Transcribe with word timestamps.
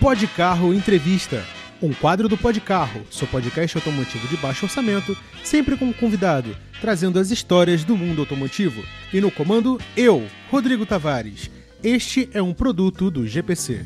Pode 0.00 0.26
Carro 0.28 0.72
Entrevista. 0.72 1.44
Um 1.82 1.92
quadro 1.92 2.28
do 2.28 2.36
Pode 2.38 2.60
Carro, 2.60 3.02
seu 3.10 3.26
podcast 3.28 3.76
automotivo 3.76 4.26
de 4.28 4.36
baixo 4.36 4.64
orçamento, 4.64 5.16
sempre 5.44 5.76
com 5.76 5.86
um 5.86 5.92
convidado, 5.92 6.56
trazendo 6.80 7.18
as 7.18 7.30
histórias 7.30 7.84
do 7.84 7.96
mundo 7.96 8.22
automotivo. 8.22 8.82
E 9.12 9.20
no 9.20 9.30
comando, 9.30 9.80
eu, 9.96 10.26
Rodrigo 10.50 10.86
Tavares. 10.86 11.50
Este 11.82 12.28
é 12.32 12.42
um 12.42 12.54
produto 12.54 13.10
do 13.10 13.26
GPC. 13.26 13.84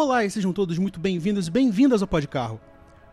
Olá 0.00 0.24
e 0.24 0.30
sejam 0.30 0.52
todos 0.52 0.78
muito 0.78 1.00
bem-vindos 1.00 1.48
e 1.48 1.50
bem-vindas 1.50 2.02
ao 2.02 2.06
Pode 2.06 2.28
Carro. 2.28 2.60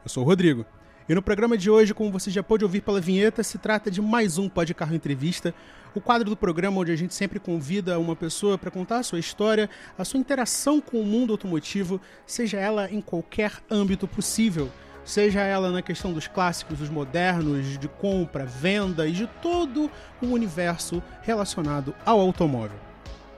Eu 0.03 0.09
sou 0.09 0.21
o 0.21 0.25
Rodrigo. 0.25 0.63
E 1.09 1.15
no 1.15 1.21
programa 1.21 1.57
de 1.57 1.67
hoje, 1.67 1.95
como 1.95 2.11
você 2.11 2.29
já 2.29 2.43
pôde 2.43 2.63
ouvir 2.63 2.81
pela 2.81 3.01
vinheta, 3.01 3.41
se 3.41 3.57
trata 3.57 3.89
de 3.89 3.99
mais 3.99 4.37
um 4.37 4.47
Pode 4.47 4.71
Carro 4.75 4.93
Entrevista, 4.93 5.51
o 5.95 5.99
quadro 5.99 6.29
do 6.29 6.37
programa 6.37 6.79
onde 6.79 6.91
a 6.91 6.95
gente 6.95 7.15
sempre 7.15 7.39
convida 7.39 7.97
uma 7.97 8.15
pessoa 8.15 8.55
para 8.55 8.69
contar 8.69 8.99
a 8.99 9.03
sua 9.03 9.17
história, 9.17 9.67
a 9.97 10.05
sua 10.05 10.19
interação 10.19 10.79
com 10.79 11.01
o 11.01 11.03
mundo 11.03 11.33
automotivo, 11.33 11.99
seja 12.23 12.59
ela 12.59 12.87
em 12.91 13.01
qualquer 13.01 13.53
âmbito 13.69 14.07
possível. 14.07 14.71
Seja 15.03 15.41
ela 15.41 15.71
na 15.71 15.81
questão 15.81 16.13
dos 16.13 16.27
clássicos, 16.27 16.77
dos 16.77 16.89
modernos, 16.89 17.79
de 17.79 17.87
compra, 17.87 18.45
venda 18.45 19.07
e 19.07 19.11
de 19.11 19.25
todo 19.41 19.89
o 20.21 20.27
universo 20.27 21.01
relacionado 21.23 21.95
ao 22.05 22.19
automóvel. 22.19 22.77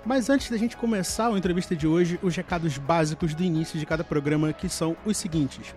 Mas 0.08 0.30
antes 0.30 0.50
da 0.50 0.56
gente 0.56 0.78
começar 0.78 1.28
a 1.28 1.38
entrevista 1.38 1.76
de 1.76 1.86
hoje, 1.86 2.18
os 2.24 2.34
recados 2.34 2.78
básicos 2.78 3.36
do 3.36 3.44
início 3.44 3.78
de 3.78 3.86
cada 3.86 4.06
programa, 4.06 4.54
que 4.54 4.70
são 4.70 4.96
os 5.06 5.18
seguintes. 5.18 5.76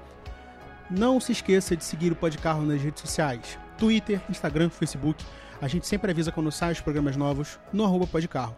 Não 0.89 1.19
se 1.19 1.33
esqueça 1.33 1.75
de 1.75 1.83
seguir 1.83 2.12
o 2.12 2.14
Podcarro 2.14 2.64
nas 2.64 2.81
redes 2.81 3.01
sociais: 3.01 3.58
Twitter, 3.77 4.20
Instagram, 4.31 4.70
Facebook. 4.70 5.25
A 5.61 5.67
gente 5.67 5.84
sempre 5.84 6.12
avisa 6.12 6.31
quando 6.31 6.53
sai 6.53 6.70
os 6.70 6.81
programas 6.81 7.17
novos 7.17 7.58
no 7.73 7.84
arroba 7.84 8.06
Podcarro. 8.06 8.55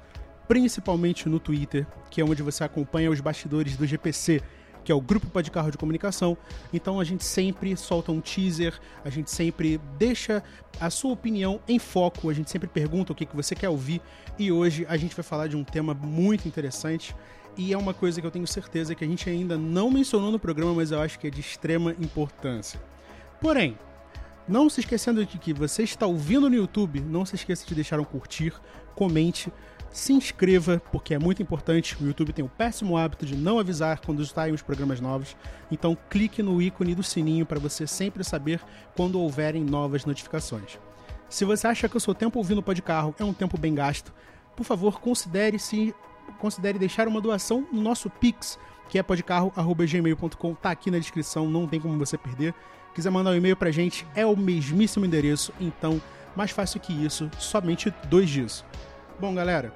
Principalmente 0.47 1.27
no 1.27 1.41
Twitter, 1.41 1.87
que 2.11 2.21
é 2.21 2.25
onde 2.25 2.43
você 2.43 2.63
acompanha 2.63 3.11
os 3.11 3.23
bastidores 3.23 3.75
do 3.75 3.87
GPC, 3.87 4.43
que 4.85 4.91
é 4.91 4.95
o 4.95 5.01
Grupo 5.01 5.27
Podcarro 5.27 5.71
de 5.71 5.79
Comunicação. 5.79 6.37
Então 6.73 6.99
a 7.01 7.05
gente 7.05 7.25
sempre 7.25 7.77
solta 7.77 8.13
um 8.13 8.21
teaser, 8.21 8.79
a 9.05 9.11
gente 9.11 9.31
sempre 9.31 9.81
deixa 9.99 10.43
a 10.81 10.91
sua 10.91 11.13
opinião 11.13 11.61
em 11.69 11.79
foco, 11.79 12.29
a 12.29 12.33
gente 12.33 12.51
sempre 12.51 12.69
pergunta 12.69 13.13
o 13.13 13.15
que, 13.15 13.27
que 13.27 13.37
você 13.37 13.55
quer 13.55 13.69
ouvir. 13.69 14.01
E 14.39 14.51
hoje 14.51 14.87
a 14.89 14.97
gente 14.97 15.15
vai 15.15 15.23
falar 15.23 15.47
de 15.47 15.57
um 15.57 15.65
tema 15.65 15.95
muito 15.95 16.49
interessante 16.49 17.15
e 17.57 17.73
é 17.73 17.79
uma 17.79 17.93
coisa 17.93 18.21
que 18.21 18.27
eu 18.27 18.31
tenho 18.31 18.47
certeza 18.47 18.95
que 18.95 19.05
a 19.05 19.07
gente 19.07 19.29
ainda 19.29 19.59
não 19.59 19.91
mencionou 19.91 20.31
no 20.31 20.39
programa, 20.39 20.75
mas 20.75 20.91
eu 20.91 21.01
acho 21.01 21.19
que 21.19 21.27
é 21.27 21.31
de 21.31 21.41
extrema 21.41 21.95
importância. 22.01 22.81
Porém, 23.41 23.77
não 24.49 24.71
se 24.71 24.81
esquecendo 24.81 25.25
de 25.25 25.39
que 25.39 25.53
você 25.53 25.83
está 25.83 26.07
ouvindo 26.07 26.49
no 26.49 26.57
YouTube, 26.57 27.01
não 27.01 27.27
se 27.27 27.35
esqueça 27.35 27.67
de 27.67 27.75
deixar 27.75 28.01
um 28.01 28.05
curtir, 28.05 28.55
comente, 28.95 29.53
se 29.93 30.13
inscreva, 30.13 30.81
porque 30.91 31.15
é 31.15 31.19
muito 31.19 31.43
importante. 31.43 31.97
O 32.03 32.07
YouTube 32.07 32.33
tem 32.33 32.45
o 32.45 32.49
péssimo 32.49 32.97
hábito 32.97 33.27
de 33.27 33.37
não 33.37 33.59
avisar 33.59 34.01
quando 34.01 34.25
saem 34.25 34.55
os 34.55 34.63
programas 34.63 35.01
novos. 35.01 35.37
Então 35.71 35.97
clique 36.09 36.43
no 36.43 36.61
ícone 36.61 36.95
do 36.95 37.03
sininho 37.03 37.45
para 37.45 37.61
você 37.61 37.87
sempre 37.87 38.25
saber 38.25 38.61
quando 38.97 39.21
houverem 39.21 39.63
novas 39.63 40.05
notificações. 40.07 40.79
Se 41.29 41.45
você 41.45 41.67
acha 41.67 41.89
que 41.89 41.97
o 41.97 42.01
seu 42.01 42.15
tempo 42.15 42.39
ouvindo 42.39 42.59
o 42.59 42.83
carro 42.83 43.15
é 43.19 43.25
um 43.25 43.33
tempo 43.33 43.59
bem 43.59 43.75
gasto, 43.75 44.13
por 44.57 44.65
favor, 44.65 45.01
considere 45.01 45.59
se 45.59 45.95
considere 46.39 46.79
deixar 46.79 47.07
uma 47.09 47.21
doação 47.21 47.67
no 47.73 47.81
nosso 47.81 48.09
Pix, 48.09 48.59
que 48.89 48.99
é 48.99 49.03
podcarro.gmail.com, 49.03 50.55
tá 50.55 50.71
aqui 50.71 50.91
na 50.91 50.99
descrição, 50.99 51.49
não 51.49 51.67
tem 51.67 51.81
como 51.81 51.99
você 51.99 52.19
perder. 52.19 52.55
Quiser 52.95 53.11
mandar 53.11 53.31
um 53.31 53.35
e-mail 53.35 53.57
pra 53.57 53.71
gente, 53.71 54.07
é 54.15 54.27
o 54.27 54.37
mesmíssimo 54.37 55.07
endereço, 55.07 55.53
então, 55.61 56.01
mais 56.37 56.51
fácil 56.51 56.81
que 56.81 56.93
isso, 56.93 57.31
somente 57.39 57.93
dois 58.09 58.29
dias. 58.29 58.65
Bom, 59.19 59.35
galera, 59.35 59.73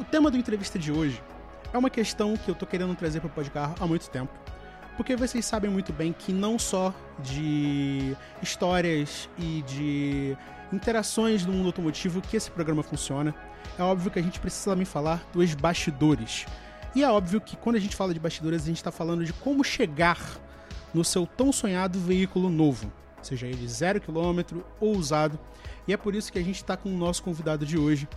o 0.00 0.04
tema 0.04 0.30
da 0.30 0.38
entrevista 0.38 0.78
de 0.78 0.90
hoje 0.90 1.22
é 1.74 1.76
uma 1.76 1.90
questão 1.90 2.34
que 2.34 2.50
eu 2.50 2.54
tô 2.54 2.64
querendo 2.64 2.94
trazer 2.94 3.20
para 3.20 3.28
o 3.28 3.30
Podcarro 3.30 3.74
há 3.78 3.86
muito 3.86 4.08
tempo. 4.08 4.32
Porque 4.96 5.14
vocês 5.14 5.44
sabem 5.44 5.70
muito 5.70 5.92
bem 5.92 6.10
que 6.10 6.32
não 6.32 6.58
só 6.58 6.94
de 7.18 8.16
histórias 8.42 9.28
e 9.38 9.62
de 9.62 10.36
interações 10.72 11.44
no 11.44 11.52
mundo 11.52 11.66
automotivo 11.66 12.22
que 12.22 12.34
esse 12.34 12.50
programa 12.50 12.82
funciona, 12.82 13.34
é 13.78 13.82
óbvio 13.82 14.10
que 14.10 14.18
a 14.18 14.22
gente 14.22 14.40
precisa 14.40 14.70
também 14.70 14.86
falar 14.86 15.22
dos 15.34 15.54
bastidores. 15.54 16.46
E 16.94 17.04
é 17.04 17.10
óbvio 17.10 17.38
que 17.38 17.54
quando 17.56 17.76
a 17.76 17.80
gente 17.80 17.94
fala 17.94 18.14
de 18.14 18.20
bastidores, 18.20 18.62
a 18.62 18.66
gente 18.66 18.78
está 18.78 18.90
falando 18.90 19.22
de 19.22 19.34
como 19.34 19.62
chegar 19.62 20.18
no 20.94 21.04
seu 21.04 21.26
tão 21.26 21.52
sonhado 21.52 22.00
veículo 22.00 22.48
novo, 22.48 22.90
seja 23.20 23.46
ele 23.46 23.68
zero 23.68 24.00
quilômetro 24.00 24.64
ou 24.80 24.96
usado. 24.96 25.38
E 25.86 25.92
é 25.92 25.96
por 25.96 26.14
isso 26.14 26.32
que 26.32 26.38
a 26.38 26.42
gente 26.42 26.56
está 26.56 26.74
com 26.76 26.88
o 26.88 26.96
nosso 26.96 27.22
convidado 27.22 27.66
de 27.66 27.76
hoje, 27.76 28.08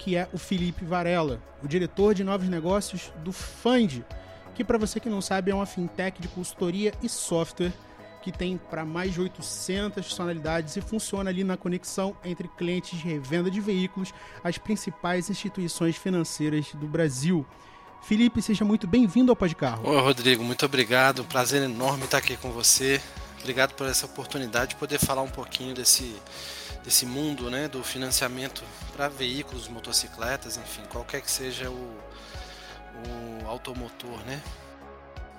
que 0.00 0.16
é 0.16 0.26
o 0.32 0.38
Felipe 0.38 0.82
Varela, 0.82 1.42
o 1.62 1.68
diretor 1.68 2.14
de 2.14 2.24
novos 2.24 2.48
negócios 2.48 3.12
do 3.22 3.32
Fund, 3.32 4.02
que 4.54 4.64
para 4.64 4.78
você 4.78 4.98
que 4.98 5.10
não 5.10 5.20
sabe 5.20 5.50
é 5.50 5.54
uma 5.54 5.66
fintech 5.66 6.22
de 6.22 6.26
consultoria 6.26 6.94
e 7.02 7.08
software 7.08 7.72
que 8.22 8.32
tem 8.32 8.56
para 8.56 8.82
mais 8.82 9.12
de 9.12 9.20
800 9.20 10.06
funcionalidades 10.06 10.74
e 10.76 10.80
funciona 10.80 11.28
ali 11.28 11.44
na 11.44 11.56
conexão 11.56 12.16
entre 12.24 12.48
clientes 12.48 12.98
de 12.98 13.04
revenda 13.04 13.50
de 13.50 13.60
veículos, 13.60 14.12
as 14.42 14.56
principais 14.56 15.28
instituições 15.28 15.96
financeiras 15.96 16.66
do 16.74 16.86
Brasil. 16.86 17.46
Felipe, 18.02 18.40
seja 18.40 18.64
muito 18.64 18.86
bem-vindo 18.86 19.30
ao 19.30 19.36
Podcarro. 19.36 19.86
Oi, 19.86 20.00
Rodrigo, 20.00 20.42
muito 20.42 20.64
obrigado. 20.64 21.24
Prazer 21.24 21.62
enorme 21.62 22.04
estar 22.04 22.18
aqui 22.18 22.38
com 22.38 22.50
você. 22.50 23.00
Obrigado 23.40 23.74
por 23.74 23.86
essa 23.86 24.06
oportunidade 24.06 24.70
de 24.70 24.76
poder 24.76 24.98
falar 24.98 25.22
um 25.22 25.30
pouquinho 25.30 25.74
desse, 25.74 26.14
desse 26.84 27.04
mundo 27.06 27.50
né, 27.50 27.68
do 27.68 27.82
financiamento 27.82 28.62
para 28.92 29.08
veículos, 29.08 29.68
motocicletas, 29.68 30.56
enfim, 30.56 30.82
qualquer 30.90 31.20
que 31.20 31.30
seja 31.30 31.70
o, 31.70 31.98
o 33.44 33.48
automotor, 33.48 34.18
né? 34.26 34.40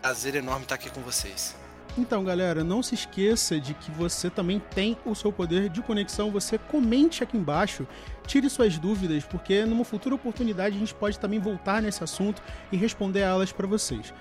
Prazer 0.02 0.36
enorme 0.36 0.64
estar 0.64 0.76
aqui 0.76 0.90
com 0.90 1.02
vocês. 1.02 1.56
Então, 1.98 2.24
galera, 2.24 2.64
não 2.64 2.82
se 2.82 2.96
esqueça 2.96 3.60
de 3.60 3.74
que 3.74 3.92
você 3.92 4.30
também 4.30 4.60
tem 4.60 4.98
o 5.06 5.14
seu 5.14 5.32
poder 5.32 5.68
de 5.68 5.82
conexão. 5.82 6.32
Você 6.32 6.58
comente 6.58 7.22
aqui 7.22 7.38
embaixo, 7.38 7.86
tire 8.26 8.50
suas 8.50 8.78
dúvidas, 8.78 9.26
porque 9.26 9.66
numa 9.66 9.84
futura 9.84 10.16
oportunidade 10.16 10.76
a 10.76 10.80
gente 10.80 10.94
pode 10.94 11.20
também 11.20 11.40
voltar 11.40 11.82
nesse 11.82 12.04
assunto 12.04 12.42
e 12.72 12.78
responder 12.78 13.20
elas 13.20 13.52
para 13.52 13.68
vocês. 13.68 14.14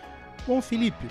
Bom, 0.47 0.61
Felipe, 0.61 1.07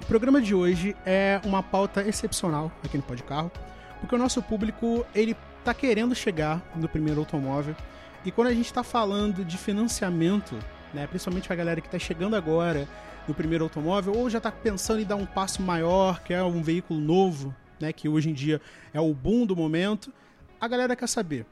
o 0.00 0.06
programa 0.06 0.40
de 0.40 0.54
hoje 0.54 0.96
é 1.04 1.40
uma 1.44 1.62
pauta 1.62 2.02
excepcional 2.02 2.72
aqui 2.82 2.96
no 2.96 3.02
Pode 3.02 3.22
Carro, 3.22 3.52
porque 4.02 4.16
o 4.16 4.18
nosso 4.18 4.42
público 4.42 5.06
ele 5.14 5.36
tá 5.64 5.72
querendo 5.72 6.12
chegar 6.12 6.60
no 6.74 6.88
primeiro 6.88 7.20
automóvel 7.20 7.76
e 8.24 8.32
quando 8.32 8.48
a 8.48 8.52
gente 8.52 8.66
está 8.66 8.82
falando 8.82 9.44
de 9.44 9.56
financiamento, 9.56 10.58
né, 10.92 11.06
principalmente 11.06 11.52
a 11.52 11.56
galera 11.56 11.80
que 11.80 11.86
está 11.86 12.00
chegando 12.00 12.34
agora 12.34 12.88
no 13.28 13.32
primeiro 13.32 13.62
automóvel, 13.62 14.12
ou 14.16 14.28
já 14.28 14.38
está 14.38 14.50
pensando 14.50 15.00
em 15.00 15.04
dar 15.04 15.14
um 15.14 15.24
passo 15.24 15.62
maior, 15.62 16.20
que 16.24 16.34
é 16.34 16.42
um 16.42 16.62
veículo 16.62 16.98
novo, 16.98 17.54
né, 17.78 17.92
que 17.92 18.08
hoje 18.08 18.28
em 18.28 18.32
dia 18.32 18.60
é 18.92 19.00
o 19.00 19.14
boom 19.14 19.46
do 19.46 19.54
momento, 19.54 20.12
a 20.60 20.66
galera 20.66 20.96
quer 20.96 21.08
saber. 21.08 21.46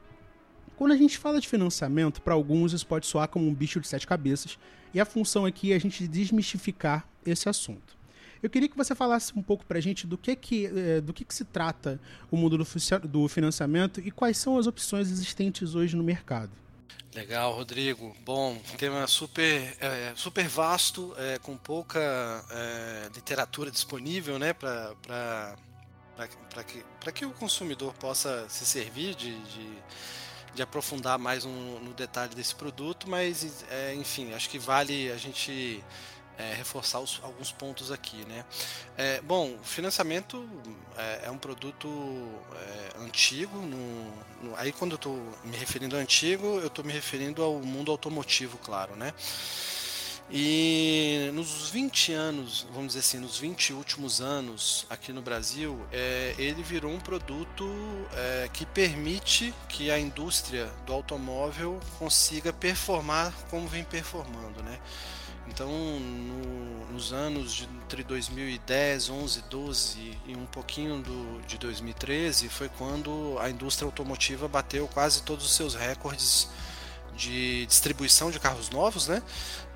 Quando 0.75 0.91
a 0.91 0.97
gente 0.97 1.17
fala 1.17 1.39
de 1.39 1.47
financiamento, 1.47 2.21
para 2.21 2.33
alguns 2.33 2.73
isso 2.73 2.85
pode 2.85 3.05
soar 3.05 3.29
como 3.29 3.47
um 3.47 3.53
bicho 3.53 3.79
de 3.79 3.87
sete 3.87 4.05
cabeças, 4.05 4.59
e 4.93 4.99
a 4.99 5.05
função 5.05 5.45
aqui 5.45 5.71
é 5.71 5.75
a 5.77 5.79
gente 5.79 6.05
desmistificar 6.05 7.07
esse 7.25 7.47
assunto. 7.47 8.00
Eu 8.41 8.49
queria 8.49 8.67
que 8.67 8.77
você 8.77 8.95
falasse 8.95 9.31
um 9.37 9.41
pouco 9.41 9.65
para 9.65 9.77
a 9.77 9.81
gente 9.81 10.07
do 10.07 10.17
que 10.17 10.35
que, 10.35 10.65
eh, 10.65 11.01
do 11.01 11.13
que 11.13 11.23
que 11.23 11.33
se 11.33 11.45
trata 11.45 11.99
o 12.31 12.35
mundo 12.35 12.57
do 13.03 13.27
financiamento 13.27 13.99
e 13.99 14.09
quais 14.09 14.37
são 14.37 14.57
as 14.57 14.65
opções 14.65 15.11
existentes 15.11 15.75
hoje 15.75 15.95
no 15.95 16.03
mercado. 16.03 16.51
Legal, 17.13 17.53
Rodrigo. 17.53 18.15
Bom, 18.23 18.57
tema 18.77 19.05
super, 19.05 19.75
é, 19.81 20.13
super 20.15 20.47
vasto, 20.47 21.13
é, 21.17 21.37
com 21.39 21.57
pouca 21.57 21.99
é, 22.49 23.09
literatura 23.13 23.69
disponível 23.69 24.39
né, 24.39 24.53
para 24.53 25.57
que, 26.65 26.83
que 27.13 27.25
o 27.25 27.31
consumidor 27.31 27.93
possa 27.95 28.47
se 28.47 28.65
servir 28.65 29.13
de, 29.15 29.37
de, 29.43 29.77
de 30.55 30.61
aprofundar 30.61 31.19
mais 31.19 31.43
um, 31.43 31.79
no 31.79 31.93
detalhe 31.93 32.33
desse 32.33 32.55
produto, 32.55 33.09
mas, 33.09 33.65
enfim, 33.97 34.33
acho 34.33 34.49
que 34.49 34.57
vale 34.57 35.11
a 35.11 35.17
gente 35.17 35.83
é, 36.37 36.53
reforçar 36.53 36.99
os, 36.99 37.19
alguns 37.23 37.51
pontos 37.51 37.91
aqui. 37.91 38.25
Né? 38.25 38.45
É, 38.97 39.21
bom, 39.21 39.57
financiamento 39.63 40.47
é, 40.97 41.21
é 41.25 41.31
um 41.31 41.37
produto 41.37 41.87
é, 42.55 43.03
antigo. 43.03 43.57
No, 43.57 44.11
no, 44.43 44.55
aí, 44.57 44.71
quando 44.71 44.91
eu 44.91 44.95
estou 44.95 45.17
me 45.43 45.57
referindo 45.57 45.95
ao 45.95 46.01
antigo, 46.01 46.59
eu 46.59 46.67
estou 46.67 46.83
me 46.83 46.93
referindo 46.93 47.43
ao 47.43 47.59
mundo 47.59 47.91
automotivo, 47.91 48.57
claro. 48.57 48.95
Né? 48.95 49.13
E 50.33 51.29
nos 51.33 51.69
20 51.71 52.13
anos, 52.13 52.65
vamos 52.71 52.87
dizer 52.87 52.99
assim, 52.99 53.19
nos 53.19 53.37
20 53.37 53.73
últimos 53.73 54.21
anos 54.21 54.85
aqui 54.89 55.11
no 55.11 55.21
Brasil, 55.21 55.77
é, 55.91 56.33
ele 56.37 56.63
virou 56.63 56.89
um 56.89 56.99
produto 57.01 57.69
é, 58.13 58.49
que 58.53 58.65
permite 58.65 59.53
que 59.67 59.91
a 59.91 59.99
indústria 59.99 60.67
do 60.85 60.93
automóvel 60.93 61.77
consiga 61.99 62.53
performar 62.53 63.33
como 63.49 63.67
vem 63.67 63.83
performando, 63.83 64.63
né? 64.63 64.79
Então, 65.53 65.69
no, 65.69 66.93
nos 66.93 67.11
anos 67.11 67.53
de, 67.53 67.65
entre 67.65 68.03
2010, 68.03 69.09
11, 69.09 69.41
12 69.49 70.17
e 70.25 70.35
um 70.35 70.45
pouquinho 70.45 71.01
do, 71.01 71.41
de 71.45 71.57
2013 71.57 72.47
foi 72.47 72.69
quando 72.69 73.37
a 73.39 73.49
indústria 73.49 73.85
automotiva 73.85 74.47
bateu 74.47 74.87
quase 74.87 75.23
todos 75.23 75.45
os 75.45 75.53
seus 75.53 75.75
recordes 75.75 76.47
de 77.15 77.65
distribuição 77.65 78.31
de 78.31 78.39
carros 78.39 78.69
novos, 78.69 79.07
né? 79.07 79.21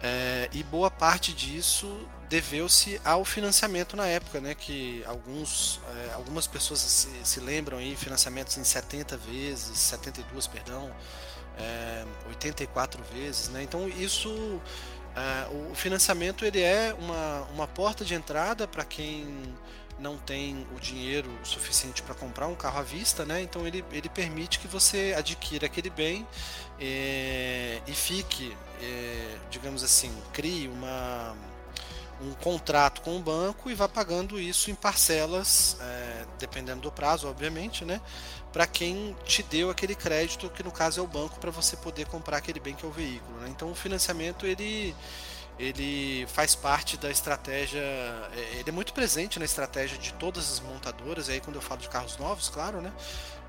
É, 0.01 0.49
e 0.53 0.63
boa 0.63 0.89
parte 0.89 1.33
disso 1.33 2.07
deveu-se 2.29 2.99
ao 3.03 3.25
financiamento 3.25 3.97
na 3.97 4.07
época, 4.07 4.39
né? 4.39 4.55
Que 4.55 5.03
alguns, 5.05 5.81
é, 5.93 6.13
algumas 6.13 6.47
pessoas 6.47 6.79
se, 6.79 7.09
se, 7.23 7.39
lembram 7.41 7.77
aí 7.77 7.95
financiamentos 7.97 8.57
em 8.57 8.63
70 8.63 9.17
vezes, 9.17 9.77
72, 9.77 10.47
perdão, 10.47 10.89
é, 11.57 12.05
84 12.27 13.03
vezes, 13.13 13.49
né? 13.49 13.61
Então 13.61 13.87
isso 13.89 14.61
Uh, 15.15 15.71
o 15.71 15.75
financiamento 15.75 16.43
ele 16.43 16.61
é 16.61 16.93
uma, 16.99 17.41
uma 17.53 17.67
porta 17.67 18.03
de 18.03 18.13
entrada 18.13 18.67
para 18.67 18.83
quem 18.83 19.25
não 19.97 20.17
tem 20.17 20.67
o 20.75 20.79
dinheiro 20.79 21.29
suficiente 21.43 22.01
para 22.01 22.13
comprar 22.13 22.47
um 22.47 22.55
carro 22.55 22.79
à 22.79 22.81
vista, 22.81 23.23
né? 23.25 23.41
Então 23.41 23.65
ele, 23.65 23.83
ele 23.91 24.09
permite 24.09 24.59
que 24.59 24.67
você 24.67 25.15
adquira 25.17 25.67
aquele 25.67 25.89
bem 25.89 26.27
é, 26.79 27.81
e 27.87 27.93
fique, 27.93 28.55
é, 28.81 29.37
digamos 29.49 29.83
assim, 29.83 30.13
crie 30.33 30.67
uma, 30.67 31.35
um 32.21 32.33
contrato 32.33 33.01
com 33.01 33.17
o 33.17 33.19
banco 33.19 33.69
e 33.69 33.75
vá 33.75 33.87
pagando 33.87 34.39
isso 34.39 34.71
em 34.71 34.75
parcelas, 34.75 35.77
é, 35.81 36.25
dependendo 36.39 36.81
do 36.81 36.91
prazo, 36.91 37.27
obviamente, 37.27 37.83
né? 37.83 38.01
Para 38.53 38.65
quem 38.65 39.15
te 39.25 39.43
deu 39.43 39.69
aquele 39.69 39.95
crédito, 39.95 40.49
que 40.49 40.63
no 40.63 40.71
caso 40.71 41.01
é 41.01 41.03
o 41.03 41.07
banco, 41.07 41.39
para 41.39 41.51
você 41.51 41.75
poder 41.75 42.07
comprar 42.07 42.37
aquele 42.37 42.59
bem 42.59 42.73
que 42.73 42.85
é 42.85 42.87
o 42.87 42.91
veículo. 42.91 43.37
Né? 43.39 43.49
Então 43.49 43.69
o 43.69 43.75
financiamento 43.75 44.45
ele 44.45 44.95
ele 45.57 46.27
faz 46.27 46.53
parte 46.53 46.97
da 46.97 47.09
estratégia, 47.09 47.79
é, 47.79 48.57
ele 48.59 48.69
é 48.69 48.71
muito 48.71 48.93
presente 48.93 49.39
na 49.39 49.45
estratégia 49.45 49.97
de 49.97 50.13
todas 50.13 50.51
as 50.51 50.59
montadoras, 50.59 51.29
aí 51.29 51.39
quando 51.39 51.55
eu 51.55 51.61
falo 51.61 51.79
de 51.79 51.87
carros 51.87 52.17
novos, 52.17 52.49
claro, 52.49 52.81
né? 52.81 52.91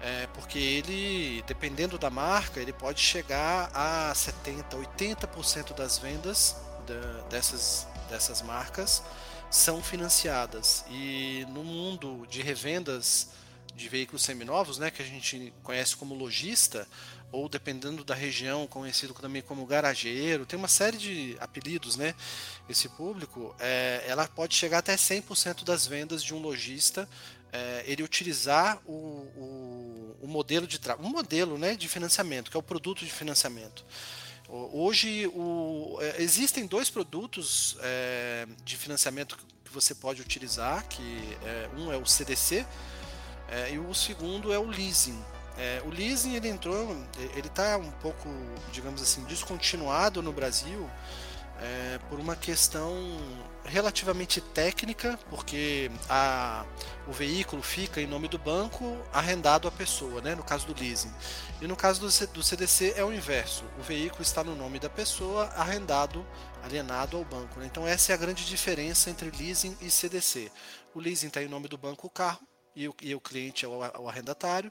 É, 0.01 0.29
porque 0.35 0.59
ele, 0.59 1.43
dependendo 1.47 1.99
da 1.99 2.11
marca, 2.11 2.61
ele 2.61 2.73
pode 2.73 3.01
chegar 3.01 3.71
a 3.75 4.15
70, 4.15 4.77
80% 4.77 5.75
das 5.75 5.99
vendas 5.99 6.55
da, 6.87 7.23
dessas, 7.29 7.89
dessas 8.07 8.43
marcas 8.43 9.03
são 9.51 9.83
financiadas. 9.83 10.85
E 10.91 11.47
no 11.51 11.63
mundo 11.63 12.27
de 12.29 12.43
revendas 12.43 13.29
de 13.75 13.89
veículos 13.89 14.23
seminovos, 14.23 14.79
né, 14.79 14.91
que 14.91 15.03
a 15.03 15.05
gente 15.05 15.53
conhece 15.63 15.95
como 15.97 16.15
lojista, 16.15 16.89
ou 17.31 17.49
dependendo 17.49 18.05
da 18.05 18.15
região, 18.15 18.67
conhecido 18.67 19.13
também 19.13 19.43
como 19.43 19.67
garageiro, 19.67 20.47
tem 20.47 20.59
uma 20.59 20.69
série 20.69 20.97
de 20.97 21.37
apelidos, 21.41 21.97
né? 21.97 22.15
Esse 22.69 22.89
público, 22.89 23.55
é, 23.59 24.03
ela 24.07 24.27
pode 24.27 24.55
chegar 24.55 24.79
até 24.79 24.95
100% 24.97 25.65
das 25.65 25.87
vendas 25.87 26.23
de 26.23 26.33
um 26.35 26.39
lojista, 26.39 27.09
é, 27.53 27.85
ele 27.87 28.03
utilizar 28.03 28.81
o, 28.87 28.93
o, 28.93 30.17
o 30.23 30.27
modelo 30.27 30.67
de 30.67 30.81
um 31.01 31.09
modelo, 31.09 31.59
né, 31.59 31.75
de 31.75 31.89
financiamento, 31.89 32.51
que 32.51 32.57
é 32.57 32.61
o 32.61 32.63
produto 32.63 33.05
de 33.05 33.11
financiamento. 33.11 33.85
Hoje 34.49 35.27
o, 35.35 35.99
é, 36.01 36.23
existem 36.23 36.67
dois 36.67 36.89
produtos 36.89 37.77
é, 37.81 38.47
de 38.65 38.77
financiamento 38.77 39.37
que 39.65 39.73
você 39.73 39.95
pode 39.95 40.23
utilizar, 40.23 40.87
que 40.87 41.37
é, 41.45 41.69
um 41.77 41.93
é 41.93 41.97
o 41.97 42.07
CDC 42.07 42.65
é, 43.49 43.73
e 43.73 43.79
o 43.79 43.93
segundo 43.93 44.53
é 44.53 44.59
o 44.59 44.65
leasing. 44.65 45.21
É, 45.59 45.83
o 45.85 45.91
leasing 45.91 46.35
ele 46.35 46.49
entrou, 46.49 46.97
ele 47.35 47.49
está 47.49 47.77
um 47.77 47.91
pouco, 47.91 48.29
digamos 48.73 49.03
assim, 49.03 49.25
descontinuado 49.25 50.23
no 50.23 50.33
Brasil 50.33 50.89
é, 51.61 51.99
por 52.09 52.19
uma 52.21 52.37
questão 52.37 52.95
relativamente 53.65 54.41
técnica, 54.41 55.19
porque 55.29 55.91
a, 56.09 56.65
o 57.07 57.13
veículo 57.13 57.63
fica 57.63 58.01
em 58.01 58.07
nome 58.07 58.29
do 58.29 58.39
banco 58.39 58.97
arrendado 59.13 59.67
à 59.67 59.71
pessoa, 59.71 60.21
né, 60.21 60.35
no 60.35 60.45
caso 60.45 60.67
do 60.67 60.81
leasing. 60.81 61.13
E 61.61 61.67
no 61.67 61.77
caso 61.77 62.01
do, 62.01 62.27
do 62.33 62.43
CDC 62.43 62.95
é 62.97 63.05
o 63.05 63.13
inverso, 63.13 63.65
o 63.79 63.83
veículo 63.83 64.23
está 64.23 64.45
no 64.45 64.55
nome 64.55 64.79
da 64.79 64.89
pessoa 64.89 65.47
arrendado, 65.57 66.25
alienado 66.63 67.17
ao 67.17 67.25
banco. 67.25 67.59
Né? 67.59 67.67
Então 67.67 67.87
essa 67.87 68.13
é 68.13 68.15
a 68.15 68.19
grande 68.19 68.45
diferença 68.45 69.11
entre 69.11 69.31
leasing 69.31 69.77
e 69.81 69.91
CDC. 69.91 70.51
O 70.95 71.01
leasing 71.01 71.29
está 71.29 71.43
em 71.43 71.49
nome 71.49 71.69
do 71.69 71.77
banco 71.77 72.07
o 72.07 72.11
carro, 72.11 72.46
e 72.77 72.87
o, 72.87 72.95
e 73.01 73.15
o 73.15 73.21
cliente 73.21 73.65
é 73.65 73.69
o, 73.69 73.79
o, 73.79 74.09
arrendatário. 74.09 74.71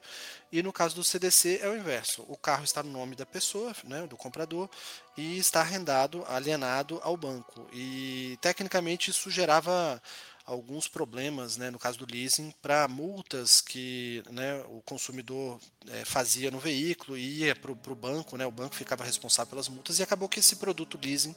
E 0.51 0.61
no 0.61 0.71
caso 0.71 0.95
do 0.95 1.03
CDC 1.03 1.59
é 1.61 1.67
o 1.67 1.75
inverso: 1.75 2.23
o 2.29 2.37
carro 2.37 2.63
está 2.63 2.83
no 2.83 2.91
nome 2.91 3.15
da 3.15 3.25
pessoa, 3.25 3.75
né, 3.83 4.05
do 4.07 4.15
comprador, 4.15 4.69
e 5.17 5.37
está 5.37 5.61
arrendado, 5.61 6.23
alienado 6.27 7.01
ao 7.03 7.17
banco. 7.17 7.67
E 7.73 8.37
tecnicamente 8.39 9.09
isso 9.09 9.29
gerava 9.29 10.01
alguns 10.45 10.87
problemas, 10.87 11.57
né, 11.57 11.71
no 11.71 11.79
caso 11.79 11.97
do 11.97 12.05
leasing, 12.05 12.53
para 12.61 12.87
multas 12.87 13.61
que 13.61 14.23
né, 14.29 14.63
o 14.69 14.79
consumidor 14.81 15.59
é, 15.89 16.05
fazia 16.05 16.51
no 16.51 16.59
veículo 16.59 17.17
ia 17.17 17.55
para 17.55 17.71
o 17.71 17.95
banco, 17.95 18.37
né, 18.37 18.45
o 18.45 18.51
banco 18.51 18.75
ficava 18.75 19.03
responsável 19.03 19.49
pelas 19.49 19.67
multas 19.67 19.97
e 19.97 20.03
acabou 20.03 20.29
que 20.29 20.39
esse 20.39 20.57
produto 20.57 20.99
leasing 21.03 21.35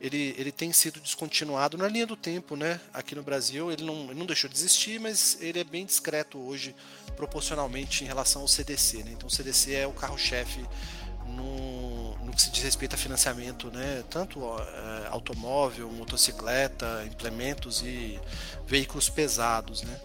ele, 0.00 0.34
ele 0.36 0.52
tem 0.52 0.72
sido 0.72 1.00
descontinuado 1.00 1.76
na 1.78 1.88
linha 1.88 2.06
do 2.06 2.16
tempo, 2.16 2.56
né? 2.56 2.80
Aqui 2.92 3.14
no 3.14 3.22
Brasil 3.22 3.70
ele 3.70 3.84
não, 3.84 4.04
ele 4.10 4.14
não 4.14 4.26
deixou 4.26 4.50
de 4.50 4.56
existir, 4.56 5.00
mas 5.00 5.38
ele 5.40 5.58
é 5.58 5.64
bem 5.64 5.86
discreto 5.86 6.38
hoje, 6.38 6.74
proporcionalmente 7.16 8.04
em 8.04 8.06
relação 8.06 8.42
ao 8.42 8.48
CDC. 8.48 9.02
Né? 9.04 9.12
Então 9.12 9.28
o 9.28 9.30
CDC 9.30 9.74
é 9.74 9.86
o 9.86 9.92
carro-chefe 9.92 10.64
no, 11.26 12.16
no 12.18 12.32
que 12.32 12.42
se 12.42 12.50
diz 12.50 12.62
respeito 12.62 12.94
a 12.94 12.98
financiamento, 12.98 13.70
né? 13.70 14.04
Tanto 14.10 14.40
é, 14.44 15.08
automóvel, 15.08 15.90
motocicleta, 15.90 17.04
implementos 17.06 17.82
e 17.82 18.20
veículos 18.66 19.08
pesados, 19.08 19.82
né? 19.82 20.00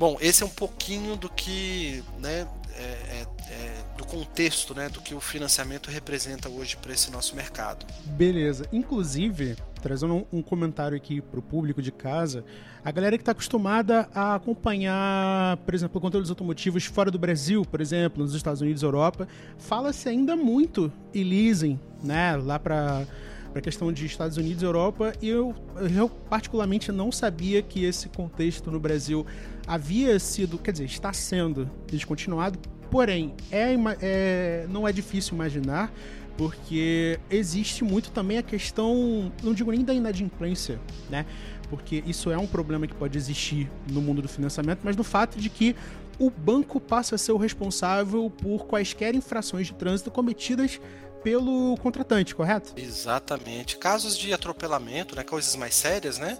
Bom, 0.00 0.16
esse 0.18 0.42
é 0.42 0.46
um 0.46 0.48
pouquinho 0.48 1.14
do 1.14 1.28
que, 1.28 2.02
né, 2.18 2.48
é, 2.74 2.82
é, 2.82 3.26
é, 3.50 3.84
do 3.98 4.06
contexto, 4.06 4.74
né, 4.74 4.88
do 4.88 4.98
que 4.98 5.14
o 5.14 5.20
financiamento 5.20 5.90
representa 5.90 6.48
hoje 6.48 6.74
para 6.74 6.90
esse 6.94 7.10
nosso 7.10 7.36
mercado. 7.36 7.84
Beleza. 8.06 8.64
Inclusive, 8.72 9.56
trazendo 9.82 10.26
um, 10.32 10.40
comentário 10.40 10.96
aqui 10.96 11.20
para 11.20 11.38
o 11.38 11.42
público 11.42 11.82
de 11.82 11.92
casa, 11.92 12.42
a 12.82 12.90
galera 12.90 13.18
que 13.18 13.20
está 13.20 13.32
acostumada 13.32 14.08
a 14.14 14.36
acompanhar, 14.36 15.58
por 15.58 15.74
exemplo, 15.74 16.00
conteúdos 16.00 16.30
automotivos 16.30 16.86
fora 16.86 17.10
do 17.10 17.18
Brasil, 17.18 17.62
por 17.70 17.82
exemplo, 17.82 18.22
nos 18.22 18.34
Estados 18.34 18.62
Unidos, 18.62 18.82
Europa, 18.82 19.28
fala-se 19.58 20.08
ainda 20.08 20.34
muito 20.34 20.90
em 21.12 21.24
leasing, 21.24 21.78
né, 22.02 22.36
lá 22.36 22.58
para 22.58 23.04
para 23.50 23.58
a 23.58 23.62
questão 23.62 23.92
de 23.92 24.06
Estados 24.06 24.36
Unidos 24.36 24.62
e 24.62 24.66
Europa, 24.66 25.12
e 25.20 25.28
eu, 25.28 25.54
eu 25.96 26.08
particularmente 26.08 26.92
não 26.92 27.10
sabia 27.10 27.60
que 27.62 27.84
esse 27.84 28.08
contexto 28.08 28.70
no 28.70 28.78
Brasil 28.78 29.26
havia 29.66 30.18
sido, 30.18 30.58
quer 30.58 30.72
dizer, 30.72 30.84
está 30.84 31.12
sendo 31.12 31.68
descontinuado, 31.86 32.58
porém, 32.90 33.34
é, 33.50 33.74
é, 34.00 34.66
não 34.68 34.86
é 34.86 34.92
difícil 34.92 35.34
imaginar, 35.34 35.92
porque 36.36 37.18
existe 37.28 37.84
muito 37.84 38.10
também 38.12 38.38
a 38.38 38.42
questão, 38.42 39.30
não 39.42 39.52
digo 39.52 39.70
nem 39.70 39.84
da 39.84 39.92
inadimplência, 39.92 40.80
né? 41.10 41.26
Porque 41.68 42.02
isso 42.06 42.30
é 42.30 42.38
um 42.38 42.46
problema 42.46 42.86
que 42.86 42.94
pode 42.94 43.16
existir 43.18 43.70
no 43.90 44.00
mundo 44.00 44.22
do 44.22 44.28
financiamento, 44.28 44.80
mas 44.82 44.96
no 44.96 45.04
fato 45.04 45.38
de 45.38 45.50
que 45.50 45.76
o 46.18 46.30
banco 46.30 46.80
passa 46.80 47.14
a 47.14 47.18
ser 47.18 47.32
o 47.32 47.36
responsável 47.36 48.30
por 48.30 48.66
quaisquer 48.66 49.14
infrações 49.14 49.66
de 49.66 49.74
trânsito 49.74 50.10
cometidas 50.10 50.80
pelo 51.22 51.76
contratante, 51.78 52.34
correto? 52.34 52.72
Exatamente. 52.76 53.76
Casos 53.76 54.16
de 54.16 54.32
atropelamento, 54.32 55.14
né, 55.14 55.22
coisas 55.22 55.54
mais 55.56 55.74
sérias, 55.74 56.18
né? 56.18 56.38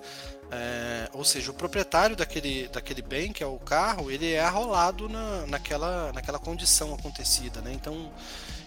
É, 0.53 1.09
ou 1.13 1.25
seja, 1.25 1.53
o 1.53 1.55
proprietário 1.55 2.17
daquele, 2.17 2.67
daquele 2.69 3.03
bem, 3.03 3.33
que 3.33 3.43
é 3.43 3.47
o 3.47 3.59
carro, 3.59 4.11
ele 4.11 4.33
é 4.33 4.41
arrolado 4.41 5.09
na, 5.09 5.47
naquela, 5.47 6.13
naquela 6.13 6.41
condição 6.41 6.93
acontecida. 6.93 7.61
Né? 7.61 7.73
Então, 7.73 8.11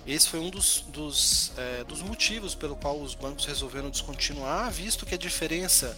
esse 0.08 0.30
foi 0.30 0.40
um 0.40 0.50
dos, 0.50 0.86
dos, 0.88 1.52
é, 1.58 1.84
dos 1.84 2.02
motivos 2.02 2.56
pelo 2.56 2.76
qual 2.78 3.00
os 3.02 3.16
bancos 3.16 3.46
resolveram 3.46 3.90
descontinuar, 3.90 4.72
visto 4.72 5.06
que 5.06 5.14
a 5.14 5.18
diferença 5.18 5.98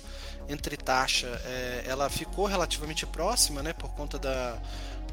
entre 0.49 0.75
taxa 0.75 1.27
é, 1.45 1.83
ela 1.87 2.09
ficou 2.09 2.45
relativamente 2.45 3.05
próxima 3.05 3.61
né, 3.61 3.73
por 3.73 3.89
conta 3.91 4.17
da, 4.17 4.57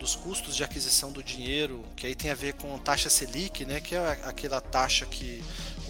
dos 0.02 0.16
custos 0.16 0.56
de 0.56 0.64
aquisição 0.64 1.12
do 1.12 1.22
dinheiro, 1.22 1.84
que 1.94 2.08
aí 2.08 2.14
tem 2.14 2.32
a 2.32 2.34
ver 2.34 2.54
com 2.54 2.76
taxa 2.76 3.08
Selic, 3.08 3.64
né, 3.64 3.80
que 3.80 3.94
é 3.94 4.20
aquela 4.24 4.60
taxa 4.60 5.06
que 5.06 5.40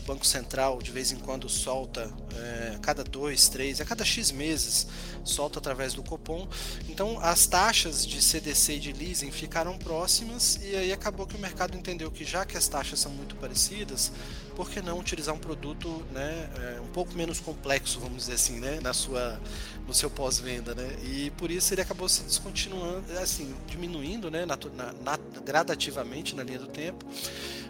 Banco 0.03 0.27
Central 0.27 0.83
de 0.83 0.91
vez 0.91 1.13
em 1.13 1.17
quando 1.17 1.49
solta, 1.49 2.13
é, 2.35 2.75
a 2.77 2.79
cada 2.79 3.05
dois, 3.05 3.49
três, 3.49 3.81
a 3.81 3.85
cada 3.85 4.05
X 4.05 4.31
meses, 4.31 4.87
solta 5.25 5.59
através 5.59 5.95
do 5.95 6.03
Copom. 6.03 6.49
Então 6.89 7.19
as 7.21 7.47
taxas 7.47 8.07
de 8.07 8.21
CDC 8.21 8.75
e 8.75 8.81
de 8.81 8.93
leasing 8.93 9.31
ficaram 9.31 9.79
próximas 9.79 10.59
e 10.63 10.77
aí 10.77 10.93
acabou 10.93 11.27
que 11.27 11.37
o 11.37 11.39
mercado 11.39 11.77
entendeu 11.77 12.11
que 12.11 12.25
já 12.25 12.45
que 12.45 12.57
as 12.57 12.69
taxas 12.69 13.01
são 13.01 13.13
muito 13.13 13.37
parecidas, 13.37 14.13
por 14.55 14.71
que 14.71 14.81
não 14.81 14.99
utilizar 14.99 15.35
um 15.35 15.39
produto 15.39 16.03
né, 16.13 16.49
é, 16.57 16.81
um 16.81 16.89
pouco 16.89 17.15
menos 17.15 17.41
complexo, 17.41 17.99
vamos 18.01 18.19
dizer 18.19 18.35
assim, 18.35 18.61
né, 18.61 18.81
na 18.81 18.93
sua, 18.93 19.41
no 19.87 19.95
seu 19.95 20.11
pós-venda, 20.11 20.75
né? 20.75 20.97
E 21.03 21.31
por 21.33 21.51
isso 21.51 21.73
ele 21.75 21.81
acabou 21.81 22.09
se 22.09 22.23
descontinuando, 22.23 23.05
assim, 23.21 23.55
diminuindo, 23.67 24.31
né, 24.31 24.45
na, 24.45 24.57
na, 25.03 25.19
gradativamente 25.45 26.35
na 26.35 26.43
linha 26.43 26.59
do 26.59 26.67
tempo. 26.67 27.05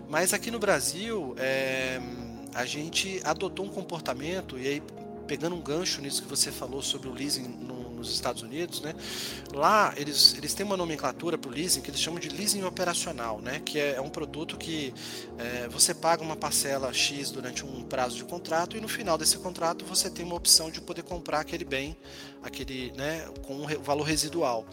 Mas 0.08 0.32
aqui 0.32 0.50
no 0.50 0.58
Brasil, 0.58 1.34
é, 1.38 2.00
a 2.54 2.64
gente 2.66 3.20
adotou 3.24 3.64
um 3.64 3.70
comportamento 3.70 4.58
e 4.58 4.66
aí 4.66 4.82
pegando 5.26 5.54
um 5.56 5.60
gancho 5.60 6.00
nisso 6.02 6.22
que 6.22 6.28
você 6.28 6.50
falou 6.50 6.82
sobre 6.82 7.08
o 7.08 7.12
leasing 7.12 7.48
no 7.48 7.81
nos 8.09 8.14
Estados 8.14 8.42
Unidos, 8.42 8.80
né? 8.80 8.94
Lá 9.52 9.92
eles, 9.97 10.35
eles 10.37 10.54
têm 10.54 10.64
uma 10.64 10.76
nomenclatura 10.76 11.38
para 11.38 11.50
o 11.50 11.52
leasing 11.52 11.80
que 11.80 11.90
eles 11.90 12.00
chamam 12.00 12.18
de 12.21 12.28
leasing 12.28 12.64
operacional, 12.64 13.40
né? 13.40 13.61
Que 13.64 13.78
é, 13.78 13.94
é 13.94 14.00
um 14.00 14.09
produto 14.09 14.56
que 14.56 14.92
é, 15.38 15.68
você 15.68 15.94
paga 15.94 16.23
uma 16.23 16.37
parcela 16.37 16.92
X 16.92 17.30
durante 17.30 17.64
um 17.64 17.82
prazo 17.82 18.16
de 18.16 18.25
contrato 18.25 18.76
e 18.76 18.80
no 18.80 18.88
final 18.88 19.16
desse 19.16 19.38
contrato 19.38 19.85
você 19.85 20.11
tem 20.11 20.25
uma 20.25 20.35
opção 20.35 20.71
de 20.71 20.80
poder 20.80 21.02
comprar 21.02 21.40
aquele 21.40 21.64
bem, 21.64 21.97
aquele, 22.42 22.92
né? 22.97 23.28
Com 23.42 23.54
um 23.54 23.66
valor 23.82 24.04
residual. 24.04 24.66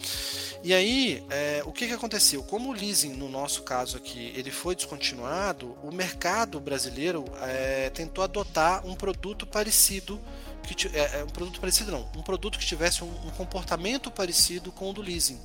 E 0.62 0.74
aí, 0.74 1.24
é, 1.30 1.62
o 1.64 1.72
que, 1.72 1.86
que 1.86 1.92
aconteceu? 1.94 2.42
Como 2.42 2.70
o 2.70 2.72
leasing, 2.72 3.14
no 3.14 3.28
nosso 3.28 3.62
caso 3.62 3.96
aqui, 3.96 4.32
ele 4.36 4.50
foi 4.50 4.74
descontinuado, 4.74 5.76
o 5.82 5.90
mercado 5.90 6.60
brasileiro 6.60 7.24
é, 7.40 7.88
tentou 7.90 8.22
adotar 8.22 8.86
um 8.86 8.94
produto 8.94 9.46
parecido 9.46 10.20
que 10.74 10.88
é, 10.96 11.20
é, 11.20 11.24
um 11.24 11.28
produto 11.28 11.60
parecido 11.60 11.90
não, 11.90 12.08
um 12.16 12.22
produto 12.22 12.58
que 12.58 12.66
tivesse 12.66 13.02
um, 13.02 13.08
um, 13.26 13.30
comportamento 13.30 14.10
parecido 14.10 14.70
com 14.70 14.90
o 14.90 14.92
do 14.92 15.02
leasing, 15.02 15.40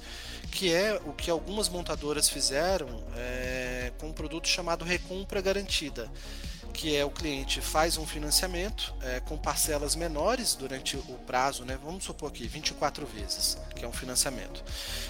que 0.52 0.74
é 0.74 1.00
o 1.06 1.14
que 1.14 1.30
algumas 1.30 1.70
montadoras 1.70 2.30
fizeram 2.30 3.04
é, 3.16 3.92
com 3.98 4.10
um 4.10 4.14
produto 4.14 4.48
chamado 4.48 4.86
recompra 4.86 5.42
garantida, 5.42 6.10
que 6.74 6.96
é 6.96 7.06
o 7.06 7.10
cliente 7.10 7.62
faz 7.62 7.98
um 7.98 8.06
financiamento 8.06 8.94
é, 9.02 9.20
com 9.22 9.38
parcelas 9.38 9.96
menores 9.96 10.56
durante 10.56 10.98
o 10.98 11.20
prazo, 11.26 11.64
né? 11.64 11.80
Vamos 11.82 12.04
supor 12.04 12.30
aqui 12.30 12.48
24 12.48 13.06
vezes, 13.06 13.58
que 13.76 13.86
é 13.86 13.88
um 13.88 13.94
financiamento. 13.94 14.64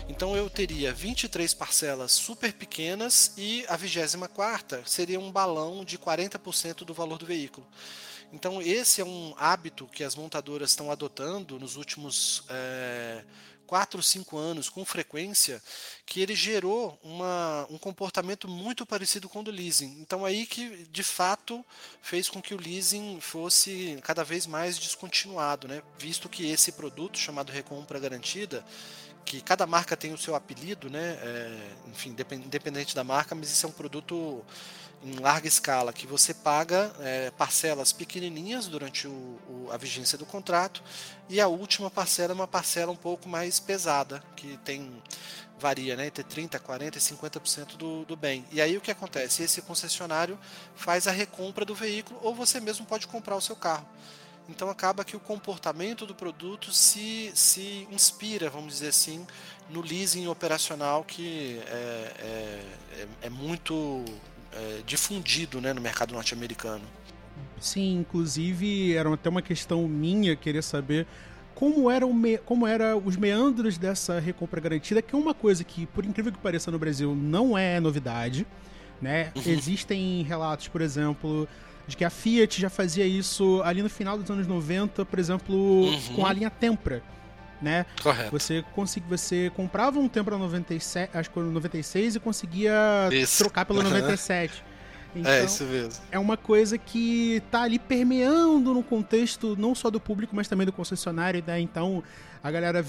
Então 0.08 0.36
eu 0.36 0.48
teria 0.50 0.94
23 0.94 1.54
parcelas 1.56 2.12
super 2.12 2.54
pequenas 2.54 3.34
e 3.36 3.66
a 3.68 3.76
24 3.76 4.88
seria 4.88 5.20
um 5.20 5.32
balão 5.32 5.84
de 5.84 5.98
40% 5.98 6.86
do 6.86 6.94
valor 6.94 7.18
do 7.18 7.26
veículo. 7.26 7.66
Então, 8.32 8.62
esse 8.62 9.02
é 9.02 9.06
um 9.06 9.34
hábito 9.38 9.88
que 9.88 10.04
as 10.04 10.16
montadoras 10.16 10.72
estão 10.72 10.92
adotando 10.92 11.60
nos 11.60 11.76
últimos 11.76 12.44
é, 12.50 13.24
4, 13.66 14.02
5 14.02 14.38
anos 14.38 14.70
com 14.70 14.86
frequência, 14.86 15.62
que 16.06 16.22
ele 16.22 16.36
gerou 16.36 17.00
uma, 17.04 17.68
um 17.70 17.78
comportamento 17.78 18.48
muito 18.48 18.86
parecido 18.86 19.28
com 19.28 19.40
o 19.40 19.44
do 19.44 19.52
leasing. 19.52 19.98
Então, 20.00 20.26
aí 20.26 20.46
que 20.46 20.86
de 20.92 21.04
fato 21.04 21.66
fez 22.02 22.30
com 22.30 22.42
que 22.42 22.54
o 22.54 22.60
leasing 22.60 23.20
fosse 23.20 24.00
cada 24.04 24.24
vez 24.24 24.46
mais 24.46 24.78
descontinuado, 24.78 25.68
né? 25.68 25.82
visto 25.98 26.30
que 26.30 26.50
esse 26.50 26.72
produto 26.72 27.18
chamado 27.18 27.52
Recompra 27.52 28.00
Garantida 28.00 28.64
que 29.26 29.42
cada 29.42 29.66
marca 29.66 29.98
tem 29.98 30.14
o 30.14 30.18
seu 30.18 30.36
apelido, 30.36 30.88
né? 30.88 31.18
É, 31.20 31.72
enfim, 31.90 32.16
independente 32.46 32.94
da 32.94 33.04
marca, 33.04 33.34
mas 33.34 33.50
isso 33.50 33.66
é 33.66 33.70
um 33.70 33.72
produto 33.72 34.46
em 35.06 35.20
larga 35.20 35.48
escala, 35.48 35.94
que 35.94 36.08
você 36.08 36.34
paga 36.34 36.92
é, 37.00 37.30
parcelas 37.32 37.94
pequenininhas 37.94 38.66
durante 38.66 39.08
o, 39.08 39.12
o, 39.12 39.70
a 39.72 39.78
vigência 39.78 40.18
do 40.18 40.26
contrato 40.26 40.82
e 41.30 41.40
a 41.40 41.48
última 41.48 41.92
parcela 41.92 42.34
é 42.34 42.36
uma 42.36 42.48
parcela 42.48 42.92
um 42.92 42.96
pouco 42.96 43.30
mais 43.30 43.60
pesada, 43.60 44.24
que 44.36 44.58
tem 44.66 44.92
varia 45.60 45.96
né, 45.96 46.08
entre 46.08 46.24
30%, 46.24 46.60
40% 46.60 46.96
e 46.96 47.00
50% 47.00 47.78
do, 47.78 48.04
do 48.04 48.16
bem. 48.16 48.46
E 48.52 48.60
aí 48.60 48.76
o 48.76 48.82
que 48.82 48.92
acontece? 48.92 49.44
Esse 49.44 49.62
concessionário 49.62 50.38
faz 50.76 51.08
a 51.08 51.12
recompra 51.12 51.64
do 51.64 51.74
veículo 51.74 52.20
ou 52.22 52.34
você 52.34 52.60
mesmo 52.60 52.86
pode 52.86 53.08
comprar 53.08 53.36
o 53.36 53.42
seu 53.42 53.56
carro. 53.56 53.88
Então 54.50 54.70
acaba 54.70 55.04
que 55.04 55.16
o 55.16 55.20
comportamento 55.20 56.06
do 56.06 56.14
produto 56.14 56.72
se, 56.74 57.32
se 57.34 57.88
inspira, 57.92 58.50
vamos 58.50 58.74
dizer 58.74 58.90
assim, 58.90 59.26
no 59.70 59.82
leasing 59.82 60.28
operacional 60.28 61.04
que 61.04 61.60
é, 61.68 62.14
é, 62.20 63.02
é, 63.02 63.08
é 63.24 63.30
muito 63.30 64.04
é, 64.56 64.82
difundido 64.86 65.60
né, 65.62 65.74
no 65.74 65.82
mercado 65.82 66.14
norte-americano. 66.14 66.84
Sim, 67.60 68.00
inclusive 68.00 68.94
era 68.96 69.14
até 69.14 69.30
uma 69.30 69.42
questão 69.42 69.88
minha 69.88 70.36
querer 70.36 70.62
saber 70.62 71.06
como 71.54 71.90
eram 71.90 72.14
me... 72.14 72.38
como 72.38 72.68
era 72.68 72.98
os 72.98 73.16
meandros 73.16 73.78
dessa 73.78 74.20
recompra 74.20 74.60
garantida, 74.60 75.02
que 75.02 75.16
é 75.16 75.18
uma 75.18 75.34
coisa 75.34 75.64
que, 75.64 75.86
por 75.88 76.06
incrível 76.06 76.32
que 76.32 76.38
pareça, 76.38 76.70
no 76.70 76.78
Brasil 76.78 77.16
não 77.16 77.58
é 77.58 77.80
novidade. 77.80 78.46
Né? 79.02 79.32
Uhum. 79.36 79.42
Existem 79.46 80.24
relatos, 80.24 80.68
por 80.68 80.82
exemplo, 80.82 81.48
de 81.88 81.96
que 81.96 82.04
a 82.04 82.10
Fiat 82.10 82.60
já 82.60 82.70
fazia 82.70 83.06
isso 83.06 83.62
ali 83.64 83.82
no 83.82 83.90
final 83.90 84.18
dos 84.18 84.30
anos 84.30 84.48
90, 84.48 85.06
por 85.06 85.20
exemplo, 85.20 85.56
uhum. 85.56 86.16
com 86.16 86.26
a 86.26 86.34
linha 86.34 86.50
Tempra 86.50 87.02
né? 87.62 87.86
Correto. 88.02 88.32
Você 88.32 88.64
consegui, 88.74 89.08
você 89.08 89.52
comprava 89.56 90.00
um 90.00 90.08
Tempra 90.08 90.38
97, 90.38 91.18
acho 91.18 91.30
que 91.30 91.40
no 91.40 91.52
96 91.52 92.16
e 92.16 92.20
conseguia 92.20 93.10
isso. 93.12 93.44
trocar 93.44 93.66
pelo 93.66 93.82
97. 93.82 94.64
É 95.16 95.20
então, 95.20 95.32
é 95.32 95.46
isso 95.46 95.64
mesmo. 95.64 96.04
É 96.12 96.20
uma 96.20 96.36
coisa 96.36 96.78
que 96.78 97.42
tá 97.50 97.62
ali 97.62 97.80
permeando 97.80 98.74
no 98.74 98.84
contexto 98.84 99.56
não 99.58 99.74
só 99.74 99.90
do 99.90 100.00
público, 100.00 100.36
mas 100.36 100.48
também 100.48 100.66
do 100.66 100.74
concessionário, 100.74 101.42
né? 101.46 101.60
Então, 101.60 102.04
a 102.44 102.52
galera 102.52 102.86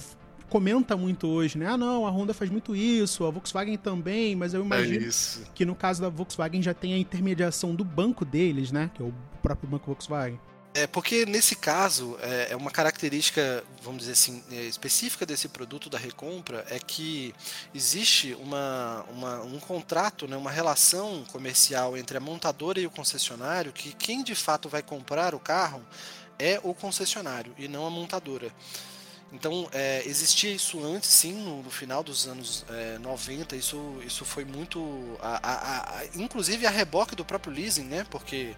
comenta 0.49 0.97
muito 0.97 1.27
hoje, 1.29 1.59
né? 1.59 1.67
Ah, 1.67 1.77
não, 1.77 2.07
a 2.07 2.11
Honda 2.11 2.35
faz 2.35 2.51
muito 2.51 2.75
isso, 2.75 3.25
a 3.25 3.31
Volkswagen 3.31 3.77
também, 3.77 4.35
mas 4.37 4.55
eu 4.55 4.65
imagino 4.65 5.07
é 5.07 5.11
que 5.55 5.65
no 5.65 5.75
caso 5.75 6.01
da 6.01 6.09
Volkswagen 6.09 6.63
já 6.63 6.75
tem 6.75 6.95
a 6.95 6.99
intermediação 6.99 7.75
do 7.75 7.85
banco 7.85 8.25
deles, 8.25 8.73
né? 8.73 8.91
Que 8.95 9.03
é 9.03 9.05
o 9.05 9.15
próprio 9.43 9.69
banco 9.69 9.87
Volkswagen. 9.87 10.41
É 10.79 10.87
porque 10.87 11.25
nesse 11.25 11.57
caso 11.57 12.19
é, 12.21 12.49
é 12.51 12.57
uma 12.57 12.71
característica, 12.71 13.65
vamos 13.83 14.01
dizer 14.01 14.13
assim, 14.13 14.45
é, 14.53 14.57
específica 14.65 15.25
desse 15.25 15.49
produto 15.49 15.89
da 15.89 15.97
recompra 15.97 16.67
é 16.69 16.79
que 16.79 17.35
existe 17.75 18.35
uma, 18.35 19.03
uma, 19.09 19.41
um 19.41 19.59
contrato, 19.59 20.29
né, 20.29 20.37
uma 20.37 20.51
relação 20.51 21.25
comercial 21.33 21.97
entre 21.97 22.19
a 22.19 22.21
montadora 22.21 22.79
e 22.79 22.87
o 22.87 22.91
concessionário 22.91 23.73
que 23.73 23.95
quem 23.95 24.23
de 24.23 24.35
fato 24.35 24.69
vai 24.69 24.83
comprar 24.83 25.35
o 25.35 25.41
carro 25.41 25.83
é 26.39 26.61
o 26.63 26.75
concessionário 26.75 27.55
e 27.57 27.69
não 27.69 27.87
a 27.87 27.91
montadora. 27.91 28.53
Então, 29.33 29.69
é, 29.73 30.03
existia 30.07 30.53
isso 30.53 30.85
antes, 30.85 31.09
sim, 31.09 31.33
no, 31.33 31.63
no 31.63 31.71
final 31.71 32.03
dos 32.03 32.29
anos 32.29 32.65
é, 32.69 32.99
90, 32.99 33.57
isso, 33.57 33.99
isso 34.07 34.25
foi 34.25 34.45
muito. 34.45 35.19
A, 35.21 35.41
a, 35.43 35.99
a, 35.99 36.07
inclusive 36.15 36.65
a 36.65 36.71
reboque 36.71 37.17
do 37.17 37.25
próprio 37.25 37.53
leasing, 37.53 37.85
né? 37.85 38.07
Porque 38.09 38.55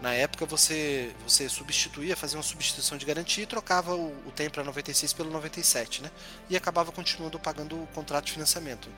na 0.00 0.14
época 0.14 0.46
você, 0.46 1.14
você 1.22 1.48
substituía, 1.48 2.16
fazia 2.16 2.38
uma 2.38 2.42
substituição 2.42 2.96
de 2.96 3.04
garantia 3.04 3.44
e 3.44 3.46
trocava 3.46 3.94
o, 3.94 4.08
o 4.26 4.32
Tempra 4.32 4.64
96 4.64 5.12
pelo 5.12 5.30
97, 5.30 6.02
né? 6.02 6.10
E 6.48 6.56
acabava 6.56 6.90
continuando 6.90 7.38
pagando 7.38 7.82
o 7.82 7.86
contrato 7.88 8.26
de 8.26 8.32
financiamento. 8.32 8.88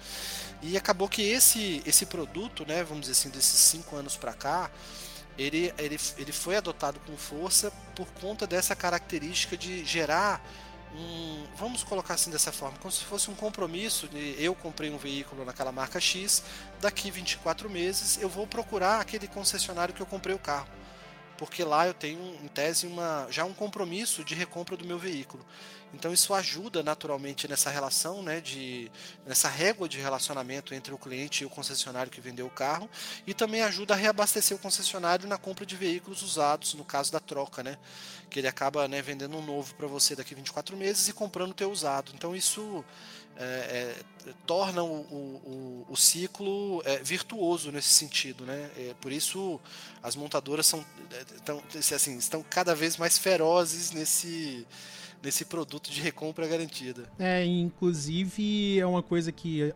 E 0.62 0.76
acabou 0.76 1.08
que 1.08 1.22
esse, 1.22 1.82
esse 1.84 2.06
produto, 2.06 2.64
né, 2.64 2.84
vamos 2.84 3.02
dizer 3.02 3.12
assim, 3.12 3.30
desses 3.30 3.58
cinco 3.58 3.96
anos 3.96 4.16
para 4.16 4.32
cá, 4.32 4.70
ele, 5.36 5.74
ele, 5.76 5.98
ele 6.18 6.32
foi 6.32 6.56
adotado 6.56 7.00
com 7.00 7.16
força 7.16 7.72
por 7.96 8.06
conta 8.20 8.46
dessa 8.46 8.76
característica 8.76 9.56
de 9.56 9.84
gerar 9.84 10.40
um, 10.94 11.46
vamos 11.56 11.82
colocar 11.82 12.14
assim 12.14 12.30
dessa 12.30 12.52
forma, 12.52 12.76
como 12.78 12.92
se 12.92 13.02
fosse 13.04 13.30
um 13.30 13.34
compromisso 13.34 14.06
de 14.08 14.36
eu 14.38 14.54
comprei 14.54 14.90
um 14.90 14.98
veículo 14.98 15.44
naquela 15.44 15.72
marca 15.72 15.98
X, 15.98 16.42
daqui 16.80 17.10
24 17.10 17.68
meses 17.70 18.20
eu 18.20 18.28
vou 18.28 18.46
procurar 18.46 19.00
aquele 19.00 19.26
concessionário 19.26 19.94
que 19.94 20.02
eu 20.02 20.06
comprei 20.06 20.34
o 20.34 20.38
carro. 20.38 20.68
Porque 21.38 21.64
lá 21.64 21.86
eu 21.86 21.94
tenho, 21.94 22.20
em 22.42 22.48
tese, 22.48 22.86
uma, 22.86 23.26
já 23.30 23.44
um 23.44 23.54
compromisso 23.54 24.24
de 24.24 24.34
recompra 24.34 24.76
do 24.76 24.84
meu 24.84 24.98
veículo. 24.98 25.44
Então 25.94 26.12
isso 26.12 26.32
ajuda 26.32 26.82
naturalmente 26.82 27.46
nessa 27.46 27.68
relação, 27.68 28.22
né, 28.22 28.40
de, 28.40 28.90
nessa 29.26 29.48
régua 29.48 29.88
de 29.88 29.98
relacionamento 29.98 30.74
entre 30.74 30.92
o 30.94 30.98
cliente 30.98 31.42
e 31.42 31.46
o 31.46 31.50
concessionário 31.50 32.10
que 32.10 32.20
vendeu 32.20 32.46
o 32.46 32.50
carro 32.50 32.88
e 33.26 33.34
também 33.34 33.62
ajuda 33.62 33.92
a 33.92 33.96
reabastecer 33.96 34.56
o 34.56 34.60
concessionário 34.60 35.28
na 35.28 35.36
compra 35.36 35.66
de 35.66 35.76
veículos 35.76 36.22
usados, 36.22 36.74
no 36.74 36.84
caso 36.84 37.12
da 37.12 37.20
troca, 37.20 37.62
né, 37.62 37.76
que 38.30 38.40
ele 38.40 38.48
acaba 38.48 38.88
né, 38.88 39.02
vendendo 39.02 39.36
um 39.36 39.44
novo 39.44 39.74
para 39.74 39.86
você 39.86 40.16
daqui 40.16 40.32
a 40.32 40.36
24 40.36 40.76
meses 40.76 41.08
e 41.08 41.12
comprando 41.12 41.50
o 41.50 41.54
teu 41.54 41.70
usado. 41.70 42.12
Então 42.14 42.34
isso 42.34 42.82
é, 43.36 43.94
é, 44.26 44.32
torna 44.46 44.82
o, 44.82 45.00
o, 45.00 45.86
o 45.88 45.96
ciclo 45.96 46.82
é, 46.84 46.98
virtuoso 47.02 47.72
nesse 47.72 47.88
sentido, 47.88 48.44
né? 48.44 48.70
É, 48.76 48.94
por 49.00 49.10
isso 49.12 49.60
as 50.02 50.14
montadoras 50.16 50.66
são, 50.66 50.84
é, 51.12 51.24
tão, 51.44 51.62
assim, 51.76 52.16
estão 52.18 52.44
cada 52.48 52.74
vez 52.74 52.96
mais 52.96 53.18
ferozes 53.18 53.90
nesse 53.90 54.66
nesse 55.22 55.44
produto 55.44 55.90
de 55.90 56.00
recompra 56.00 56.46
garantida. 56.48 57.08
É, 57.18 57.44
inclusive 57.44 58.78
é 58.78 58.86
uma 58.86 59.02
coisa 59.02 59.30
que. 59.30 59.72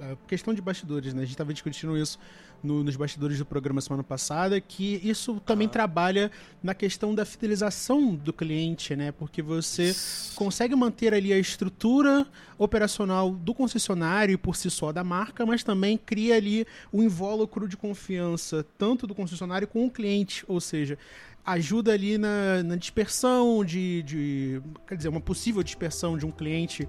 A 0.00 0.14
questão 0.28 0.54
de 0.54 0.60
bastidores, 0.60 1.12
né? 1.12 1.22
A 1.22 1.24
gente 1.24 1.34
estava 1.34 1.52
discutindo 1.52 1.96
isso 1.96 2.20
no, 2.62 2.82
nos 2.82 2.96
bastidores 2.96 3.38
do 3.38 3.46
programa 3.46 3.80
semana 3.80 4.02
passada, 4.02 4.60
que 4.60 5.00
isso 5.02 5.40
também 5.40 5.66
ah. 5.66 5.70
trabalha 5.70 6.30
na 6.62 6.74
questão 6.74 7.14
da 7.14 7.24
fidelização 7.24 8.14
do 8.14 8.32
cliente, 8.32 8.94
né? 8.96 9.12
Porque 9.12 9.42
você 9.42 9.94
consegue 10.34 10.74
manter 10.74 11.14
ali 11.14 11.32
a 11.32 11.38
estrutura 11.38 12.26
operacional 12.58 13.30
do 13.30 13.54
concessionário 13.54 14.38
por 14.38 14.56
si 14.56 14.70
só 14.70 14.92
da 14.92 15.04
marca, 15.04 15.46
mas 15.46 15.62
também 15.62 15.96
cria 15.96 16.36
ali 16.36 16.66
o 16.92 17.02
invólucro 17.02 17.68
de 17.68 17.76
confiança, 17.76 18.66
tanto 18.76 19.06
do 19.06 19.14
concessionário 19.14 19.68
com 19.68 19.86
o 19.86 19.90
cliente, 19.90 20.44
ou 20.48 20.60
seja, 20.60 20.98
ajuda 21.44 21.92
ali 21.92 22.18
na, 22.18 22.62
na 22.62 22.76
dispersão 22.76 23.64
de, 23.64 24.02
de, 24.02 24.62
Quer 24.86 24.96
dizer, 24.96 25.08
uma 25.08 25.20
possível 25.20 25.62
dispersão 25.62 26.18
de 26.18 26.26
um 26.26 26.30
cliente 26.30 26.86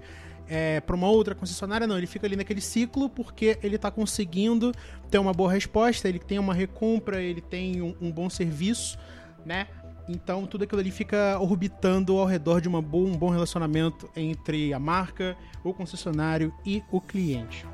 é, 0.50 0.80
para 0.80 0.96
uma 0.96 1.08
outra 1.08 1.32
concessionária, 1.32 1.86
não. 1.86 1.96
Ele 1.96 2.08
fica 2.08 2.26
ali 2.26 2.34
naquele 2.34 2.60
ciclo 2.60 3.08
porque 3.08 3.56
ele 3.62 3.76
está 3.76 3.88
conseguindo 3.88 4.72
ter 5.08 5.18
uma 5.18 5.32
boa 5.32 5.52
resposta, 5.52 6.08
ele 6.08 6.18
tem 6.18 6.40
uma 6.40 6.52
recompra, 6.52 7.22
ele 7.22 7.40
tem 7.40 7.80
um, 7.80 7.94
um, 8.00 8.10
bom 8.10 8.28
serviço, 8.28 8.98
né? 9.46 9.68
Então 10.08 10.44
tudo 10.46 10.64
aquilo 10.64 10.80
ali 10.80 10.90
fica 10.90 11.38
orbitando 11.38 12.18
ao 12.18 12.26
redor 12.26 12.60
de 12.60 12.66
uma 12.66 12.80
um 12.80 13.16
bom 13.16 13.30
relacionamento 13.30 14.10
entre 14.16 14.74
a 14.74 14.78
marca, 14.80 15.36
o 15.62 15.72
concessionário 15.72 16.52
e 16.66 16.82
o 16.90 17.00
cliente. 17.00 17.64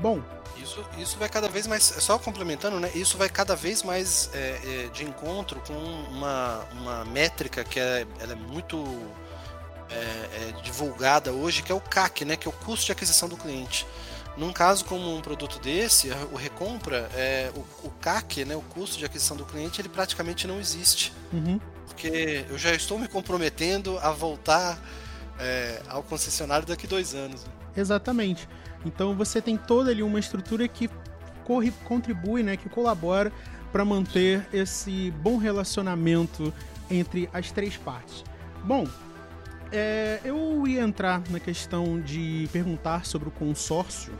Bom, 0.00 0.22
isso, 0.62 0.84
isso 0.98 1.18
vai 1.18 1.28
cada 1.28 1.48
vez 1.48 1.66
mais, 1.66 1.82
só 1.82 2.16
complementando, 2.18 2.78
né? 2.78 2.90
Isso 2.94 3.18
vai 3.18 3.28
cada 3.28 3.56
vez 3.56 3.82
mais 3.82 4.30
é, 4.32 4.84
é, 4.84 4.88
de 4.88 5.04
encontro 5.04 5.60
com 5.66 5.74
uma, 5.74 6.60
uma 6.72 7.04
métrica 7.06 7.64
que 7.64 7.80
é, 7.80 8.06
ela 8.20 8.32
é 8.32 8.36
muito 8.36 8.76
é, 9.92 10.48
é, 10.48 10.62
divulgada 10.62 11.32
hoje, 11.32 11.62
que 11.62 11.70
é 11.70 11.74
o 11.74 11.80
CAC, 11.80 12.24
né? 12.24 12.36
Que 12.36 12.48
é 12.48 12.50
o 12.50 12.52
custo 12.52 12.86
de 12.86 12.92
aquisição 12.92 13.28
do 13.28 13.36
cliente. 13.36 13.86
Num 14.36 14.52
caso 14.52 14.84
como 14.86 15.14
um 15.14 15.20
produto 15.20 15.58
desse, 15.58 16.10
o 16.32 16.36
recompra, 16.36 17.10
é, 17.14 17.52
o, 17.54 17.86
o, 17.86 17.90
CAC, 18.00 18.46
né, 18.46 18.56
o 18.56 18.62
custo 18.62 18.98
de 18.98 19.04
aquisição 19.04 19.36
do 19.36 19.44
cliente, 19.44 19.80
ele 19.80 19.90
praticamente 19.90 20.46
não 20.46 20.58
existe. 20.58 21.12
Uhum. 21.32 21.60
Porque 21.86 22.46
eu 22.48 22.56
já 22.56 22.72
estou 22.72 22.98
me 22.98 23.06
comprometendo 23.06 23.98
a 23.98 24.10
voltar 24.10 24.78
é, 25.38 25.82
ao 25.86 26.02
concessionário 26.02 26.66
daqui 26.66 26.86
dois 26.86 27.14
anos. 27.14 27.44
Exatamente. 27.76 28.48
Então 28.86 29.14
você 29.14 29.40
tem 29.42 29.56
toda 29.56 29.90
ali 29.90 30.02
uma 30.02 30.18
estrutura 30.18 30.66
que 30.66 30.88
corre, 31.44 31.70
contribui, 31.84 32.42
né, 32.42 32.56
que 32.56 32.70
colabora 32.70 33.30
para 33.70 33.84
manter 33.84 34.46
esse 34.52 35.10
bom 35.10 35.36
relacionamento 35.36 36.52
entre 36.90 37.28
as 37.32 37.50
três 37.50 37.76
partes. 37.76 38.24
Bom, 38.64 38.86
é, 39.72 40.20
eu 40.24 40.66
ia 40.66 40.82
entrar 40.82 41.22
na 41.30 41.40
questão 41.40 42.00
de 42.00 42.48
perguntar 42.52 43.06
sobre 43.06 43.28
o 43.28 43.32
consórcio 43.32 44.12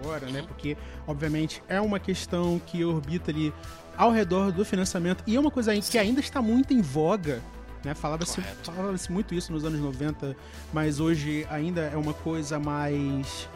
agora, 0.00 0.26
né? 0.26 0.42
Porque, 0.46 0.76
obviamente, 1.06 1.62
é 1.68 1.80
uma 1.80 2.00
questão 2.00 2.58
que 2.58 2.84
orbita 2.84 3.30
ali 3.30 3.52
ao 3.96 4.10
redor 4.10 4.50
do 4.50 4.64
financiamento 4.64 5.22
e 5.26 5.36
é 5.36 5.40
uma 5.40 5.50
coisa 5.50 5.78
que 5.78 5.98
ainda 5.98 6.20
está 6.20 6.40
muito 6.40 6.72
em 6.72 6.80
voga. 6.80 7.40
Né? 7.84 7.94
Falava-se 7.94 8.40
falava 8.62 8.94
muito 9.08 9.34
isso 9.34 9.52
nos 9.52 9.64
anos 9.64 9.80
90, 9.80 10.36
mas 10.72 11.00
hoje 11.00 11.46
ainda 11.50 11.82
é 11.82 11.96
uma 11.96 12.12
coisa 12.12 12.58
mais 12.58 13.48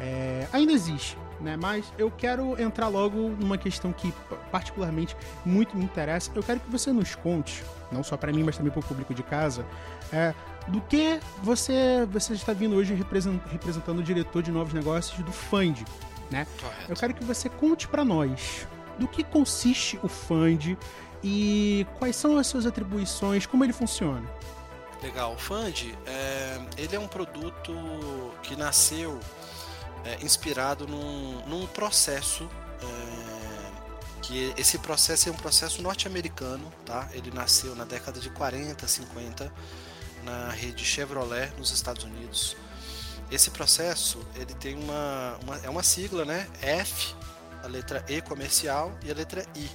é, 0.00 0.46
ainda 0.52 0.72
existe, 0.72 1.16
né? 1.40 1.56
Mas 1.56 1.92
eu 1.98 2.10
quero 2.10 2.60
entrar 2.60 2.88
logo 2.88 3.30
numa 3.38 3.58
questão 3.58 3.92
que 3.92 4.12
particularmente 4.50 5.16
muito 5.44 5.76
me 5.76 5.84
interessa. 5.84 6.30
Eu 6.34 6.42
quero 6.42 6.60
que 6.60 6.70
você 6.70 6.92
nos 6.92 7.14
conte, 7.14 7.64
não 7.90 8.02
só 8.02 8.16
para 8.16 8.32
mim, 8.32 8.42
mas 8.42 8.56
também 8.56 8.70
para 8.70 8.80
o 8.80 8.82
público 8.82 9.12
de 9.12 9.22
casa, 9.22 9.64
é, 10.12 10.34
do 10.68 10.80
que 10.82 11.20
você 11.42 12.06
você 12.10 12.34
está 12.34 12.52
vindo 12.52 12.76
hoje 12.76 12.94
representando 12.94 13.98
o 13.98 14.02
diretor 14.02 14.42
de 14.42 14.50
novos 14.50 14.72
negócios 14.72 15.18
do 15.24 15.32
Fund, 15.32 15.82
né? 16.30 16.46
Correto. 16.60 16.90
Eu 16.90 16.96
quero 16.96 17.14
que 17.14 17.24
você 17.24 17.48
conte 17.48 17.88
para 17.88 18.04
nós 18.04 18.66
do 18.98 19.08
que 19.08 19.22
consiste 19.24 19.98
o 20.02 20.08
Fund 20.08 20.76
e 21.22 21.86
quais 21.98 22.16
são 22.16 22.36
as 22.36 22.46
suas 22.46 22.66
atribuições, 22.66 23.46
como 23.46 23.64
ele 23.64 23.72
funciona. 23.72 24.28
Legal, 25.02 25.34
o 25.34 25.38
Fund 25.38 25.94
é, 26.06 26.60
ele 26.76 26.96
é 26.96 26.98
um 26.98 27.08
produto 27.08 27.72
que 28.42 28.56
nasceu 28.56 29.18
é, 30.04 30.24
inspirado 30.24 30.86
num, 30.86 31.40
num 31.46 31.66
processo 31.68 32.48
é, 32.82 33.48
que 34.22 34.52
esse 34.56 34.78
processo 34.78 35.28
é 35.28 35.32
um 35.32 35.36
processo 35.36 35.80
norte-americano, 35.80 36.70
tá? 36.84 37.08
Ele 37.12 37.30
nasceu 37.30 37.74
na 37.74 37.84
década 37.84 38.20
de 38.20 38.28
40, 38.30 38.86
50 38.86 39.52
na 40.24 40.50
rede 40.50 40.84
Chevrolet 40.84 41.52
nos 41.58 41.70
Estados 41.70 42.04
Unidos. 42.04 42.56
Esse 43.30 43.50
processo 43.50 44.18
ele 44.34 44.54
tem 44.54 44.74
uma, 44.74 45.38
uma 45.42 45.56
é 45.58 45.68
uma 45.68 45.82
sigla, 45.82 46.24
né? 46.24 46.48
F, 46.62 47.14
a 47.62 47.66
letra 47.66 48.04
E 48.08 48.20
comercial 48.20 48.96
e 49.04 49.10
a 49.10 49.14
letra 49.14 49.44
I. 49.54 49.70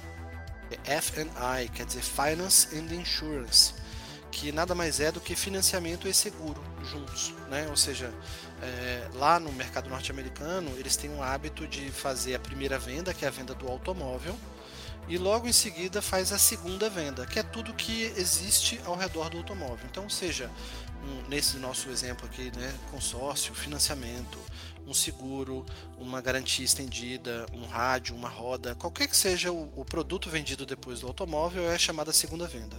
É 0.86 0.96
F&I, 0.96 1.68
quer 1.68 1.86
dizer 1.86 2.02
Finance 2.02 2.76
and 2.76 2.92
Insurance, 2.92 3.74
que 4.30 4.50
nada 4.50 4.74
mais 4.74 4.98
é 4.98 5.12
do 5.12 5.20
que 5.20 5.36
financiamento 5.36 6.08
e 6.08 6.14
seguro 6.14 6.60
juntos, 6.82 7.32
né? 7.48 7.68
Ou 7.68 7.76
seja, 7.76 8.12
é, 8.62 9.08
lá 9.14 9.38
no 9.38 9.52
mercado 9.52 9.88
norte-americano, 9.88 10.70
eles 10.76 10.96
têm 10.96 11.14
o 11.14 11.22
hábito 11.22 11.66
de 11.66 11.90
fazer 11.90 12.34
a 12.34 12.38
primeira 12.38 12.78
venda, 12.78 13.14
que 13.14 13.24
é 13.24 13.28
a 13.28 13.30
venda 13.30 13.54
do 13.54 13.68
automóvel, 13.68 14.36
e 15.08 15.18
logo 15.18 15.46
em 15.46 15.52
seguida 15.52 16.00
faz 16.00 16.32
a 16.32 16.38
segunda 16.38 16.88
venda, 16.88 17.26
que 17.26 17.38
é 17.38 17.42
tudo 17.42 17.74
que 17.74 18.12
existe 18.16 18.80
ao 18.84 18.96
redor 18.96 19.28
do 19.28 19.38
automóvel. 19.38 19.86
Então, 19.90 20.08
seja 20.08 20.50
um, 21.04 21.28
nesse 21.28 21.58
nosso 21.58 21.90
exemplo 21.90 22.26
aqui, 22.26 22.50
né, 22.56 22.74
consórcio, 22.90 23.54
financiamento, 23.54 24.38
um 24.86 24.94
seguro, 24.94 25.64
uma 25.98 26.20
garantia 26.20 26.64
estendida, 26.64 27.46
um 27.52 27.66
rádio, 27.66 28.14
uma 28.14 28.28
roda, 28.28 28.74
qualquer 28.74 29.08
que 29.08 29.16
seja 29.16 29.50
o, 29.50 29.72
o 29.76 29.84
produto 29.84 30.28
vendido 30.28 30.66
depois 30.66 31.00
do 31.00 31.06
automóvel 31.06 31.70
é 31.70 31.78
chamada 31.78 32.12
segunda 32.12 32.46
venda. 32.46 32.76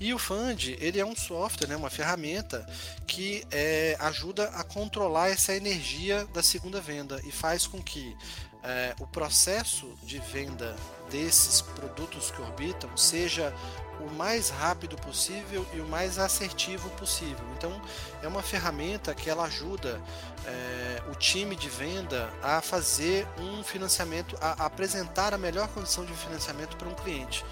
E 0.00 0.12
o 0.14 0.18
Fund 0.18 0.76
ele 0.80 1.00
é 1.00 1.04
um 1.04 1.16
software, 1.16 1.68
né, 1.68 1.76
uma 1.76 1.90
ferramenta 1.90 2.66
que 3.06 3.44
é, 3.50 3.96
ajuda 4.00 4.44
a 4.50 4.62
controlar 4.62 5.28
essa 5.28 5.54
energia 5.54 6.24
da 6.32 6.42
segunda 6.42 6.80
venda 6.80 7.20
e 7.24 7.32
faz 7.32 7.66
com 7.66 7.82
que 7.82 8.16
é, 8.62 8.94
o 8.98 9.06
processo 9.06 9.92
de 10.02 10.18
venda 10.18 10.74
desses 11.10 11.60
produtos 11.60 12.30
que 12.30 12.40
orbitam 12.40 12.96
seja 12.96 13.54
o 14.00 14.10
mais 14.12 14.50
rápido 14.50 14.96
possível 14.96 15.64
e 15.72 15.80
o 15.80 15.86
mais 15.86 16.18
assertivo 16.18 16.90
possível. 16.90 17.44
Então, 17.56 17.80
é 18.22 18.28
uma 18.28 18.42
ferramenta 18.42 19.14
que 19.14 19.30
ela 19.30 19.44
ajuda 19.44 20.00
é, 20.46 21.02
o 21.10 21.14
time 21.14 21.56
de 21.56 21.68
venda 21.68 22.30
a 22.42 22.60
fazer 22.60 23.26
um 23.38 23.62
financiamento, 23.62 24.36
a, 24.40 24.64
apresentar 24.64 25.32
a 25.32 25.38
melhor 25.38 25.68
condição 25.68 26.04
de 26.04 26.12
financiamento 26.12 26.76
para 26.76 26.88
um 26.88 26.94
cliente. 26.94 27.44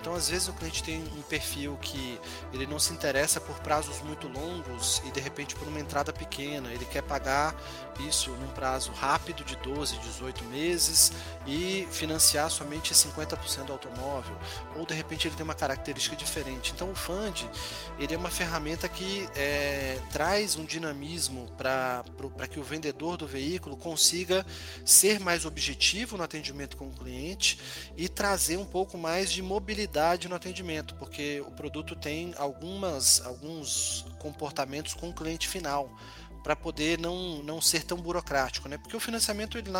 Então, 0.00 0.14
às 0.14 0.28
vezes, 0.28 0.48
o 0.48 0.52
cliente 0.52 0.82
tem 0.82 1.00
um 1.16 1.22
perfil 1.22 1.78
que 1.80 2.20
ele 2.52 2.66
não 2.66 2.80
se 2.80 2.92
interessa 2.92 3.40
por 3.40 3.54
prazos 3.60 4.00
muito 4.02 4.26
longos 4.26 5.00
e 5.06 5.12
de 5.12 5.20
repente 5.20 5.54
por 5.54 5.68
uma 5.68 5.78
entrada 5.78 6.12
pequena. 6.12 6.72
Ele 6.72 6.84
quer 6.84 7.02
pagar 7.02 7.54
isso 8.00 8.30
num 8.30 8.48
prazo 8.48 8.92
rápido 8.92 9.44
de 9.44 9.56
12, 9.56 9.98
18 9.98 10.44
meses 10.44 11.12
e 11.46 11.86
financiar 11.90 12.50
somente 12.50 12.94
50% 12.94 13.64
do 13.64 13.72
automóvel. 13.72 14.36
Ou 14.76 14.86
de 14.86 14.94
repente 14.94 15.28
ele 15.28 15.34
tem 15.34 15.44
uma 15.44 15.54
característica 15.54 16.16
diferente. 16.16 16.72
Então, 16.74 16.90
o 16.90 16.94
Fund 16.94 17.44
ele 17.98 18.14
é 18.14 18.18
uma 18.18 18.30
ferramenta 18.30 18.88
que 18.88 19.28
é, 19.34 19.98
traz 20.10 20.56
um 20.56 20.64
dinamismo 20.64 21.50
para 21.56 22.04
que 22.50 22.58
o 22.58 22.62
vendedor 22.62 23.16
do 23.16 23.26
veículo 23.26 23.76
consiga 23.76 24.44
ser 24.84 25.20
mais 25.20 25.44
objetivo 25.44 26.16
no 26.16 26.24
atendimento 26.24 26.76
com 26.76 26.88
o 26.88 26.92
cliente 26.92 27.58
e 27.96 28.08
trazer 28.08 28.56
um 28.56 28.64
pouco 28.64 28.96
mais 28.96 29.30
de 29.30 29.42
mobilidade 29.42 30.28
no 30.28 30.34
atendimento, 30.34 30.94
porque 30.94 31.42
o 31.46 31.50
produto 31.50 31.94
tem 31.96 32.34
algumas, 32.36 33.24
alguns 33.24 34.04
comportamentos 34.18 34.94
com 34.94 35.10
o 35.10 35.12
cliente 35.12 35.48
final 35.48 35.90
para 36.42 36.56
poder 36.56 36.98
não, 36.98 37.42
não 37.42 37.60
ser 37.60 37.84
tão 37.84 37.98
burocrático, 37.98 38.68
né? 38.68 38.76
Porque 38.76 38.96
o 38.96 39.00
financiamento 39.00 39.56
ele, 39.56 39.70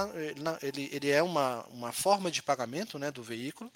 ele, 0.63 0.91
ele 0.93 1.11
é 1.11 1.23
uma, 1.23 1.65
uma 1.71 1.93
forma 1.93 2.31
de 2.31 2.43
pagamento 2.43 2.99
né, 2.99 3.11
do 3.11 3.23
veículo 3.23 3.71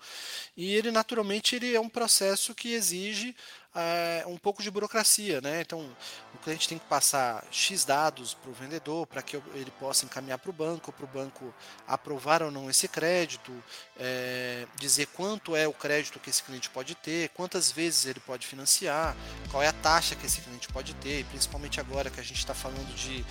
e 0.56 0.74
ele 0.74 0.90
naturalmente 0.90 1.56
ele 1.56 1.74
é 1.74 1.80
um 1.80 1.88
processo 1.88 2.54
que 2.54 2.72
exige 2.72 3.34
é, 3.76 4.24
um 4.26 4.38
pouco 4.38 4.62
de 4.62 4.70
burocracia, 4.70 5.40
né? 5.40 5.60
Então 5.60 5.86
o 6.34 6.38
cliente 6.38 6.68
tem 6.68 6.78
que 6.78 6.86
passar 6.86 7.44
X 7.50 7.84
dados 7.84 8.32
para 8.32 8.50
o 8.50 8.54
vendedor 8.54 9.06
para 9.06 9.20
que 9.20 9.36
ele 9.54 9.70
possa 9.78 10.06
encaminhar 10.06 10.38
para 10.38 10.50
o 10.50 10.52
banco, 10.52 10.90
para 10.90 11.04
o 11.04 11.08
banco 11.08 11.54
aprovar 11.86 12.42
ou 12.42 12.50
não 12.50 12.70
esse 12.70 12.88
crédito, 12.88 13.52
é, 13.98 14.66
dizer 14.78 15.06
quanto 15.08 15.54
é 15.54 15.68
o 15.68 15.72
crédito 15.72 16.18
que 16.18 16.30
esse 16.30 16.42
cliente 16.42 16.70
pode 16.70 16.94
ter, 16.94 17.28
quantas 17.30 17.70
vezes 17.70 18.06
ele 18.06 18.20
pode 18.20 18.46
financiar, 18.46 19.14
qual 19.50 19.62
é 19.62 19.68
a 19.68 19.72
taxa 19.72 20.14
que 20.14 20.24
esse 20.24 20.40
cliente 20.40 20.68
pode 20.68 20.94
ter, 20.94 21.24
principalmente 21.26 21.78
agora 21.78 22.10
que 22.10 22.20
a 22.20 22.24
gente 22.24 22.38
está 22.38 22.54
falando 22.54 22.94
de 22.94 23.24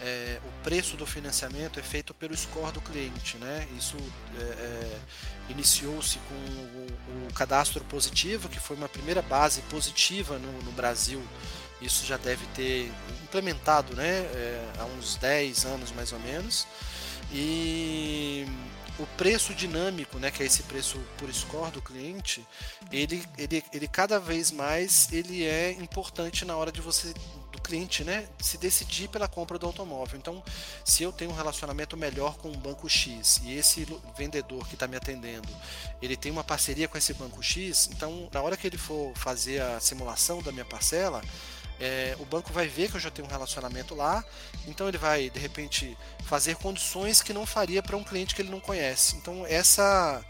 é, 0.00 0.40
o 0.44 0.62
preço 0.64 0.96
do 0.96 1.06
financiamento 1.06 1.78
é 1.78 1.82
feito 1.82 2.12
pelo 2.12 2.36
score 2.36 2.72
do 2.72 2.80
cliente, 2.80 3.36
né? 3.36 3.68
Isso 3.78 3.96
é, 4.36 4.42
é, 4.42 5.00
iniciou-se 5.48 6.18
com 6.18 6.34
o, 6.34 7.28
o 7.28 7.32
cadastro 7.34 7.82
positivo, 7.84 8.48
que 8.48 8.60
foi 8.60 8.76
uma 8.76 8.88
primeira 8.88 9.22
base 9.22 9.62
positiva 9.62 10.38
no, 10.38 10.62
no 10.62 10.72
Brasil. 10.72 11.22
Isso 11.80 12.06
já 12.06 12.16
deve 12.16 12.46
ter 12.54 12.92
implementado 13.24 13.94
né, 13.96 14.08
é, 14.08 14.72
há 14.78 14.84
uns 14.84 15.16
10 15.16 15.64
anos 15.64 15.92
mais 15.92 16.12
ou 16.12 16.20
menos. 16.20 16.66
E 17.32 18.46
o 18.98 19.06
preço 19.16 19.54
dinâmico, 19.54 20.18
né, 20.18 20.30
que 20.30 20.42
é 20.42 20.46
esse 20.46 20.62
preço 20.64 21.00
por 21.18 21.32
score 21.32 21.72
do 21.72 21.82
cliente, 21.82 22.46
ele, 22.92 23.24
ele, 23.36 23.64
ele 23.72 23.88
cada 23.88 24.20
vez 24.20 24.50
mais 24.50 25.08
ele 25.12 25.44
é 25.44 25.72
importante 25.72 26.44
na 26.44 26.56
hora 26.56 26.70
de 26.70 26.80
você 26.80 27.12
cliente, 27.72 28.04
né, 28.04 28.28
se 28.38 28.58
decidir 28.58 29.08
pela 29.08 29.26
compra 29.26 29.58
do 29.58 29.64
automóvel. 29.64 30.18
Então, 30.18 30.42
se 30.84 31.02
eu 31.02 31.10
tenho 31.10 31.30
um 31.30 31.34
relacionamento 31.34 31.96
melhor 31.96 32.36
com 32.36 32.50
o 32.50 32.56
banco 32.56 32.86
X 32.86 33.40
e 33.44 33.54
esse 33.56 33.86
vendedor 34.14 34.68
que 34.68 34.74
está 34.74 34.86
me 34.86 34.94
atendendo, 34.94 35.48
ele 36.02 36.14
tem 36.14 36.30
uma 36.30 36.44
parceria 36.44 36.86
com 36.86 36.98
esse 36.98 37.14
banco 37.14 37.42
X, 37.42 37.88
então 37.90 38.28
na 38.30 38.42
hora 38.42 38.58
que 38.58 38.66
ele 38.66 38.76
for 38.76 39.14
fazer 39.16 39.62
a 39.62 39.80
simulação 39.80 40.42
da 40.42 40.52
minha 40.52 40.66
parcela, 40.66 41.22
é, 41.80 42.14
o 42.20 42.26
banco 42.26 42.52
vai 42.52 42.68
ver 42.68 42.90
que 42.90 42.96
eu 42.98 43.00
já 43.00 43.10
tenho 43.10 43.26
um 43.26 43.30
relacionamento 43.30 43.94
lá, 43.94 44.22
então 44.68 44.86
ele 44.86 44.98
vai 44.98 45.30
de 45.30 45.38
repente 45.38 45.96
fazer 46.26 46.56
condições 46.56 47.22
que 47.22 47.32
não 47.32 47.46
faria 47.46 47.82
para 47.82 47.96
um 47.96 48.04
cliente 48.04 48.34
que 48.34 48.42
ele 48.42 48.50
não 48.50 48.60
conhece. 48.60 49.16
Então 49.16 49.46
essa 49.46 50.22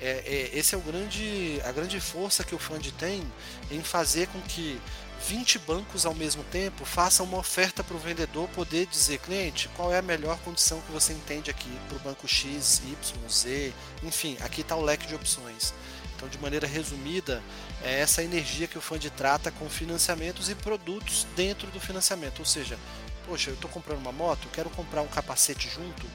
é, 0.00 0.22
é, 0.24 0.58
esse 0.58 0.74
é 0.74 0.78
o 0.78 0.80
grande, 0.80 1.60
a 1.64 1.72
grande 1.72 2.00
força 2.00 2.42
que 2.44 2.54
o 2.54 2.58
Fund 2.58 2.90
tem 2.92 3.22
em 3.70 3.82
fazer 3.82 4.26
com 4.28 4.40
que 4.40 4.80
20 5.28 5.58
bancos 5.58 6.06
ao 6.06 6.14
mesmo 6.14 6.42
tempo 6.44 6.86
façam 6.86 7.26
uma 7.26 7.36
oferta 7.36 7.84
para 7.84 7.94
o 7.94 7.98
vendedor 7.98 8.48
poder 8.48 8.86
dizer, 8.86 9.18
cliente, 9.18 9.68
qual 9.76 9.92
é 9.92 9.98
a 9.98 10.02
melhor 10.02 10.38
condição 10.38 10.80
que 10.80 10.90
você 10.90 11.12
entende 11.12 11.50
aqui 11.50 11.70
para 11.86 11.98
o 11.98 12.00
banco 12.00 12.26
X, 12.26 12.80
Y, 12.82 13.28
Z, 13.30 13.74
enfim, 14.02 14.38
aqui 14.40 14.62
está 14.62 14.74
o 14.74 14.80
leque 14.80 15.06
de 15.06 15.14
opções. 15.14 15.74
Então, 16.16 16.30
de 16.30 16.38
maneira 16.38 16.66
resumida, 16.66 17.42
é 17.84 18.00
essa 18.00 18.22
energia 18.22 18.66
que 18.66 18.78
o 18.78 18.80
Fund 18.80 19.04
trata 19.10 19.50
com 19.50 19.68
financiamentos 19.68 20.48
e 20.48 20.54
produtos 20.54 21.26
dentro 21.36 21.66
do 21.68 21.78
financiamento. 21.78 22.38
Ou 22.38 22.46
seja, 22.46 22.78
poxa, 23.26 23.50
eu 23.50 23.54
estou 23.54 23.70
comprando 23.70 23.98
uma 23.98 24.10
moto, 24.10 24.48
quero 24.50 24.70
comprar 24.70 25.02
um 25.02 25.08
capacete 25.08 25.68
junto 25.68 26.06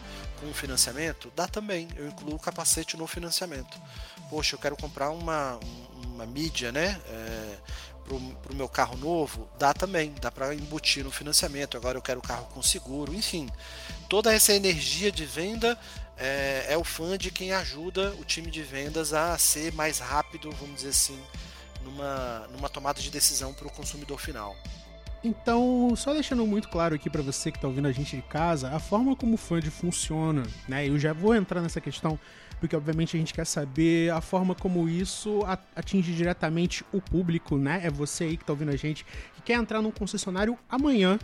com 0.41 0.49
o 0.49 0.54
financiamento, 0.56 1.32
dá 1.36 1.47
também, 1.47 1.88
eu 1.95 2.08
incluo 2.08 2.34
o 2.34 2.39
capacete 2.39 2.97
no 2.97 3.06
financiamento. 3.06 3.80
Poxa, 4.28 4.56
eu 4.56 4.60
quero 4.60 4.76
comprar 4.76 5.12
uma, 5.12 5.60
uma 6.08 6.26
mídia, 6.26 6.71
né? 6.71 6.99
É, 7.08 7.58
para 8.04 8.54
o 8.54 8.56
meu 8.56 8.68
carro 8.68 8.98
novo, 8.98 9.48
dá 9.58 9.74
também, 9.74 10.13
dá 10.22 10.32
para 10.32 10.54
embutir 10.54 11.04
no 11.04 11.12
financiamento. 11.12 11.78
Agora 11.78 11.98
eu 11.98 12.02
quero 12.02 12.20
o 12.20 12.24
carro 12.24 12.46
com 12.54 12.62
seguro, 12.62 13.13
enfim. 13.13 13.50
Toda 14.10 14.34
essa 14.34 14.54
energia 14.54 15.12
de 15.12 15.26
venda 15.26 15.78
é, 16.18 16.68
é 16.70 16.78
o 16.78 16.84
fã 16.84 17.18
de 17.18 17.32
quem 17.32 17.52
ajuda 17.52 18.13
o 18.20 18.24
time 18.24 18.52
de 18.52 18.62
vendas 18.62 19.13
a 19.13 19.38
ser 19.38 19.74
mais 19.74 20.00
rápido, 20.00 20.52
vamos 20.52 20.78
dizer 20.78 20.89
assim, 20.89 21.20
numa, 21.84 22.48
numa 22.52 22.70
tomada 22.70 23.02
de 23.02 23.10
decisão 23.10 23.54
para 23.54 23.68
o 23.68 23.72
consumidor 23.72 24.20
final. 24.20 24.56
Então, 25.24 25.94
só 25.96 26.13
deixando 26.13 26.46
muito 26.46 26.68
claro 26.68 26.96
aqui 26.96 27.10
para 27.10 27.22
você 27.22 27.50
que 27.50 27.58
está 27.58 27.68
ouvindo 27.68 27.88
a 27.88 27.92
gente 27.94 28.16
de 28.16 28.22
casa, 28.22 28.70
a 28.76 28.80
forma 28.80 29.16
como 29.16 29.36
o 29.36 29.38
Fund 29.38 29.66
funciona, 29.70 30.44
né? 30.68 30.88
Eu 30.88 31.00
já 31.00 31.13
vou 31.13 31.34
entrar 31.34 31.62
nessa 31.62 31.80
questão, 31.80 32.20
porque 32.63 32.78
obviamente 32.78 33.17
a 33.17 33.19
gente 33.19 33.34
quer 33.34 33.45
saber 33.45 34.10
a 34.13 34.21
forma 34.21 34.56
como 34.56 34.88
isso 34.88 35.41
atinge 35.76 36.13
diretamente 36.13 36.86
o 36.93 37.02
público, 37.02 37.58
né? 37.58 37.82
É 37.84 37.91
você 37.91 38.23
aí 38.23 38.38
que 38.38 38.43
está 38.43 38.54
ouvindo 38.54 38.71
a 38.71 38.76
gente, 38.78 39.06
que 39.36 39.41
quer 39.41 39.56
entrar 39.56 39.82
num 39.82 39.91
concessionário 39.91 40.58
amanhã, 40.69 41.19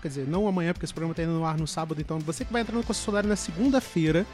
quer 0.00 0.06
dizer, 0.06 0.28
não 0.28 0.46
amanhã, 0.46 0.72
porque 0.72 0.84
esse 0.84 0.94
programa 0.94 1.10
está 1.10 1.24
indo 1.24 1.32
no 1.32 1.44
ar 1.44 1.58
no 1.58 1.66
sábado, 1.66 2.00
então 2.00 2.20
você 2.20 2.44
que 2.44 2.52
vai 2.52 2.62
entrar 2.62 2.76
no 2.76 2.84
concessionário 2.84 3.28
na 3.28 3.34
segunda-feira 3.34 4.24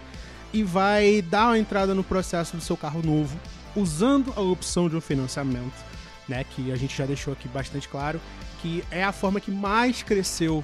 e 0.53 0.63
vai 0.63 1.23
dar 1.23 1.47
uma 1.47 1.59
entrada 1.59 1.95
no 1.95 2.05
processo 2.05 2.55
do 2.55 2.63
seu 2.63 2.77
carro 2.77 3.01
novo, 3.03 3.41
usando 3.75 4.31
a 4.37 4.43
opção 4.43 4.87
de 4.87 4.95
um 4.95 5.01
financiamento, 5.01 5.83
né, 6.29 6.45
que 6.45 6.71
a 6.71 6.77
gente 6.77 6.95
já 6.95 7.07
deixou 7.07 7.33
aqui 7.33 7.49
bastante 7.49 7.89
claro, 7.89 8.21
que 8.61 8.85
é 8.91 9.03
a 9.03 9.13
forma 9.13 9.41
que 9.41 9.51
mais 9.51 10.03
cresceu 10.03 10.63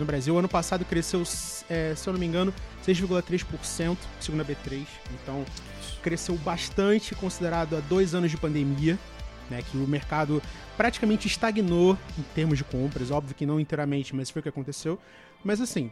no 0.00 0.04
Brasil. 0.04 0.36
Ano 0.36 0.48
passado 0.48 0.84
cresceu, 0.84 1.22
é, 1.70 1.94
se 1.94 2.08
eu 2.08 2.12
não 2.12 2.18
me 2.18 2.26
engano, 2.26 2.52
6,3%, 2.88 3.96
segundo 4.20 4.40
a 4.40 4.44
B3. 4.44 4.86
Então, 5.22 5.44
cresceu 6.02 6.36
bastante 6.36 7.14
considerado 7.14 7.76
a 7.76 7.80
dois 7.80 8.14
anos 8.14 8.30
de 8.30 8.36
pandemia, 8.36 8.98
né, 9.50 9.62
que 9.62 9.76
o 9.76 9.86
mercado 9.86 10.42
praticamente 10.76 11.26
estagnou 11.26 11.98
em 12.18 12.22
termos 12.34 12.58
de 12.58 12.64
compras. 12.64 13.10
Óbvio 13.10 13.34
que 13.34 13.44
não 13.44 13.60
inteiramente, 13.60 14.14
mas 14.14 14.30
foi 14.30 14.40
o 14.40 14.42
que 14.42 14.48
aconteceu. 14.48 14.98
Mas 15.44 15.60
assim, 15.60 15.90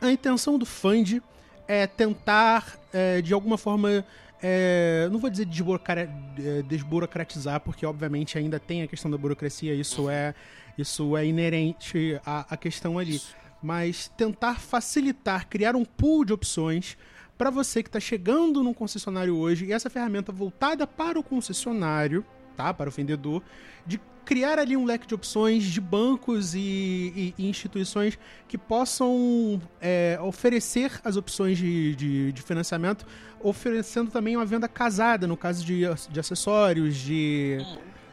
a 0.00 0.10
intenção 0.10 0.58
do 0.58 0.66
Fund 0.66 1.20
é 1.66 1.86
tentar, 1.86 2.78
é, 2.92 3.20
de 3.20 3.32
alguma 3.32 3.58
forma, 3.58 4.04
é, 4.42 5.08
não 5.10 5.18
vou 5.18 5.30
dizer 5.30 5.46
é, 5.46 6.62
desburocratizar, 6.62 7.60
porque 7.60 7.84
obviamente 7.84 8.38
ainda 8.38 8.58
tem 8.58 8.82
a 8.82 8.86
questão 8.86 9.10
da 9.10 9.18
burocracia, 9.18 9.74
isso 9.74 10.08
é, 10.08 10.34
isso 10.76 11.16
é 11.16 11.26
inerente 11.26 12.18
à, 12.24 12.54
à 12.54 12.56
questão 12.56 12.98
ali. 12.98 13.20
Mas 13.62 14.08
tentar 14.16 14.58
facilitar, 14.58 15.48
criar 15.48 15.76
um 15.76 15.84
pool 15.84 16.24
de 16.24 16.32
opções 16.32 16.96
para 17.36 17.50
você 17.50 17.82
que 17.82 17.88
está 17.88 18.00
chegando 18.00 18.62
num 18.62 18.74
concessionário 18.74 19.36
hoje 19.36 19.64
e 19.66 19.72
essa 19.72 19.88
ferramenta 19.88 20.30
voltada 20.30 20.86
para 20.86 21.18
o 21.18 21.22
concessionário, 21.22 22.24
tá? 22.56 22.72
Para 22.72 22.88
o 22.88 22.92
vendedor, 22.92 23.42
de 23.86 23.98
criar 24.24 24.58
ali 24.58 24.76
um 24.76 24.84
leque 24.84 25.06
de 25.06 25.14
opções 25.14 25.64
de 25.64 25.80
bancos 25.80 26.54
e, 26.54 26.60
e, 26.60 27.34
e 27.38 27.48
instituições 27.48 28.18
que 28.46 28.58
possam 28.58 29.60
é, 29.80 30.18
oferecer 30.22 31.00
as 31.02 31.16
opções 31.16 31.58
de, 31.58 31.96
de, 31.96 32.32
de, 32.32 32.42
financiamento, 32.42 33.06
oferecendo 33.40 34.10
também 34.10 34.36
uma 34.36 34.44
venda 34.44 34.68
casada, 34.68 35.26
no 35.26 35.36
caso 35.36 35.64
de, 35.64 35.82
de 36.10 36.20
acessórios, 36.20 36.96
de, 36.96 37.58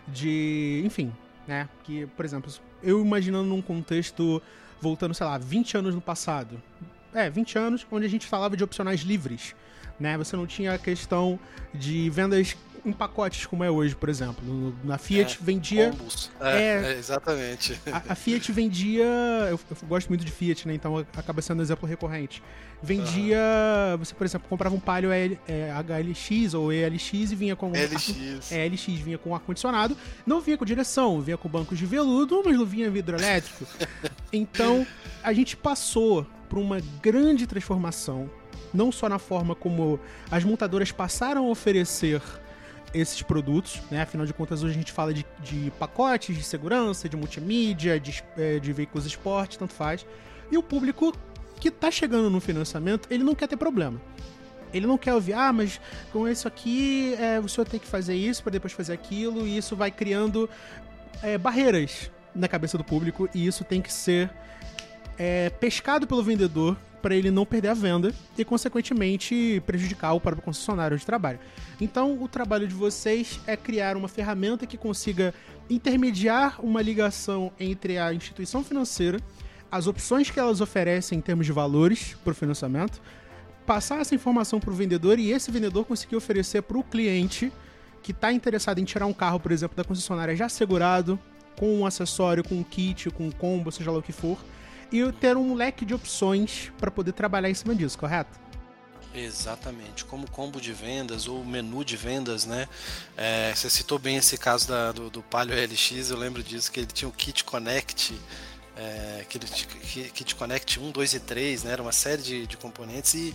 de. 0.07 0.81
enfim, 0.85 1.11
né? 1.47 1.67
Que, 1.83 2.05
por 2.07 2.25
exemplo, 2.25 2.51
eu 2.81 3.01
imaginando 3.01 3.49
num 3.49 3.61
contexto 3.61 4.41
voltando, 4.81 5.13
sei 5.13 5.25
lá, 5.25 5.37
20 5.37 5.77
anos 5.77 5.95
no 5.95 6.01
passado. 6.01 6.61
É, 7.13 7.29
20 7.29 7.57
anos, 7.57 7.87
onde 7.91 8.05
a 8.05 8.09
gente 8.09 8.27
falava 8.27 8.55
de 8.55 8.63
opcionais 8.63 9.01
livres. 9.01 9.55
Né? 9.99 10.17
Você 10.17 10.35
não 10.35 10.45
tinha 10.45 10.73
a 10.73 10.77
questão 10.77 11.39
de 11.73 12.09
vendas 12.09 12.55
em 12.87 12.93
pacotes 12.93 13.45
como 13.45 13.63
é 13.63 13.69
hoje, 13.69 13.95
por 13.95 14.09
exemplo. 14.09 14.73
Na 14.83 14.97
Fiat 14.97 15.37
é, 15.39 15.43
vendia. 15.43 15.93
É, 16.39 16.61
é, 16.61 16.93
é, 16.93 16.97
exatamente. 16.97 17.79
A, 17.91 18.13
a, 18.13 18.15
Fiat 18.15 18.51
vendia. 18.51 19.03
Eu, 19.49 19.59
eu, 19.69 19.77
gosto 19.87 20.07
muito 20.07 20.23
de 20.23 20.31
Fiat, 20.31 20.67
né? 20.67 20.73
Então 20.73 21.05
acaba 21.15 21.41
sendo 21.41 21.59
um 21.59 21.63
exemplo 21.63 21.87
recorrente. 21.87 22.41
Vendia. 22.81 23.37
Uhum. 23.91 23.97
Você, 23.97 24.13
por 24.13 24.25
exemplo, 24.25 24.47
comprava 24.47 24.73
um 24.73 24.79
Palio 24.79 25.11
L, 25.11 25.39
é, 25.47 25.71
HLX 25.71 26.53
ou 26.53 26.71
ELX 26.71 27.13
e 27.13 27.35
vinha 27.35 27.55
com. 27.55 27.71
LX. 27.71 28.51
É, 28.51 28.67
LX 28.67 28.85
vinha 28.85 29.17
com 29.17 29.35
ar-condicionado. 29.35 29.97
Não 30.25 30.39
vinha 30.39 30.57
com 30.57 30.65
direção, 30.65 31.19
vinha 31.21 31.37
com 31.37 31.49
bancos 31.49 31.77
de 31.77 31.85
veludo, 31.85 32.41
mas 32.45 32.57
não 32.57 32.65
vinha 32.65 32.89
vidro 32.89 33.17
elétrico. 33.17 33.65
então 34.31 34.85
a 35.23 35.33
gente 35.33 35.57
passou 35.57 36.25
por 36.47 36.59
uma 36.59 36.79
grande 37.01 37.45
transformação 37.45 38.29
não 38.77 38.91
só 38.91 39.09
na 39.09 39.17
forma 39.17 39.55
como 39.55 39.99
as 40.29 40.43
montadoras 40.43 40.91
passaram 40.91 41.47
a 41.47 41.49
oferecer 41.49 42.21
esses 42.93 43.21
produtos, 43.21 43.81
né? 43.91 44.03
Afinal 44.03 44.25
de 44.25 44.33
contas, 44.33 44.63
hoje 44.63 44.75
a 44.75 44.77
gente 44.77 44.91
fala 44.91 45.13
de, 45.13 45.25
de 45.39 45.71
pacotes 45.79 46.37
de 46.37 46.43
segurança, 46.43 47.09
de 47.09 47.17
multimídia, 47.17 47.99
de, 47.99 48.23
é, 48.37 48.59
de 48.59 48.71
veículos 48.71 49.05
esporte, 49.05 49.57
tanto 49.57 49.73
faz. 49.73 50.05
E 50.51 50.57
o 50.57 50.63
público 50.63 51.13
que 51.59 51.69
está 51.69 51.89
chegando 51.89 52.29
no 52.29 52.39
financiamento, 52.39 53.07
ele 53.11 53.23
não 53.23 53.33
quer 53.33 53.47
ter 53.47 53.57
problema. 53.57 53.99
Ele 54.71 54.85
não 54.85 54.97
quer 54.97 55.13
ouvir, 55.13 55.33
ah, 55.33 55.51
mas 55.51 55.81
com 56.13 56.27
isso 56.27 56.47
aqui, 56.47 57.15
é, 57.15 57.39
o 57.39 57.47
senhor 57.49 57.65
tem 57.65 57.79
que 57.79 57.87
fazer 57.87 58.15
isso 58.15 58.43
para 58.43 58.51
depois 58.51 58.73
fazer 58.73 58.93
aquilo, 58.93 59.47
e 59.47 59.57
isso 59.57 59.75
vai 59.75 59.89
criando 59.89 60.49
é, 61.23 61.37
barreiras 61.37 62.11
na 62.35 62.47
cabeça 62.47 62.77
do 62.77 62.83
público, 62.83 63.27
e 63.33 63.47
isso 63.47 63.63
tem 63.63 63.81
que 63.81 63.91
ser 63.91 64.29
é, 65.17 65.49
pescado 65.49 66.05
pelo 66.05 66.21
vendedor 66.21 66.77
para 67.01 67.15
ele 67.15 67.31
não 67.31 67.45
perder 67.45 67.69
a 67.69 67.73
venda 67.73 68.13
e, 68.37 68.43
consequentemente, 68.43 69.61
prejudicar 69.65 70.13
o 70.13 70.19
próprio 70.19 70.43
concessionário 70.43 70.97
de 70.97 71.05
trabalho. 71.05 71.39
Então, 71.79 72.21
o 72.21 72.27
trabalho 72.27 72.67
de 72.67 72.73
vocês 72.73 73.39
é 73.45 73.55
criar 73.55 73.95
uma 73.95 74.07
ferramenta 74.07 74.65
que 74.65 74.77
consiga 74.77 75.33
intermediar 75.69 76.63
uma 76.63 76.81
ligação 76.81 77.51
entre 77.59 77.97
a 77.97 78.13
instituição 78.13 78.63
financeira, 78.63 79.19
as 79.71 79.85
opções 79.85 80.29
que 80.29 80.39
elas 80.39 80.61
oferecem 80.61 81.19
em 81.19 81.21
termos 81.21 81.45
de 81.45 81.51
valores 81.51 82.15
para 82.23 82.31
o 82.31 82.35
financiamento, 82.35 83.01
passar 83.65 83.99
essa 83.99 84.15
informação 84.15 84.59
para 84.59 84.71
o 84.71 84.73
vendedor 84.73 85.19
e 85.19 85.31
esse 85.31 85.51
vendedor 85.51 85.85
conseguir 85.85 86.15
oferecer 86.15 86.61
para 86.61 86.77
o 86.77 86.83
cliente 86.83 87.51
que 88.01 88.11
está 88.11 88.31
interessado 88.31 88.79
em 88.79 88.85
tirar 88.85 89.05
um 89.05 89.13
carro, 89.13 89.39
por 89.39 89.51
exemplo, 89.51 89.75
da 89.75 89.83
concessionária 89.83 90.35
já 90.35 90.47
segurado, 90.47 91.19
com 91.59 91.79
um 91.79 91.85
acessório, 91.85 92.43
com 92.43 92.55
um 92.55 92.63
kit, 92.63 93.09
com 93.09 93.27
um 93.27 93.31
combo, 93.31 93.71
seja 93.71 93.91
lá 93.91 93.97
o 93.97 94.01
que 94.01 94.13
for, 94.13 94.37
e 94.91 95.11
ter 95.11 95.37
um 95.37 95.53
leque 95.53 95.85
de 95.85 95.93
opções 95.93 96.71
para 96.77 96.89
poder 96.91 97.13
trabalhar 97.13 97.49
em 97.49 97.53
cima 97.53 97.75
disso, 97.75 97.97
correto? 97.97 98.39
Exatamente, 99.13 100.05
como 100.05 100.29
combo 100.29 100.61
de 100.61 100.71
vendas 100.73 101.27
ou 101.27 101.43
menu 101.43 101.83
de 101.83 101.97
vendas, 101.97 102.45
né? 102.45 102.67
É, 103.15 103.53
você 103.55 103.69
citou 103.69 103.97
bem 103.97 104.17
esse 104.17 104.37
caso 104.37 104.67
da, 104.67 104.91
do, 104.91 105.09
do 105.09 105.23
Palio 105.23 105.55
LX, 105.55 106.11
eu 106.11 106.17
lembro 106.17 106.43
disso, 106.43 106.71
que 106.71 106.79
ele 106.79 106.87
tinha 106.87 107.09
o 107.09 107.11
Kit 107.11 107.43
Connect, 107.43 108.13
é, 108.77 109.25
Kit, 109.27 109.67
Kit 110.13 110.35
Connect 110.35 110.79
1, 110.79 110.91
2 110.91 111.13
e 111.13 111.19
3, 111.19 111.63
né? 111.63 111.71
Era 111.71 111.81
uma 111.81 111.91
série 111.91 112.21
de, 112.21 112.47
de 112.47 112.57
componentes 112.57 113.13
e, 113.15 113.33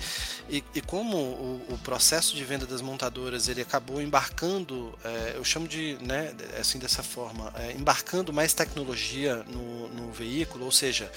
e, 0.48 0.64
e 0.74 0.80
como 0.80 1.16
o, 1.16 1.66
o, 1.70 1.78
processo 1.78 2.36
de 2.36 2.44
venda 2.44 2.64
das 2.64 2.80
montadoras 2.80 3.48
ele 3.48 3.60
acabou 3.60 4.00
embarcando, 4.00 4.96
é, 5.04 5.32
eu 5.34 5.44
chamo 5.44 5.66
de, 5.66 5.98
né, 6.00 6.32
assim 6.60 6.78
dessa 6.78 7.02
forma, 7.02 7.52
é, 7.56 7.72
embarcando 7.72 8.32
mais 8.32 8.54
tecnologia 8.54 9.44
no, 9.48 9.88
no 9.88 10.12
veículo, 10.12 10.64
ou 10.64 10.72
seja, 10.72 11.10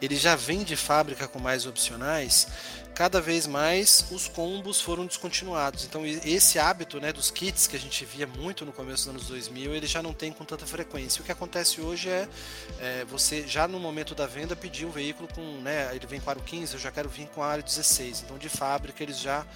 ele 0.00 0.16
já 0.16 0.36
vem 0.36 0.62
de 0.62 0.76
fábrica 0.76 1.26
com 1.26 1.38
mais 1.38 1.64
opcionais, 1.64 2.48
cada 2.94 3.20
vez 3.20 3.46
mais 3.46 4.04
os 4.10 4.28
combos 4.28 4.80
foram 4.80 5.06
descontinuados. 5.06 5.84
Então 5.84 6.04
esse 6.06 6.58
hábito 6.58 7.00
né, 7.00 7.12
dos 7.12 7.30
kits 7.30 7.66
que 7.66 7.76
a 7.76 7.78
gente 7.78 8.04
via 8.04 8.26
muito 8.26 8.64
no 8.64 8.72
começo 8.72 9.04
dos 9.04 9.08
anos 9.08 9.26
2000, 9.28 9.74
ele 9.74 9.86
já 9.86 10.02
não 10.02 10.12
tem 10.12 10.32
com 10.32 10.44
tanta 10.44 10.66
frequência. 10.66 11.22
O 11.22 11.24
que 11.24 11.32
acontece 11.32 11.80
hoje 11.80 12.08
é, 12.08 12.28
é 12.78 13.04
você 13.04 13.46
já 13.46 13.66
no 13.66 13.78
momento 13.78 14.14
da 14.14 14.26
venda 14.26 14.54
pedir 14.54 14.86
um 14.86 14.90
veículo 14.90 15.28
com, 15.34 15.42
né, 15.60 15.94
ele 15.94 16.06
vem 16.06 16.20
com 16.20 16.30
aro 16.30 16.40
15, 16.40 16.74
eu 16.74 16.80
já 16.80 16.90
quero 16.90 17.08
vir 17.08 17.28
com 17.28 17.42
aro 17.42 17.62
16. 17.62 18.22
Então 18.22 18.38
de 18.38 18.48
fábrica 18.48 19.02
eles 19.02 19.18
já 19.18 19.46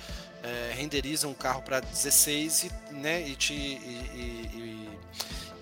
é, 0.42 0.72
renderizam 0.74 1.30
o 1.30 1.34
carro 1.34 1.62
para 1.62 1.80
16 1.80 2.64
e, 2.64 2.94
né, 2.94 3.26
e 3.26 3.34
te 3.34 3.54
e, 3.54 4.48
e, 4.54 4.98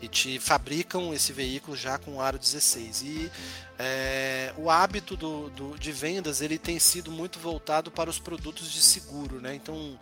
e 0.02 0.08
te 0.08 0.40
fabricam 0.40 1.14
esse 1.14 1.32
veículo 1.32 1.76
já 1.76 1.96
com 1.96 2.20
aro 2.20 2.36
16. 2.38 3.02
E 3.02 3.30
é, 3.78 4.52
o 4.58 4.68
hábito 4.68 5.16
do, 5.16 5.48
do, 5.50 5.78
de 5.78 5.92
vendas 5.92 6.40
ele 6.40 6.58
tem 6.58 6.78
sido 6.78 7.10
muito 7.10 7.38
voltado 7.38 7.90
para 7.90 8.10
os 8.10 8.18
produtos 8.18 8.70
de 8.70 8.82
seguro, 8.82 9.40
né? 9.40 9.54
Então 9.54 9.98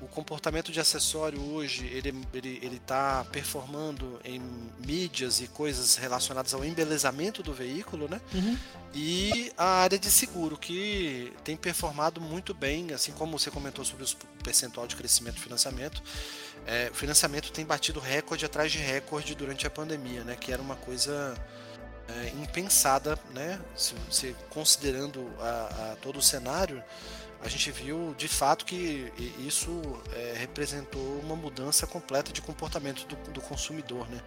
o 0.00 0.08
comportamento 0.08 0.72
de 0.72 0.80
acessório 0.80 1.40
hoje 1.40 1.86
ele 1.86 2.12
ele 2.34 2.58
ele 2.60 2.76
está 2.76 3.24
performando 3.30 4.18
em 4.24 4.42
mídias 4.84 5.40
e 5.40 5.46
coisas 5.46 5.96
relacionadas 5.96 6.52
ao 6.54 6.64
embelezamento 6.64 7.42
do 7.42 7.52
veículo, 7.52 8.08
né? 8.08 8.20
Uhum. 8.34 8.58
E 8.94 9.52
a 9.56 9.82
área 9.82 9.98
de 9.98 10.10
seguro 10.10 10.56
que 10.56 11.32
tem 11.44 11.56
performado 11.56 12.20
muito 12.20 12.52
bem, 12.52 12.92
assim 12.92 13.12
como 13.12 13.38
você 13.38 13.50
comentou 13.50 13.84
sobre 13.84 14.04
o 14.04 14.08
percentual 14.42 14.86
de 14.86 14.96
crescimento 14.96 15.36
do 15.36 15.40
financiamento. 15.40 16.02
É, 16.66 16.90
o 16.90 16.94
financiamento 16.94 17.50
tem 17.50 17.64
batido 17.64 17.98
recorde 17.98 18.44
atrás 18.44 18.70
de 18.70 18.78
recorde 18.78 19.34
durante 19.34 19.66
a 19.66 19.70
pandemia, 19.70 20.22
né? 20.22 20.36
Que 20.38 20.52
era 20.52 20.62
uma 20.62 20.76
coisa 20.76 21.34
é, 22.08 22.28
impensada, 22.40 23.18
né? 23.30 23.60
Se, 23.76 23.94
se 24.10 24.36
considerando 24.50 25.28
a, 25.40 25.92
a, 25.92 25.96
todo 26.00 26.18
o 26.18 26.22
cenário, 26.22 26.82
a 27.42 27.48
gente 27.48 27.70
viu 27.72 28.14
de 28.16 28.28
fato 28.28 28.64
que 28.64 29.12
isso 29.38 30.00
é, 30.14 30.34
representou 30.38 31.18
uma 31.20 31.34
mudança 31.34 31.86
completa 31.86 32.32
de 32.32 32.40
comportamento 32.40 33.04
do, 33.06 33.16
do, 33.32 33.40
consumidor, 33.40 34.08
né? 34.08 34.20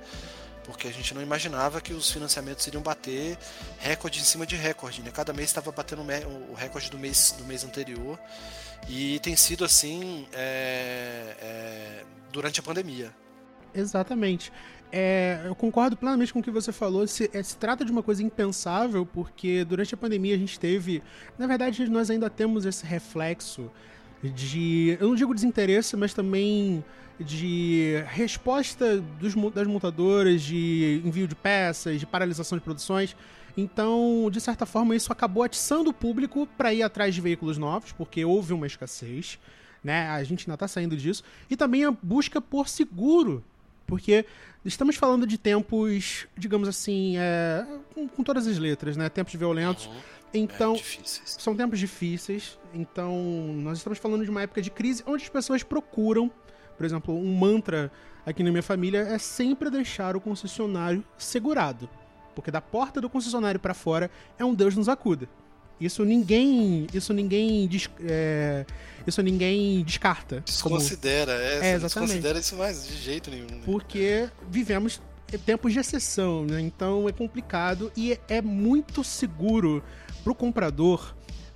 Porque 0.66 0.88
a 0.88 0.92
gente 0.92 1.14
não 1.14 1.22
imaginava 1.22 1.80
que 1.80 1.94
os 1.94 2.12
financiamentos 2.12 2.68
iriam 2.68 2.82
bater 2.82 3.38
recorde 3.78 4.20
em 4.20 4.24
cima 4.24 4.46
de 4.46 4.58
recorde, 4.58 5.02
né? 5.02 5.12
Cada 5.12 5.32
mês 5.32 5.50
estava 5.50 5.72
batendo 5.72 6.02
o 6.50 6.54
recorde 6.54 6.90
do 6.90 6.98
mês, 6.98 7.34
do 7.38 7.46
mês 7.46 7.64
anterior 7.64 8.20
e 8.88 9.20
tem 9.20 9.36
sido 9.36 9.66
assim 9.66 10.28
é, 10.34 11.36
é 11.42 12.04
durante 12.32 12.60
a 12.60 12.64
pandemia. 12.64 13.14
Exatamente. 13.74 14.52
É, 14.92 15.42
eu 15.46 15.56
concordo 15.56 15.98
plenamente 15.98 16.32
com 16.32 16.40
o 16.40 16.44
que 16.44 16.52
você 16.52 16.72
falou. 16.72 17.06
Se, 17.08 17.30
é, 17.34 17.44
se, 17.44 17.58
trata 17.58 17.84
de 17.84 17.92
uma 17.92 18.04
coisa 18.04 18.24
impensável, 18.24 19.06
porque 19.06 19.66
durante 19.66 19.94
a 19.94 19.98
pandemia 19.98 20.36
a 20.36 20.38
gente 20.38 20.60
teve. 20.60 21.04
Na 21.38 21.48
verdade, 21.48 21.90
nós 21.90 22.10
ainda 22.10 22.30
temos 22.30 22.66
esse 22.66 22.86
reflexo 22.86 23.70
de. 24.24 24.98
Eu 25.00 25.10
não 25.10 25.16
digo 25.16 25.34
desinteresse, 25.34 25.98
mas 25.98 26.14
também 26.14 26.84
de 27.20 28.04
resposta 28.08 28.98
dos, 29.20 29.36
das 29.54 29.68
montadoras, 29.68 30.42
de 30.42 31.02
envio 31.04 31.28
de 31.28 31.36
peças, 31.36 32.00
de 32.00 32.06
paralisação 32.06 32.58
de 32.58 32.64
produções. 32.64 33.16
Então, 33.58 34.30
de 34.32 34.42
certa 34.42 34.66
forma, 34.66 34.96
isso 34.96 35.12
acabou 35.12 35.44
atiçando 35.44 35.90
o 35.90 35.94
público 35.94 36.48
para 36.58 36.74
ir 36.74 36.84
atrás 36.84 37.16
de 37.16 37.22
veículos 37.22 37.58
novos, 37.58 37.92
porque 37.92 38.26
houve 38.26 38.54
uma 38.54 38.68
escassez. 38.68 39.40
Né? 39.84 40.10
A 40.10 40.24
gente 40.24 40.42
ainda 40.42 40.56
está 40.56 40.68
saindo 40.68 40.98
disso. 40.98 41.24
E 41.50 41.56
também 41.56 41.86
a 41.86 41.92
busca 41.92 42.42
por 42.42 42.68
seguro 42.68 43.44
porque 43.86 44.26
estamos 44.64 44.96
falando 44.96 45.28
de 45.28 45.38
tempos, 45.38 46.28
digamos 46.36 46.68
assim, 46.68 47.18
é, 47.18 47.66
com, 47.94 48.08
com, 48.08 48.24
todas 48.24 48.48
as 48.48 48.58
letras, 48.58 48.98
né? 48.98 49.10
Tempos 49.10 49.34
violentos. 49.36 49.86
Uhum. 49.86 49.94
Então, 50.34 50.76
é, 50.76 50.80
são 51.04 51.56
tempos 51.56 51.80
difíceis. 51.80 52.58
Então, 52.74 53.16
nós 53.58 53.78
estamos 53.78 54.00
falando 54.00 54.24
de 54.24 54.30
uma 54.30 54.42
época 54.42 54.62
de 54.62 54.70
crise 54.70 55.04
onde 55.06 55.24
as 55.24 55.30
pessoas 55.30 55.64
procuram, 55.64 56.32
por 56.78 56.86
exemplo, 56.86 57.16
um 57.16 57.36
mantra 57.36 57.92
aqui 58.26 58.44
na 58.44 58.50
minha 58.50 58.64
família 58.64 59.00
é 59.00 59.18
sempre 59.18 59.70
deixar 59.70 60.16
o 60.16 60.22
concessionário 60.22 61.04
segurado. 61.18 61.88
Porque 62.36 62.52
da 62.52 62.62
porta 62.62 63.00
do 63.00 63.10
concessionário 63.10 63.60
para 63.60 63.74
fora 63.74 64.12
é 64.38 64.46
um 64.46 64.54
Deus 64.54 64.76
nos 64.76 64.90
acuda. 64.90 65.28
Isso 65.80 66.06
ninguém, 66.06 66.88
isso 66.94 67.14
ninguém, 67.14 67.70
é, 68.08 68.66
isso 69.06 69.22
ninguém 69.22 69.84
descarta. 69.84 70.42
Desconsidera, 70.42 71.34
como... 71.34 71.44
é, 71.44 71.48
é 71.48 71.74
exatamente. 71.74 71.82
desconsidera 71.82 72.40
isso 72.40 72.56
mais 72.56 72.88
de 72.88 72.96
jeito 72.96 73.30
nenhum. 73.30 73.48
Né? 73.48 73.62
Porque 73.66 74.30
vivemos 74.50 75.02
tempos 75.46 75.74
de 75.74 75.80
exceção, 75.80 76.46
né? 76.46 76.62
Então 76.62 77.10
é 77.10 77.12
complicado 77.12 77.92
e 77.96 78.18
é 78.30 78.42
muito 78.42 79.04
seguro 79.04 79.84
para 80.24 80.32
o 80.32 80.36
comprador 80.36 81.14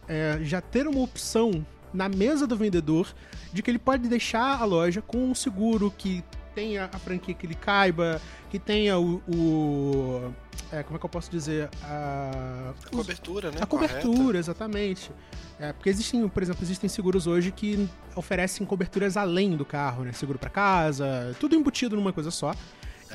é, 0.08 0.40
já 0.42 0.60
ter 0.60 0.88
uma 0.88 1.02
opção 1.02 1.66
na 1.94 2.10
mesa 2.10 2.46
do 2.46 2.58
vendedor 2.58 3.14
de 3.54 3.64
que 3.64 3.72
ele 3.72 3.80
pode 3.80 4.08
deixar 4.08 4.62
a 4.62 4.66
loja 4.66 5.02
com 5.02 5.18
um 5.18 5.36
seguro 5.36 5.94
que 5.98 6.24
tenha 6.54 6.90
a 6.92 7.00
franquia 7.00 7.34
que 7.34 7.46
ele 7.46 7.56
caiba, 7.56 8.22
que 8.50 8.60
tenha 8.60 9.00
o, 9.00 9.22
o 9.28 10.34
é, 10.72 10.84
como 10.84 10.98
é 10.98 11.00
que 11.00 11.06
eu 11.06 11.10
posso 11.10 11.32
dizer? 11.32 11.70
A, 11.84 12.74
a 12.86 12.90
cobertura, 12.90 13.52
né? 13.52 13.58
A 13.62 13.66
cobertura, 13.66 14.16
Correta. 14.16 14.38
exatamente. 14.38 15.12
É, 15.60 15.74
porque 15.74 15.90
existem, 15.90 16.28
por 16.30 16.44
exemplo, 16.44 16.64
existem 16.64 16.88
seguros 16.88 17.26
hoje 17.26 17.52
que 17.52 17.90
oferecem 18.16 18.66
coberturas 18.66 19.18
além 19.18 19.58
do 19.58 19.66
carro, 19.66 20.04
né? 20.04 20.12
Seguro 20.12 20.38
para 20.38 20.50
casa, 20.50 21.36
tudo 21.40 21.56
embutido 21.56 21.96
numa 21.96 22.14
coisa 22.14 22.30
só. 22.30 22.54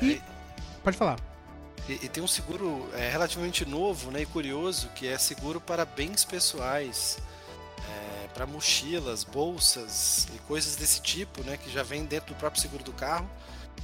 E. 0.02 0.20
Pode 0.82 0.96
falar. 0.96 1.18
E, 1.88 1.92
e, 1.92 2.08
tem 2.08 2.22
um 2.22 2.28
seguro 2.28 2.88
é, 2.94 3.10
relativamente 3.10 3.64
novo 3.64 4.10
né, 4.10 4.22
e 4.22 4.26
curioso 4.26 4.88
que 4.94 5.06
é 5.06 5.18
seguro 5.18 5.60
para 5.60 5.84
bens 5.84 6.24
pessoais, 6.24 7.18
é, 7.78 8.28
para 8.28 8.46
mochilas, 8.46 9.22
bolsas 9.22 10.26
e 10.34 10.38
coisas 10.40 10.76
desse 10.76 11.00
tipo, 11.02 11.42
né, 11.44 11.56
que 11.56 11.70
já 11.70 11.82
vem 11.82 12.04
dentro 12.04 12.34
do 12.34 12.38
próprio 12.38 12.60
seguro 12.60 12.82
do 12.82 12.92
carro 12.92 13.28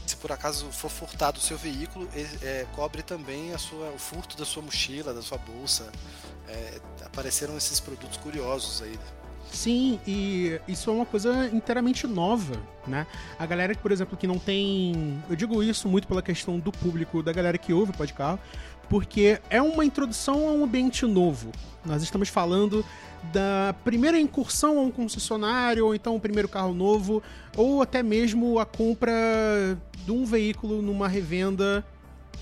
se 0.07 0.17
por 0.17 0.33
acaso 0.33 0.71
for 0.73 0.91
furtado 0.91 1.39
o 1.39 1.41
seu 1.41 1.57
veículo, 1.57 2.09
é, 2.43 2.67
cobre 2.75 3.03
também 3.03 3.55
a 3.55 3.59
sua, 3.59 3.91
o 3.91 3.99
furto 3.99 4.37
da 4.37 4.45
sua 4.45 4.63
mochila, 4.63 5.15
da 5.15 5.23
sua 5.23 5.39
bolsa. 5.39 5.91
É, 6.49 6.81
apareceram 7.05 7.57
esses 7.57 7.79
produtos 7.79 8.17
curiosos 8.17 8.83
aí. 8.83 8.99
Sim, 9.53 9.99
e 10.07 10.61
isso 10.69 10.91
é 10.91 10.93
uma 10.93 11.07
coisa 11.07 11.49
inteiramente 11.53 12.07
nova, 12.07 12.57
né? 12.87 13.07
A 13.39 13.45
galera 13.45 13.75
que, 13.75 13.83
por 13.83 13.91
exemplo, 13.91 14.17
que 14.17 14.27
não 14.27 14.39
tem. 14.39 15.21
Eu 15.29 15.37
digo 15.37 15.63
isso 15.63 15.89
muito 15.89 16.07
pela 16.07 16.23
questão 16.23 16.59
do 16.59 16.71
público, 16.71 17.23
da 17.23 17.33
galera 17.33 17.59
que 17.59 17.73
ouve 17.73 17.91
o 17.91 17.95
podcast, 17.95 18.41
porque 18.89 19.41
é 19.51 19.61
uma 19.61 19.85
introdução 19.85 20.49
a 20.49 20.53
um 20.53 20.65
ambiente 20.65 21.05
novo. 21.05 21.51
Nós 21.85 22.03
estamos 22.03 22.29
falando 22.29 22.85
da 23.33 23.75
primeira 23.85 24.19
incursão 24.19 24.79
a 24.79 24.83
um 24.83 24.91
concessionário, 24.91 25.87
ou 25.87 25.95
então 25.95 26.17
o 26.17 26.21
primeiro 26.21 26.49
carro 26.49 26.73
novo, 26.73 27.23
ou 27.57 27.83
até 27.83 28.03
mesmo 28.03 28.59
a 28.59 28.65
compra 28.65 29.13
de 30.05 30.13
um 30.13 30.25
veículo 30.25 30.81
numa 30.81 31.09
revenda 31.09 31.85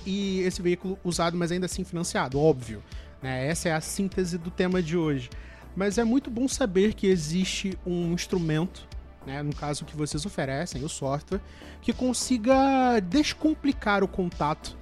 e 0.06 0.40
esse 0.40 0.62
veículo 0.62 0.98
usado, 1.02 1.36
mas 1.36 1.50
ainda 1.50 1.66
assim 1.66 1.84
financiado, 1.84 2.38
óbvio. 2.38 2.82
Né? 3.20 3.48
Essa 3.48 3.70
é 3.70 3.72
a 3.72 3.80
síntese 3.80 4.38
do 4.38 4.50
tema 4.50 4.82
de 4.82 4.96
hoje. 4.96 5.28
Mas 5.76 5.98
é 5.98 6.04
muito 6.04 6.30
bom 6.30 6.48
saber 6.48 6.94
que 6.94 7.06
existe 7.06 7.78
um 7.86 8.12
instrumento, 8.12 8.86
né, 9.26 9.42
no 9.42 9.54
caso 9.54 9.84
que 9.84 9.96
vocês 9.96 10.24
oferecem, 10.26 10.84
o 10.84 10.88
software, 10.88 11.40
que 11.80 11.92
consiga 11.92 13.00
descomplicar 13.00 14.02
o 14.02 14.08
contato 14.08 14.76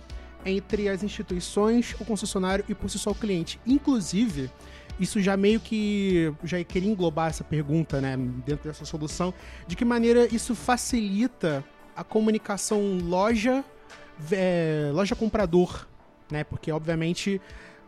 entre 0.45 0.89
as 0.89 1.03
instituições, 1.03 1.95
o 2.01 2.05
concessionário 2.05 2.65
e 2.69 2.75
por 2.75 2.89
si 2.89 2.99
só 2.99 3.11
o 3.11 3.15
cliente. 3.15 3.61
Inclusive, 3.67 4.51
isso 4.99 5.21
já 5.21 5.37
meio 5.37 5.61
que 5.61 6.33
já 6.45 6.63
queria 6.65 6.91
englobar 6.91 7.29
essa 7.29 7.45
pergunta, 7.45 8.01
né, 8.01 8.17
dentro 8.47 8.69
dessa 8.69 8.85
solução, 8.85 9.35
de 9.67 9.77
que 9.77 9.85
maneira 9.85 10.33
isso 10.35 10.55
facilita 10.55 11.65
a 11.95 12.05
comunicação 12.05 12.99
loja 13.03 13.65
é, 14.31 14.91
loja 14.93 15.15
comprador, 15.15 15.87
né? 16.31 16.45
Porque 16.45 16.73
obviamente 16.73 17.41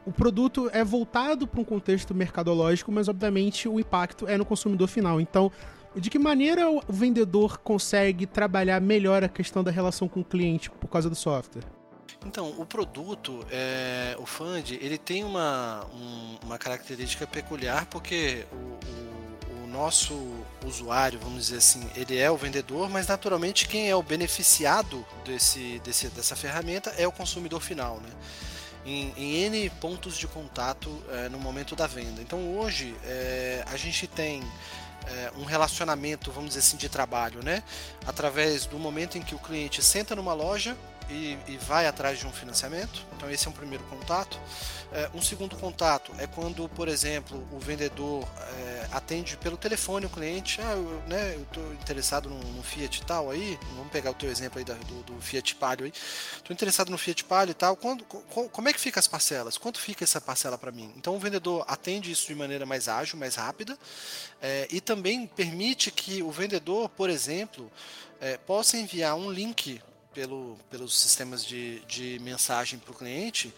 o 0.08 0.12
produto 0.12 0.70
é 0.72 0.82
voltado 0.82 1.46
para 1.46 1.60
um 1.60 1.64
contexto 1.64 2.14
mercadológico, 2.14 2.90
mas 2.90 3.08
obviamente 3.08 3.68
o 3.68 3.78
impacto 3.78 4.26
é 4.26 4.38
no 4.38 4.44
consumidor 4.44 4.88
final. 4.88 5.20
Então, 5.20 5.52
de 5.94 6.08
que 6.08 6.18
maneira 6.18 6.70
o 6.70 6.80
vendedor 6.88 7.58
consegue 7.58 8.24
trabalhar 8.24 8.80
melhor 8.80 9.22
a 9.22 9.28
questão 9.28 9.62
da 9.62 9.70
relação 9.70 10.08
com 10.08 10.20
o 10.20 10.24
cliente 10.24 10.70
por 10.70 10.88
causa 10.88 11.10
do 11.10 11.14
software? 11.14 11.64
Então, 12.24 12.54
o 12.56 12.64
produto, 12.64 13.44
é, 13.50 14.16
o 14.18 14.24
Fund, 14.24 14.70
ele 14.80 14.96
tem 14.96 15.24
uma, 15.24 15.84
um, 15.94 16.38
uma 16.46 16.56
característica 16.56 17.26
peculiar 17.26 17.84
porque 17.84 18.46
o, 18.50 18.56
o, 18.56 19.64
o, 19.64 19.66
nosso 19.66 20.18
usuário, 20.66 21.18
vamos 21.18 21.44
dizer 21.44 21.58
assim, 21.58 21.86
ele 21.94 22.16
é 22.16 22.30
o 22.30 22.36
vendedor, 22.36 22.88
mas 22.88 23.06
naturalmente 23.06 23.68
quem 23.68 23.90
é 23.90 23.94
o 23.94 24.02
beneficiado 24.02 25.04
desse, 25.22 25.78
desse, 25.80 26.08
dessa 26.08 26.34
ferramenta 26.34 26.94
é 26.96 27.06
o 27.06 27.12
consumidor 27.12 27.60
final, 27.60 28.00
né? 28.00 28.08
Em, 28.88 29.12
em 29.18 29.34
N 29.44 29.70
pontos 29.80 30.16
de 30.16 30.26
contato 30.26 30.90
é, 31.10 31.28
no 31.28 31.38
momento 31.38 31.76
da 31.76 31.86
venda. 31.86 32.22
Então 32.22 32.56
hoje 32.56 32.94
é, 33.04 33.62
a 33.66 33.76
gente 33.76 34.06
tem 34.06 34.42
é, 35.06 35.30
um 35.36 35.44
relacionamento, 35.44 36.32
vamos 36.32 36.50
dizer 36.50 36.60
assim, 36.60 36.78
de 36.78 36.88
trabalho, 36.88 37.44
né? 37.44 37.62
Através 38.06 38.64
do 38.64 38.78
momento 38.78 39.18
em 39.18 39.22
que 39.22 39.34
o 39.34 39.38
cliente 39.38 39.82
senta 39.82 40.16
numa 40.16 40.32
loja 40.32 40.74
e, 41.10 41.38
e, 41.46 41.56
vai 41.56 41.86
atrás 41.86 42.18
de 42.18 42.26
um 42.26 42.32
financiamento. 42.32 43.04
Então 43.16 43.30
esse 43.30 43.46
é 43.46 43.50
um 43.50 43.52
primeiro 43.52 43.84
contato. 43.84 44.38
É, 44.92 45.10
um 45.14 45.20
segundo 45.20 45.56
contato 45.56 46.12
é 46.18 46.26
quando, 46.26 46.68
por 46.70 46.88
exemplo, 46.88 47.46
o 47.52 47.58
vendedor 47.58 48.26
é, 48.58 48.88
atende 48.92 49.36
pelo 49.36 49.56
telefone 49.56 50.06
o 50.06 50.08
cliente. 50.08 50.60
Ah, 50.62 50.72
eu 50.72 51.02
né, 51.06 51.36
estou 51.36 51.72
interessado 51.74 52.30
no, 52.30 52.38
no, 52.38 52.62
Fiat 52.62 53.04
tal 53.04 53.30
aí. 53.30 53.58
Vamos 53.76 53.92
pegar 53.92 54.10
o 54.10 54.14
teu 54.14 54.30
exemplo 54.30 54.58
aí 54.58 54.64
da, 54.64 54.74
do, 54.74 55.02
do, 55.02 55.20
Fiat 55.20 55.54
Palio 55.56 55.84
aí. 55.84 55.92
Estou 56.36 56.54
interessado 56.54 56.90
no 56.90 56.98
Fiat 56.98 57.24
Palio 57.24 57.50
e 57.52 57.54
tal. 57.54 57.76
Quando, 57.76 58.04
com, 58.04 58.48
como 58.48 58.68
é 58.68 58.72
que 58.72 58.80
fica 58.80 58.98
as 58.98 59.06
parcelas? 59.06 59.58
Quanto 59.58 59.78
fica 59.78 60.04
essa 60.04 60.20
parcela 60.20 60.56
para 60.56 60.72
mim? 60.72 60.92
Então 60.96 61.14
o 61.14 61.18
vendedor 61.18 61.64
atende 61.68 62.10
isso 62.10 62.26
de 62.26 62.34
maneira 62.34 62.64
mais 62.64 62.88
ágil, 62.88 63.18
mais 63.18 63.34
rápida 63.34 63.78
é, 64.40 64.68
e 64.70 64.80
também 64.80 65.26
permite 65.26 65.90
que 65.90 66.22
o 66.22 66.30
vendedor, 66.30 66.88
por 66.88 67.10
exemplo, 67.10 67.70
é, 68.20 68.36
possa 68.36 68.76
enviar 68.76 69.16
um 69.16 69.30
link 69.30 69.80
pelo, 70.18 70.58
pelos 70.68 70.98
sistemas 70.98 71.44
de, 71.44 71.78
de 71.86 72.18
mensagem 72.18 72.76
para 72.76 72.90
o 72.90 72.94
cliente, 72.94 73.54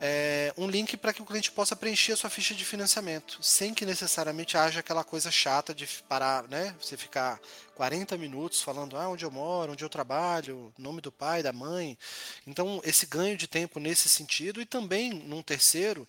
é, 0.00 0.52
um 0.56 0.66
link 0.66 0.96
para 0.96 1.12
que 1.12 1.22
o 1.22 1.24
cliente 1.24 1.52
possa 1.52 1.76
preencher 1.76 2.14
a 2.14 2.16
sua 2.16 2.28
ficha 2.28 2.52
de 2.52 2.64
financiamento, 2.64 3.38
sem 3.40 3.72
que 3.72 3.86
necessariamente 3.86 4.56
haja 4.56 4.80
aquela 4.80 5.04
coisa 5.04 5.30
chata 5.30 5.72
de 5.72 5.86
parar, 6.08 6.48
né? 6.48 6.74
Você 6.80 6.96
ficar 6.96 7.38
40 7.76 8.18
minutos 8.18 8.60
falando 8.60 8.96
ah, 8.96 9.08
onde 9.08 9.24
eu 9.24 9.30
moro, 9.30 9.72
onde 9.72 9.84
eu 9.84 9.88
trabalho, 9.88 10.72
nome 10.76 11.00
do 11.00 11.12
pai, 11.12 11.44
da 11.44 11.52
mãe. 11.52 11.96
Então, 12.44 12.80
esse 12.82 13.06
ganho 13.06 13.36
de 13.36 13.46
tempo 13.46 13.78
nesse 13.78 14.08
sentido, 14.08 14.60
e 14.60 14.66
também 14.66 15.10
num 15.10 15.42
terceiro, 15.42 16.08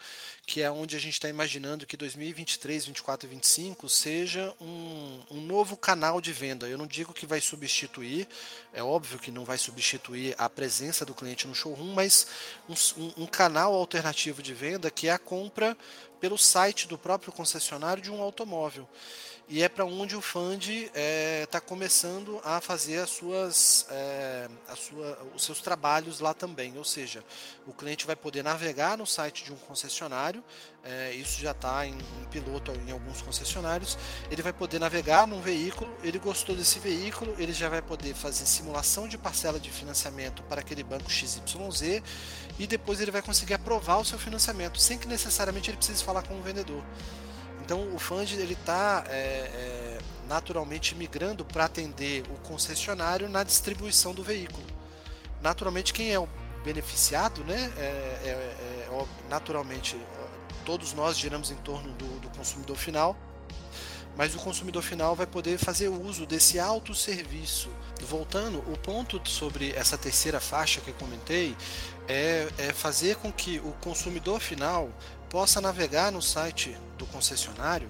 que 0.52 0.62
é 0.62 0.70
onde 0.70 0.98
a 0.98 1.00
gente 1.00 1.14
está 1.14 1.30
imaginando 1.30 1.86
que 1.86 1.96
2023, 1.96 2.84
2024 2.84 3.26
e 3.26 3.30
2025 3.30 3.88
seja 3.88 4.54
um, 4.60 5.22
um 5.32 5.40
novo 5.40 5.78
canal 5.78 6.20
de 6.20 6.34
venda. 6.34 6.68
Eu 6.68 6.78
não 6.78 6.86
digo 6.86 7.14
que 7.14 7.26
vai 7.26 7.40
substituir, 7.40 8.28
é 8.74 8.84
óbvio 8.84 9.18
que 9.18 9.32
não 9.32 9.46
vai 9.46 9.58
substituir 9.58 10.36
a 10.38 10.50
presença 10.50 11.06
do 11.06 11.16
cliente 11.16 11.48
no 11.48 11.56
showroom, 11.56 11.94
mas 11.94 12.28
um, 12.68 13.24
um 13.24 13.26
canal 13.26 13.74
alternativo 13.74 14.44
de 14.44 14.54
venda 14.54 14.92
que 14.92 15.08
é 15.08 15.14
a 15.14 15.18
compra 15.18 15.78
pelo 16.20 16.38
site 16.38 16.86
do 16.86 16.98
próprio 16.98 17.32
concessionário 17.32 18.04
de 18.04 18.12
um 18.12 18.22
automóvel 18.22 18.86
e 19.52 19.62
é 19.62 19.68
para 19.68 19.84
onde 19.84 20.16
o 20.16 20.22
Fund 20.22 20.66
está 20.70 20.92
é, 20.96 21.46
tá 21.46 21.60
começando 21.60 22.40
a 22.42 22.62
fazer 22.62 23.00
as 23.00 23.10
suas, 23.10 23.86
é, 23.92 24.48
a 24.70 24.78
sua, 24.78 25.20
os 25.36 25.44
seus 25.44 25.60
trabalhos 25.60 26.22
lá 26.22 26.34
também. 26.34 26.78
Ou 26.78 26.86
seja, 26.86 27.22
o 27.68 27.74
cliente 27.74 28.08
vai 28.08 28.16
poder 28.16 28.46
navegar 28.46 28.98
no 28.98 29.06
site 29.06 29.44
de 29.44 29.52
um 29.52 29.58
concessionário, 29.58 30.42
é, 30.86 31.14
isso 31.16 31.42
já 31.42 31.52
está 31.52 31.86
em, 31.86 31.98
em, 31.98 32.26
piloto 32.32 32.72
em 32.88 32.92
alguns 32.94 33.22
concessionários. 33.22 33.98
Ele 34.32 34.42
vai 34.42 34.54
poder 34.54 34.80
navegar 34.80 35.28
num 35.28 35.42
veículo, 35.42 35.94
ele 36.02 36.18
gostou 36.18 36.56
desse 36.56 36.80
veículo, 36.80 37.36
ele 37.38 37.52
já 37.52 37.68
vai 37.68 37.82
poder 37.82 38.14
fazer 38.14 38.46
simulação 38.46 39.06
de 39.06 39.18
parcela 39.18 39.60
de 39.60 39.70
financiamento 39.70 40.42
para 40.44 40.62
aquele 40.62 40.82
banco 40.82 41.12
XYZ 41.12 42.02
e 42.58 42.66
depois 42.66 43.02
ele 43.02 43.12
vai 43.12 43.22
conseguir 43.22 43.56
aprovar 43.56 44.00
o 44.00 44.06
seu 44.06 44.18
financiamento, 44.18 44.80
sem 44.80 44.98
que 44.98 45.10
necessariamente 45.10 45.70
ele 45.70 45.76
precise 45.76 46.02
falar 46.02 46.24
com 46.24 46.40
o 46.40 46.42
vendedor. 46.42 46.82
Então 47.64 47.94
o 47.94 48.00
Fund 48.00 48.34
ele 48.34 48.54
está 48.54 49.04
é, 49.08 49.12
é, 49.14 49.98
naturalmente 50.28 50.96
migrando 50.96 51.46
para 51.46 51.66
atender 51.66 52.24
o 52.30 52.36
concessionário 52.48 53.30
na 53.30 53.44
distribuição 53.44 54.14
do 54.14 54.24
veículo. 54.24 54.66
Naturalmente 55.42 55.94
quem 55.94 56.12
é 56.12 56.20
o 56.20 56.28
beneficiado, 56.64 57.44
né? 57.44 57.72
É, 57.78 57.82
é, 57.82 58.30
é 58.30 59.06
naturalmente 59.30 59.98
todos 60.66 60.94
nós 60.94 61.18
giramos 61.18 61.50
em 61.50 61.56
torno 61.56 61.92
do, 61.94 62.20
do 62.20 62.30
consumidor 62.30 62.78
final 62.78 63.18
mas 64.16 64.36
o 64.36 64.40
consumidor 64.40 64.84
final 64.84 65.16
vai 65.16 65.26
poder 65.26 65.58
fazer 65.58 65.88
uso 65.88 66.26
desse 66.26 66.60
autosserviço. 66.60 67.70
Voltando, 68.02 68.60
o 68.72 68.78
ponto 68.78 69.22
sobre 69.28 69.72
essa 69.72 69.98
terceira 69.98 70.40
faixa 70.40 70.82
que 70.82 70.90
eu 70.90 70.94
comentei 70.96 71.56
é, 72.08 72.48
é, 72.58 72.74
fazer 72.74 73.16
com 73.16 73.32
que 73.32 73.60
o 73.60 73.72
consumidor 73.82 74.40
final 74.40 74.90
possa 75.32 75.62
navegar 75.62 76.12
no 76.12 76.22
site 76.22 76.78
do 76.98 77.06
concessionário 77.08 77.90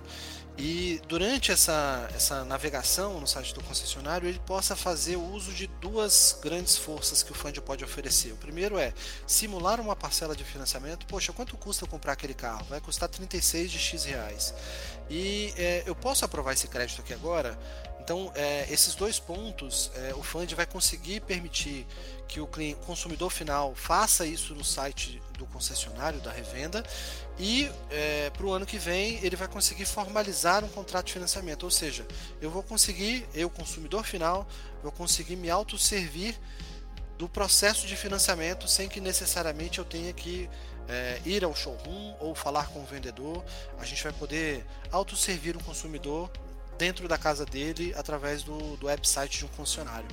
e 0.58 1.02
durante 1.08 1.52
essa, 1.52 2.08
essa 2.14 2.46
navegação 2.46 3.20
no 3.20 3.26
site 3.26 3.52
do 3.56 3.64
concessionário 3.64 4.30
ele 4.30 4.40
possa 4.46 4.76
fazer 4.76 5.16
uso 5.16 5.52
de 5.52 5.66
duas 5.66 6.38
grandes 6.40 6.78
forças 6.78 7.24
que 7.24 7.32
o 7.32 7.36
Fund 7.36 7.60
pode 7.62 7.84
oferecer. 7.84 8.32
O 8.32 8.38
primeiro 8.38 8.78
é 8.78 8.94
simular 9.26 9.82
uma 9.82 9.96
parcela 9.96 10.36
de 10.36 10.44
financiamento. 10.44 11.08
Poxa, 11.08 11.34
quanto 11.34 11.58
custa 11.58 11.88
comprar 11.88 12.14
aquele 12.14 12.36
carro? 12.36 12.64
Vai 12.70 12.80
custar 12.80 13.10
36 13.10 13.72
de 13.72 13.80
X 13.80 14.04
reais. 14.04 14.54
E 15.10 15.52
é, 15.58 15.84
eu 15.88 15.96
posso 15.96 16.24
aprovar 16.24 16.54
esse 16.54 16.68
crédito 16.68 17.02
aqui 17.02 17.14
agora? 17.14 17.58
Então, 18.04 18.32
é, 18.34 18.66
esses 18.72 18.96
dois 18.96 19.20
pontos, 19.20 19.92
é, 19.94 20.16
o 20.16 20.24
Fund 20.24 20.52
vai 20.56 20.66
conseguir 20.66 21.20
permitir 21.22 21.86
que 22.28 22.42
o 22.42 22.48
cliente, 22.48 22.80
consumidor 22.82 23.30
final 23.30 23.76
faça 23.76 24.26
isso 24.26 24.56
no 24.56 24.64
site 24.64 25.22
do 25.38 25.46
concessionário, 25.46 26.20
da 26.20 26.32
revenda, 26.32 26.84
e 27.38 27.70
é, 27.92 28.32
para 28.32 28.44
o 28.44 28.52
ano 28.52 28.66
que 28.66 28.80
vem 28.80 29.24
ele 29.24 29.36
vai 29.36 29.48
conseguir 29.48 29.86
formalizar 29.86 30.64
um 30.64 30.68
contrato 30.68 31.08
de 31.08 31.14
financiamento. 31.14 31.62
Ou 31.62 31.70
seja, 31.70 32.04
eu 32.42 32.50
vou 32.50 32.64
conseguir, 32.64 33.28
eu, 33.36 33.52
consumidor 33.52 34.04
final, 34.04 34.48
vou 34.82 34.92
conseguir 34.92 35.36
me 35.36 35.52
autosservir 35.52 36.36
do 37.20 37.30
processo 37.30 37.86
de 37.86 37.96
financiamento 37.96 38.68
sem 38.68 38.90
que 38.90 39.00
necessariamente 39.00 39.78
eu 39.78 39.86
tenha 39.86 40.12
que 40.12 40.50
é, 40.90 41.22
ir 41.24 41.44
ao 41.44 41.56
showroom 41.56 42.16
ou 42.20 42.34
falar 42.34 42.68
com 42.70 42.82
o 42.82 42.86
vendedor. 42.86 43.46
A 43.78 43.86
gente 43.86 44.02
vai 44.02 44.12
poder 44.12 44.66
autosservir 44.92 45.56
o 45.56 45.64
consumidor 45.64 46.32
dentro 46.82 47.08
da 47.08 47.16
casa 47.16 47.46
dele 47.46 47.94
através 47.96 48.42
do, 48.42 48.76
do 48.78 48.88
website 48.88 49.38
de 49.38 49.46
um 49.46 49.48
funcionário. 49.50 50.08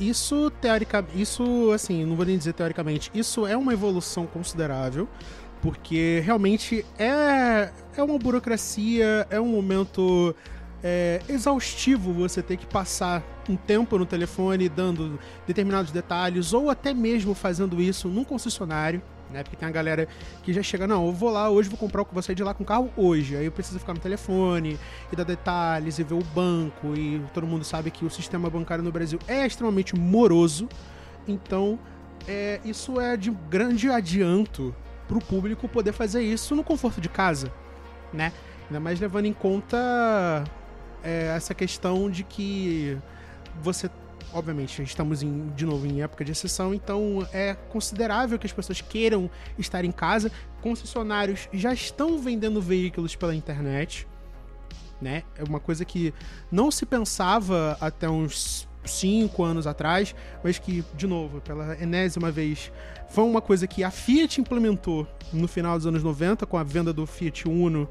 Isso, 0.00 0.50
teoricamente, 0.58 1.20
isso, 1.20 1.70
assim, 1.70 2.06
não 2.06 2.16
vou 2.16 2.24
nem 2.24 2.38
dizer 2.38 2.54
teoricamente, 2.54 3.10
isso 3.14 3.46
é 3.46 3.54
uma 3.54 3.74
evolução 3.74 4.26
considerável, 4.26 5.06
porque 5.60 6.22
realmente 6.24 6.82
é, 6.98 7.70
é 7.94 8.02
uma 8.02 8.18
burocracia, 8.18 9.26
é 9.28 9.38
um 9.38 9.48
momento 9.48 10.34
é, 10.82 11.20
exaustivo 11.28 12.10
você 12.14 12.42
ter 12.42 12.56
que 12.56 12.66
passar 12.66 13.22
um 13.46 13.54
tempo 13.54 13.98
no 13.98 14.06
telefone 14.06 14.70
dando 14.70 15.20
determinados 15.46 15.92
detalhes, 15.92 16.54
ou 16.54 16.70
até 16.70 16.94
mesmo 16.94 17.34
fazendo 17.34 17.82
isso 17.82 18.08
num 18.08 18.24
concessionário 18.24 19.02
né? 19.32 19.42
Porque 19.42 19.56
tem 19.56 19.68
a 19.68 19.70
galera 19.72 20.06
que 20.42 20.52
já 20.52 20.62
chega, 20.62 20.86
não, 20.86 21.06
eu 21.06 21.12
vou 21.12 21.30
lá 21.30 21.48
hoje, 21.48 21.68
vou 21.68 21.78
comprar 21.78 22.04
vou 22.04 22.22
sair 22.22 22.34
de 22.34 22.42
lá 22.42 22.54
com 22.54 22.62
o 22.62 22.66
carro 22.66 22.92
hoje. 22.96 23.36
Aí 23.36 23.44
eu 23.44 23.52
preciso 23.52 23.78
ficar 23.78 23.94
no 23.94 24.00
telefone 24.00 24.78
e 25.10 25.16
dar 25.16 25.24
detalhes 25.24 25.98
e 25.98 26.04
ver 26.04 26.14
o 26.14 26.22
banco. 26.22 26.94
E 26.96 27.20
todo 27.32 27.46
mundo 27.46 27.64
sabe 27.64 27.90
que 27.90 28.04
o 28.04 28.10
sistema 28.10 28.48
bancário 28.50 28.84
no 28.84 28.92
Brasil 28.92 29.18
é 29.26 29.46
extremamente 29.46 29.96
moroso. 29.96 30.68
Então, 31.26 31.78
é, 32.28 32.60
isso 32.64 33.00
é 33.00 33.16
de 33.16 33.30
grande 33.30 33.88
adianto 33.88 34.74
para 35.08 35.18
o 35.18 35.20
público 35.20 35.68
poder 35.68 35.92
fazer 35.92 36.22
isso 36.22 36.54
no 36.54 36.62
conforto 36.62 37.00
de 37.00 37.08
casa, 37.08 37.52
né? 38.12 38.32
Ainda 38.66 38.80
mais 38.80 39.00
levando 39.00 39.26
em 39.26 39.32
conta 39.32 40.44
é, 41.02 41.34
essa 41.36 41.54
questão 41.54 42.10
de 42.10 42.22
que 42.22 42.96
você 43.60 43.90
obviamente, 44.32 44.82
estamos 44.82 45.22
em, 45.22 45.48
de 45.54 45.64
novo 45.66 45.86
em 45.86 46.02
época 46.02 46.24
de 46.24 46.32
exceção, 46.32 46.74
então 46.74 47.26
é 47.32 47.54
considerável 47.54 48.38
que 48.38 48.46
as 48.46 48.52
pessoas 48.52 48.80
queiram 48.80 49.30
estar 49.58 49.84
em 49.84 49.92
casa. 49.92 50.30
Concessionários 50.60 51.48
já 51.52 51.72
estão 51.72 52.18
vendendo 52.18 52.60
veículos 52.60 53.14
pela 53.16 53.34
internet, 53.34 54.06
né? 55.00 55.24
É 55.36 55.44
uma 55.44 55.60
coisa 55.60 55.84
que 55.84 56.14
não 56.50 56.70
se 56.70 56.86
pensava 56.86 57.76
até 57.80 58.08
uns 58.08 58.68
cinco 58.84 59.44
anos 59.44 59.66
atrás, 59.66 60.14
mas 60.42 60.58
que, 60.58 60.84
de 60.96 61.06
novo, 61.06 61.40
pela 61.40 61.80
enésima 61.80 62.30
vez, 62.30 62.72
foi 63.08 63.24
uma 63.24 63.40
coisa 63.40 63.66
que 63.66 63.84
a 63.84 63.90
Fiat 63.90 64.40
implementou 64.40 65.06
no 65.32 65.46
final 65.46 65.76
dos 65.76 65.86
anos 65.86 66.02
90 66.02 66.46
com 66.46 66.56
a 66.56 66.62
venda 66.62 66.92
do 66.92 67.06
Fiat 67.06 67.48
Uno 67.48 67.88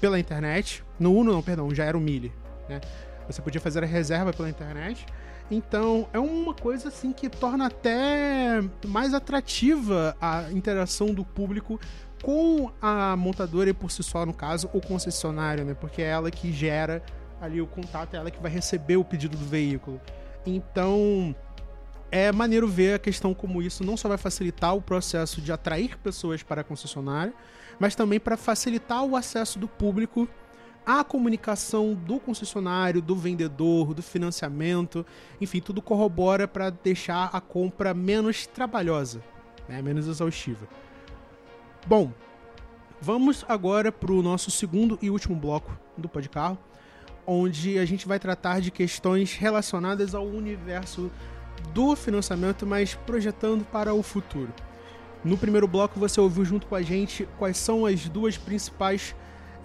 pela 0.00 0.18
internet. 0.18 0.84
No 0.98 1.14
Uno, 1.14 1.32
não, 1.32 1.42
perdão, 1.42 1.74
já 1.74 1.84
era 1.84 1.96
o 1.96 2.00
Mille, 2.00 2.32
né? 2.68 2.80
Você 3.26 3.40
podia 3.40 3.60
fazer 3.60 3.82
a 3.82 3.86
reserva 3.86 4.32
pela 4.32 4.50
internet. 4.50 5.06
Então, 5.50 6.08
é 6.12 6.18
uma 6.18 6.54
coisa 6.54 6.88
assim 6.88 7.12
que 7.12 7.28
torna 7.28 7.66
até 7.66 8.62
mais 8.86 9.12
atrativa 9.12 10.16
a 10.20 10.50
interação 10.50 11.12
do 11.12 11.24
público 11.24 11.78
com 12.22 12.72
a 12.80 13.14
montadora 13.16 13.68
e 13.68 13.74
por 13.74 13.90
si 13.90 14.02
só, 14.02 14.24
no 14.24 14.32
caso, 14.32 14.70
o 14.72 14.80
concessionário, 14.80 15.64
né? 15.64 15.74
Porque 15.74 16.00
é 16.00 16.06
ela 16.06 16.30
que 16.30 16.50
gera 16.50 17.02
ali 17.40 17.60
o 17.60 17.66
contato, 17.66 18.14
é 18.14 18.16
ela 18.16 18.30
que 18.30 18.40
vai 18.40 18.50
receber 18.50 18.96
o 18.96 19.04
pedido 19.04 19.36
do 19.36 19.44
veículo. 19.44 20.00
Então, 20.46 21.36
é 22.10 22.32
maneiro 22.32 22.66
ver 22.66 22.94
a 22.94 22.98
questão 22.98 23.34
como 23.34 23.60
isso 23.60 23.84
não 23.84 23.96
só 23.96 24.08
vai 24.08 24.16
facilitar 24.16 24.74
o 24.74 24.80
processo 24.80 25.40
de 25.42 25.52
atrair 25.52 25.98
pessoas 25.98 26.42
para 26.42 26.62
a 26.62 26.64
concessionária, 26.64 27.34
mas 27.78 27.94
também 27.94 28.18
para 28.18 28.36
facilitar 28.36 29.04
o 29.04 29.16
acesso 29.16 29.58
do 29.58 29.68
público 29.68 30.28
a 30.86 31.02
comunicação 31.02 31.94
do 31.94 32.20
concessionário, 32.20 33.00
do 33.00 33.16
vendedor, 33.16 33.94
do 33.94 34.02
financiamento, 34.02 35.04
enfim, 35.40 35.60
tudo 35.60 35.80
corrobora 35.80 36.46
para 36.46 36.70
deixar 36.70 37.30
a 37.32 37.40
compra 37.40 37.94
menos 37.94 38.46
trabalhosa, 38.46 39.22
né? 39.68 39.80
menos 39.80 40.06
exaustiva. 40.06 40.68
Bom, 41.86 42.12
vamos 43.00 43.44
agora 43.48 43.90
para 43.90 44.12
o 44.12 44.22
nosso 44.22 44.50
segundo 44.50 44.98
e 45.00 45.10
último 45.10 45.36
bloco 45.36 45.76
do 45.96 46.08
Podcarro, 46.08 46.58
onde 47.26 47.78
a 47.78 47.84
gente 47.84 48.06
vai 48.06 48.18
tratar 48.18 48.60
de 48.60 48.70
questões 48.70 49.34
relacionadas 49.34 50.14
ao 50.14 50.26
universo 50.26 51.10
do 51.72 51.96
financiamento, 51.96 52.66
mas 52.66 52.94
projetando 52.94 53.64
para 53.64 53.94
o 53.94 54.02
futuro. 54.02 54.52
No 55.24 55.38
primeiro 55.38 55.66
bloco 55.66 55.98
você 55.98 56.20
ouviu 56.20 56.44
junto 56.44 56.66
com 56.66 56.74
a 56.74 56.82
gente 56.82 57.26
quais 57.38 57.56
são 57.56 57.86
as 57.86 58.06
duas 58.08 58.36
principais 58.36 59.14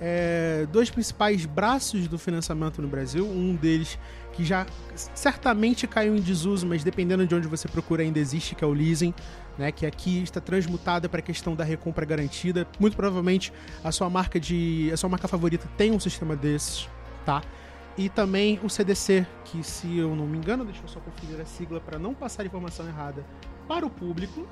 é, 0.01 0.65
dois 0.71 0.89
principais 0.89 1.45
braços 1.45 2.07
do 2.07 2.17
financiamento 2.17 2.81
no 2.81 2.87
Brasil. 2.87 3.25
Um 3.25 3.55
deles 3.55 3.99
que 4.33 4.45
já 4.45 4.65
certamente 4.95 5.85
caiu 5.87 6.15
em 6.15 6.21
desuso, 6.21 6.65
mas 6.65 6.83
dependendo 6.83 7.25
de 7.27 7.35
onde 7.35 7.47
você 7.47 7.67
procura 7.67 8.03
ainda 8.03 8.19
existe, 8.19 8.55
que 8.55 8.63
é 8.63 8.67
o 8.67 8.73
leasing, 8.73 9.13
né, 9.57 9.71
que 9.71 9.85
aqui 9.85 10.23
está 10.23 10.39
transmutada 10.39 11.09
para 11.09 11.19
a 11.19 11.23
questão 11.23 11.55
da 11.55 11.63
recompra 11.63 12.05
garantida. 12.05 12.65
Muito 12.79 12.95
provavelmente 12.95 13.51
a 13.83 13.91
sua 13.91 14.09
marca 14.09 14.39
de 14.39 14.89
a 14.93 14.97
sua 14.97 15.09
marca 15.09 15.27
favorita 15.27 15.67
tem 15.77 15.91
um 15.91 15.99
sistema 15.99 16.35
desses, 16.35 16.87
tá? 17.25 17.41
E 17.97 18.07
também 18.07 18.57
o 18.63 18.69
CDC, 18.69 19.27
que 19.43 19.61
se 19.61 19.97
eu 19.97 20.15
não 20.15 20.25
me 20.25 20.37
engano, 20.37 20.63
deixa 20.63 20.81
eu 20.81 20.87
só 20.87 21.01
conferir 21.01 21.41
a 21.41 21.45
sigla 21.45 21.81
para 21.81 21.99
não 21.99 22.13
passar 22.13 22.45
informação 22.45 22.87
errada 22.87 23.25
para 23.67 23.85
o 23.85 23.89
público, 23.89 24.47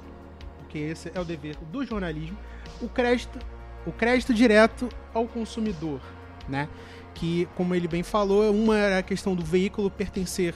porque 0.57 0.77
esse 0.79 1.09
é 1.15 1.19
o 1.19 1.23
dever 1.23 1.55
do 1.71 1.85
jornalismo, 1.85 2.37
o 2.81 2.89
crédito, 2.89 3.39
o 3.87 3.91
crédito 3.91 4.33
direto 4.33 4.89
ao 5.13 5.25
consumidor, 5.25 6.01
né? 6.47 6.67
Que, 7.13 7.47
como 7.55 7.73
ele 7.73 7.87
bem 7.87 8.03
falou, 8.03 8.53
uma 8.53 8.77
era 8.77 8.99
a 8.99 9.03
questão 9.03 9.33
do 9.33 9.43
veículo 9.43 9.89
pertencer 9.89 10.53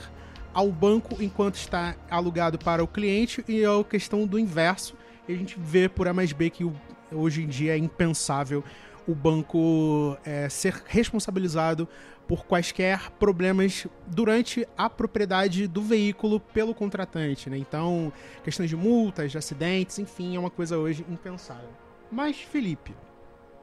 ao 0.54 0.70
banco 0.70 1.20
enquanto 1.20 1.54
está 1.54 1.96
alugado 2.10 2.58
para 2.58 2.84
o 2.84 2.86
cliente 2.86 3.42
e 3.48 3.64
a 3.64 3.82
questão 3.82 4.26
do 4.26 4.38
inverso. 4.38 4.94
E 5.26 5.32
a 5.32 5.36
gente 5.36 5.56
vê 5.58 5.88
por 5.88 6.06
A 6.06 6.12
mais 6.12 6.32
B 6.32 6.50
que 6.50 6.70
hoje 7.10 7.42
em 7.42 7.48
dia 7.48 7.74
é 7.74 7.78
impensável 7.78 8.62
o 9.06 9.14
banco 9.14 10.16
é, 10.24 10.48
ser 10.48 10.80
responsabilizado 10.86 11.88
por 12.28 12.44
quaisquer 12.46 13.10
problemas 13.12 13.86
durante 14.06 14.66
a 14.76 14.88
propriedade 14.88 15.66
do 15.66 15.82
veículo 15.82 16.38
pelo 16.38 16.74
contratante. 16.74 17.50
Né? 17.50 17.58
Então, 17.58 18.12
questões 18.44 18.70
de 18.70 18.76
multas, 18.76 19.32
de 19.32 19.38
acidentes, 19.38 19.98
enfim, 19.98 20.36
é 20.36 20.38
uma 20.38 20.50
coisa 20.50 20.78
hoje 20.78 21.04
impensável. 21.10 21.68
Mas, 22.10 22.36
Felipe, 22.36 22.94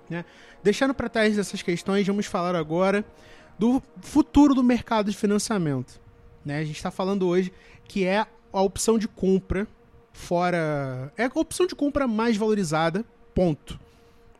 né? 0.10 0.26
deixando 0.64 0.94
para 0.94 1.10
trás 1.10 1.38
essas 1.38 1.62
questões, 1.62 2.06
vamos 2.06 2.26
falar 2.26 2.56
agora 2.56 3.06
do 3.58 3.82
futuro 4.02 4.56
do 4.56 4.64
mercado 4.64 5.12
de 5.12 5.18
financiamento. 5.18 6.00
Né? 6.44 6.60
A 6.60 6.64
gente 6.64 6.78
está 6.78 6.90
falando 6.90 7.28
hoje 7.28 7.52
que 7.86 8.06
é 8.06 8.26
a 8.52 8.62
opção 8.62 8.98
de 8.98 9.08
compra 9.08 9.68
fora. 10.14 11.12
É 11.18 11.26
a 11.26 11.32
opção 11.36 11.66
de 11.66 11.76
compra 11.76 12.08
mais 12.08 12.38
valorizada, 12.38 13.06
ponto. 13.34 13.80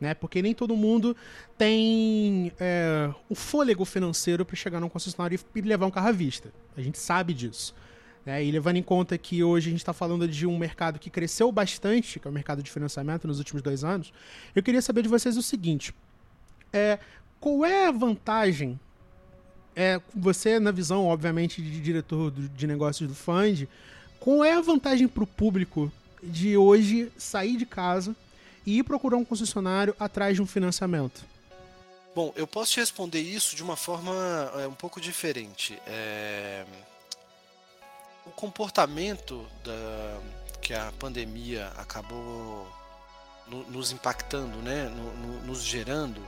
Né? 0.00 0.14
Porque 0.14 0.40
nem 0.40 0.54
todo 0.54 0.74
mundo 0.74 1.14
tem 1.58 2.52
é, 2.58 3.12
o 3.28 3.34
fôlego 3.34 3.84
financeiro 3.84 4.44
para 4.44 4.56
chegar 4.56 4.80
num 4.80 4.88
concessionário 4.88 5.38
e 5.54 5.60
levar 5.60 5.86
um 5.86 5.90
carro 5.90 6.08
à 6.08 6.12
vista. 6.12 6.52
A 6.76 6.80
gente 6.80 6.98
sabe 6.98 7.34
disso. 7.34 7.74
Né? 8.24 8.44
E 8.44 8.50
levando 8.50 8.76
em 8.76 8.82
conta 8.82 9.16
que 9.16 9.42
hoje 9.42 9.68
a 9.68 9.70
gente 9.70 9.80
está 9.80 9.92
falando 9.92 10.28
de 10.28 10.46
um 10.46 10.58
mercado 10.58 10.98
que 10.98 11.08
cresceu 11.08 11.50
bastante, 11.50 12.20
que 12.20 12.28
é 12.28 12.30
o 12.30 12.34
mercado 12.34 12.62
de 12.62 12.70
financiamento 12.70 13.26
nos 13.26 13.38
últimos 13.38 13.62
dois 13.62 13.84
anos, 13.84 14.12
eu 14.54 14.62
queria 14.62 14.82
saber 14.82 15.02
de 15.02 15.08
vocês 15.08 15.36
o 15.36 15.42
seguinte: 15.42 15.94
é, 16.72 16.98
qual 17.40 17.64
é 17.64 17.86
a 17.86 17.90
vantagem 17.90 18.78
é, 19.74 20.00
você, 20.14 20.58
na 20.58 20.70
visão, 20.70 21.06
obviamente, 21.06 21.62
de 21.62 21.80
diretor 21.80 22.30
de 22.30 22.66
negócios 22.66 23.08
do 23.08 23.14
Fund, 23.14 23.68
qual 24.18 24.44
é 24.44 24.52
a 24.52 24.60
vantagem 24.60 25.08
para 25.08 25.24
o 25.24 25.26
público 25.26 25.90
de 26.22 26.56
hoje 26.56 27.10
sair 27.16 27.56
de 27.56 27.64
casa 27.64 28.14
e 28.66 28.78
ir 28.78 28.82
procurar 28.82 29.16
um 29.16 29.24
concessionário 29.24 29.94
atrás 29.98 30.36
de 30.36 30.42
um 30.42 30.46
financiamento? 30.46 31.24
Bom, 32.14 32.32
eu 32.36 32.46
posso 32.46 32.72
te 32.72 32.80
responder 32.80 33.20
isso 33.20 33.56
de 33.56 33.62
uma 33.62 33.76
forma 33.76 34.12
é, 34.56 34.66
um 34.66 34.74
pouco 34.74 35.00
diferente. 35.00 35.78
É... 35.86 36.66
O 38.30 38.32
comportamento 38.32 39.44
da... 39.64 40.20
que 40.62 40.72
a 40.72 40.92
pandemia 41.00 41.66
acabou 41.76 42.64
no, 43.48 43.64
nos 43.64 43.90
impactando, 43.90 44.58
né, 44.58 44.84
no, 44.84 45.12
no, 45.16 45.46
nos 45.46 45.64
gerando, 45.64 46.22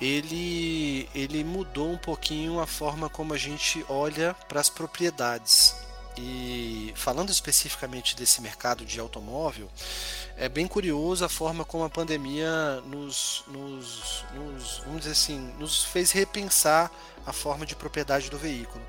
ele, 0.00 1.08
ele 1.12 1.42
mudou 1.42 1.90
um 1.90 1.98
pouquinho 1.98 2.60
a 2.60 2.68
forma 2.68 3.08
como 3.08 3.34
a 3.34 3.36
gente 3.36 3.84
olha 3.88 4.32
para 4.48 4.60
as 4.60 4.70
propriedades. 4.70 5.74
E 6.16 6.92
falando 6.94 7.30
especificamente 7.30 8.14
desse 8.14 8.40
mercado 8.40 8.84
de 8.84 9.00
automóvel, 9.00 9.68
é 10.36 10.48
bem 10.48 10.68
curioso 10.68 11.24
a 11.24 11.28
forma 11.28 11.64
como 11.64 11.82
a 11.82 11.90
pandemia 11.90 12.80
nos, 12.82 13.42
nos, 13.48 14.24
nos, 14.32 14.78
vamos 14.84 15.00
dizer 15.00 15.10
assim, 15.10 15.52
nos 15.58 15.82
fez 15.82 16.12
repensar 16.12 16.92
a 17.26 17.32
forma 17.32 17.66
de 17.66 17.74
propriedade 17.74 18.30
do 18.30 18.38
veículo. 18.38 18.84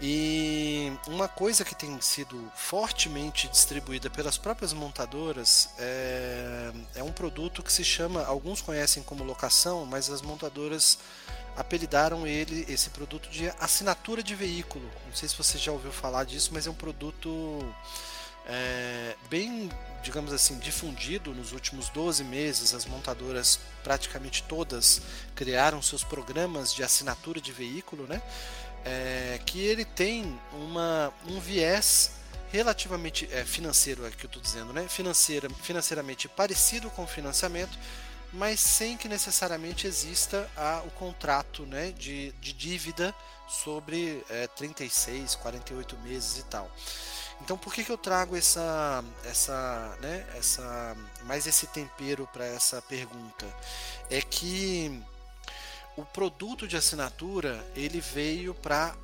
E 0.00 0.92
uma 1.06 1.26
coisa 1.26 1.64
que 1.64 1.74
tem 1.74 1.98
sido 2.02 2.52
fortemente 2.54 3.48
distribuída 3.48 4.10
pelas 4.10 4.36
próprias 4.36 4.74
montadoras 4.74 5.70
é, 5.78 6.70
é 6.96 7.02
um 7.02 7.12
produto 7.12 7.62
que 7.62 7.72
se 7.72 7.82
chama, 7.82 8.22
alguns 8.24 8.60
conhecem 8.60 9.02
como 9.02 9.24
locação, 9.24 9.86
mas 9.86 10.10
as 10.10 10.20
montadoras 10.20 10.98
apelidaram 11.56 12.26
ele, 12.26 12.66
esse 12.68 12.90
produto 12.90 13.30
de 13.30 13.48
assinatura 13.58 14.22
de 14.22 14.34
veículo. 14.34 14.84
Não 15.06 15.14
sei 15.14 15.28
se 15.28 15.36
você 15.36 15.56
já 15.56 15.72
ouviu 15.72 15.90
falar 15.90 16.24
disso, 16.24 16.50
mas 16.52 16.66
é 16.66 16.70
um 16.70 16.74
produto 16.74 17.64
é, 18.46 19.16
bem, 19.30 19.70
digamos 20.02 20.32
assim, 20.32 20.58
difundido 20.58 21.34
nos 21.34 21.52
últimos 21.52 21.88
12 21.88 22.22
meses. 22.24 22.74
As 22.74 22.84
montadoras, 22.84 23.58
praticamente 23.82 24.42
todas, 24.42 25.00
criaram 25.34 25.80
seus 25.80 26.04
programas 26.04 26.74
de 26.74 26.82
assinatura 26.82 27.40
de 27.40 27.52
veículo, 27.52 28.06
né? 28.06 28.20
É, 28.84 29.40
que 29.44 29.60
ele 29.60 29.84
tem 29.84 30.38
uma, 30.52 31.12
um 31.26 31.40
viés 31.40 32.12
relativamente 32.50 33.28
é, 33.32 33.44
financeiro, 33.44 34.06
é 34.06 34.10
que 34.10 34.24
eu 34.24 34.28
estou 34.28 34.42
dizendo, 34.42 34.72
né? 34.72 34.86
Financeira, 34.88 35.48
financeiramente 35.62 36.28
parecido 36.28 36.90
com 36.90 37.04
o 37.04 37.06
financiamento, 37.06 37.76
mas 38.32 38.60
sem 38.60 38.96
que 38.96 39.08
necessariamente 39.08 39.86
exista 39.86 40.48
a, 40.56 40.82
o 40.86 40.90
contrato 40.90 41.64
né, 41.64 41.92
de, 41.92 42.32
de 42.32 42.52
dívida 42.52 43.14
sobre 43.48 44.24
é, 44.28 44.46
36, 44.48 45.34
48 45.36 45.96
meses 45.98 46.38
e 46.38 46.42
tal. 46.44 46.70
Então 47.40 47.56
por 47.58 47.72
que, 47.72 47.84
que 47.84 47.90
eu 47.90 47.98
trago 47.98 48.36
essa, 48.36 49.04
essa, 49.24 49.96
né, 50.00 50.26
essa, 50.36 50.96
mais 51.24 51.46
esse 51.46 51.66
tempero 51.66 52.28
para 52.32 52.46
essa 52.46 52.80
pergunta? 52.82 53.46
É 54.10 54.20
que 54.20 55.02
o 55.96 56.04
produto 56.04 56.68
de 56.68 56.76
assinatura 56.76 57.64
ele 57.74 58.00
veio 58.00 58.54
para 58.54 58.94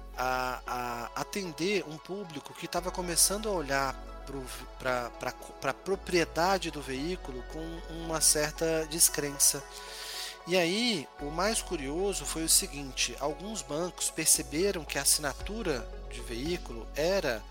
atender 1.16 1.84
um 1.88 1.96
público 1.96 2.52
que 2.54 2.66
estava 2.66 2.90
começando 2.90 3.48
a 3.48 3.52
olhar 3.52 3.94
para 4.78 5.10
a 5.70 5.74
propriedade 5.74 6.70
do 6.70 6.82
veículo 6.82 7.42
com 7.52 7.94
uma 8.04 8.20
certa 8.20 8.86
descrença. 8.90 9.62
E 10.46 10.56
aí, 10.56 11.08
o 11.20 11.26
mais 11.26 11.62
curioso 11.62 12.24
foi 12.24 12.44
o 12.44 12.48
seguinte: 12.48 13.16
alguns 13.20 13.62
bancos 13.62 14.10
perceberam 14.10 14.84
que 14.84 14.98
a 14.98 15.02
assinatura 15.02 15.86
de 16.10 16.20
veículo 16.20 16.86
era, 16.94 17.42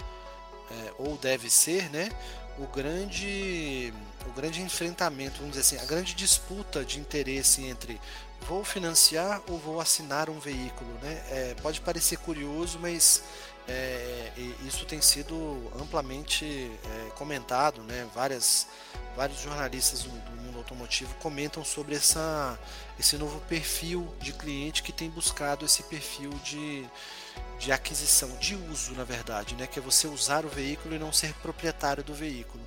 é, 0.69 0.93
ou 0.97 1.17
deve 1.17 1.49
ser, 1.49 1.89
né, 1.89 2.09
o 2.59 2.67
grande, 2.67 3.93
o 4.27 4.31
grande 4.33 4.61
enfrentamento, 4.61 5.37
vamos 5.39 5.55
dizer 5.55 5.61
assim, 5.61 5.83
a 5.83 5.87
grande 5.87 6.13
disputa 6.13 6.83
de 6.83 6.99
interesse 6.99 7.63
entre 7.63 7.99
vou 8.47 8.63
financiar 8.63 9.41
ou 9.47 9.57
vou 9.57 9.79
assinar 9.79 10.29
um 10.29 10.39
veículo, 10.39 10.91
né? 11.01 11.23
É, 11.29 11.55
pode 11.61 11.81
parecer 11.81 12.17
curioso, 12.17 12.79
mas 12.79 13.23
é, 13.67 14.31
isso 14.65 14.85
tem 14.85 15.01
sido 15.01 15.71
amplamente 15.79 16.45
é, 16.45 17.09
comentado, 17.11 17.83
né? 17.83 18.07
Várias, 18.13 18.67
vários 19.15 19.39
jornalistas 19.39 20.03
do, 20.03 20.09
do, 20.09 20.41
mundo 20.41 20.57
automotivo 20.57 21.13
comentam 21.15 21.63
sobre 21.63 21.95
essa, 21.95 22.59
esse 22.99 23.17
novo 23.17 23.39
perfil 23.41 24.13
de 24.19 24.33
cliente 24.33 24.83
que 24.83 24.91
tem 24.91 25.09
buscado 25.09 25.65
esse 25.65 25.83
perfil 25.83 26.31
de, 26.43 26.85
de 27.59 27.71
aquisição, 27.71 28.35
de 28.37 28.55
uso, 28.55 28.93
na 28.93 29.03
verdade, 29.03 29.55
né? 29.55 29.67
Que 29.67 29.79
é 29.79 29.81
você 29.81 30.07
usar 30.07 30.45
o 30.45 30.49
veículo 30.49 30.95
e 30.95 30.99
não 30.99 31.13
ser 31.13 31.33
proprietário 31.35 32.03
do 32.03 32.13
veículo. 32.13 32.63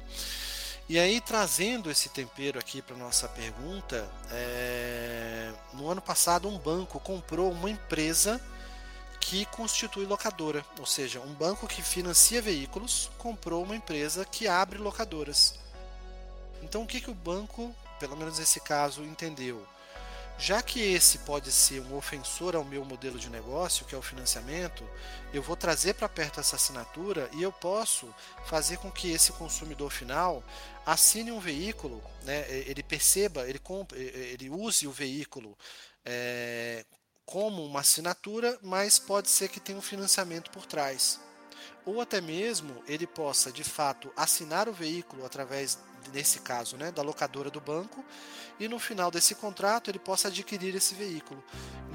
E 0.87 0.99
aí, 0.99 1.18
trazendo 1.20 1.91
esse 1.91 2.11
tempero 2.11 2.59
aqui 2.59 2.82
para 2.82 2.95
nossa 2.97 3.26
pergunta, 3.26 4.07
é... 4.30 5.51
no 5.72 5.89
ano 5.89 6.03
passado 6.03 6.47
um 6.47 6.59
banco 6.59 7.01
comprou 7.01 7.51
uma 7.51 7.70
empresa 7.70 8.39
que 9.18 9.47
constitui 9.47 10.05
locadora, 10.05 10.62
ou 10.78 10.85
seja, 10.85 11.20
um 11.20 11.32
banco 11.32 11.66
que 11.66 11.80
financia 11.80 12.43
veículos 12.43 13.11
comprou 13.16 13.62
uma 13.62 13.74
empresa 13.74 14.26
que 14.26 14.47
abre 14.47 14.76
locadoras. 14.76 15.55
Então, 16.62 16.82
o 16.82 16.87
que, 16.87 17.01
que 17.01 17.11
o 17.11 17.14
banco, 17.14 17.74
pelo 17.99 18.16
menos 18.16 18.39
nesse 18.39 18.61
caso, 18.61 19.03
entendeu? 19.03 19.66
Já 20.37 20.61
que 20.61 20.80
esse 20.80 21.18
pode 21.18 21.51
ser 21.53 21.80
um 21.80 21.97
ofensor 21.97 22.57
ao 22.57 22.64
meu 22.64 22.85
modelo 22.85 23.18
de 23.18 23.30
negócio, 23.30 23.87
que 23.87 23.95
é 23.95 23.99
o 23.99 24.03
financiamento, 24.03 24.85
eu 25.32 25.41
vou 25.43 25.57
trazer 25.57 25.95
para 25.95 26.09
perto 26.09 26.41
essa 26.41 26.57
assinatura 26.57 27.30
e 27.32 27.43
eu 27.43 27.53
posso 27.53 28.12
fazer 28.47 28.78
com 28.78 28.91
que 28.91 29.11
esse 29.12 29.32
consumidor 29.32 29.91
final 29.91 30.43
assine 30.85 31.30
um 31.30 31.41
veículo, 31.41 32.03
né, 32.24 32.47
ele 32.51 32.82
perceba, 32.82 33.49
ele, 33.49 33.59
compre, 33.59 33.99
ele 33.99 34.51
use 34.51 34.87
o 34.87 34.93
veículo 34.93 35.57
é, 36.05 36.85
como 37.24 37.64
uma 37.64 37.80
assinatura, 37.80 38.59
mas 38.61 38.99
pode 38.99 39.30
ser 39.30 39.49
que 39.49 39.61
tenha 39.61 39.78
um 39.78 39.82
financiamento 39.82 40.51
por 40.51 40.66
trás. 40.66 41.20
ou 41.87 42.01
até 42.01 42.20
mesmo 42.20 42.82
ele 42.89 43.07
possa 43.07 43.53
de 43.53 43.62
fato 43.62 44.11
assinar 44.16 44.68
o 44.68 44.72
veículo 44.72 45.24
através 45.24 45.78
nesse 46.13 46.41
caso, 46.41 46.77
né, 46.77 46.91
da 46.91 47.03
locadora 47.03 47.51
do 47.51 47.61
banco, 47.61 48.05
e 48.59 48.69
no 48.69 48.79
final 48.79 49.11
desse 49.11 49.35
contrato 49.35 49.91
ele 49.91 49.99
possa 49.99 50.29
adquirir 50.29 50.75
esse 50.75 50.95
veículo. 50.95 51.43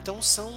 Então 0.02 0.22
são, 0.22 0.52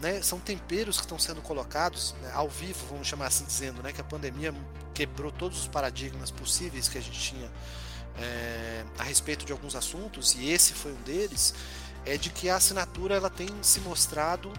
né, 0.00 0.20
são 0.22 0.38
temperos 0.38 0.96
que 0.96 1.02
estão 1.02 1.18
sendo 1.18 1.40
colocados 1.42 2.14
né, 2.22 2.30
ao 2.34 2.48
vivo, 2.48 2.86
vamos 2.90 3.06
chamar 3.06 3.26
assim 3.26 3.44
dizendo, 3.44 3.82
né, 3.82 3.92
que 3.92 4.00
a 4.00 4.04
pandemia 4.04 4.54
quebrou 4.94 5.30
todos 5.30 5.60
os 5.60 5.68
paradigmas 5.68 6.30
possíveis 6.30 6.88
que 6.88 6.98
a 6.98 7.00
gente 7.00 7.18
tinha 7.18 7.50
é, 8.18 8.84
a 8.98 9.02
respeito 9.02 9.44
de 9.44 9.52
alguns 9.52 9.74
assuntos, 9.74 10.34
e 10.34 10.50
esse 10.50 10.72
foi 10.72 10.92
um 10.92 11.02
deles, 11.02 11.54
é 12.04 12.16
de 12.16 12.30
que 12.30 12.48
a 12.48 12.56
assinatura 12.56 13.14
ela 13.16 13.28
tem 13.28 13.48
se 13.62 13.80
mostrado 13.80 14.52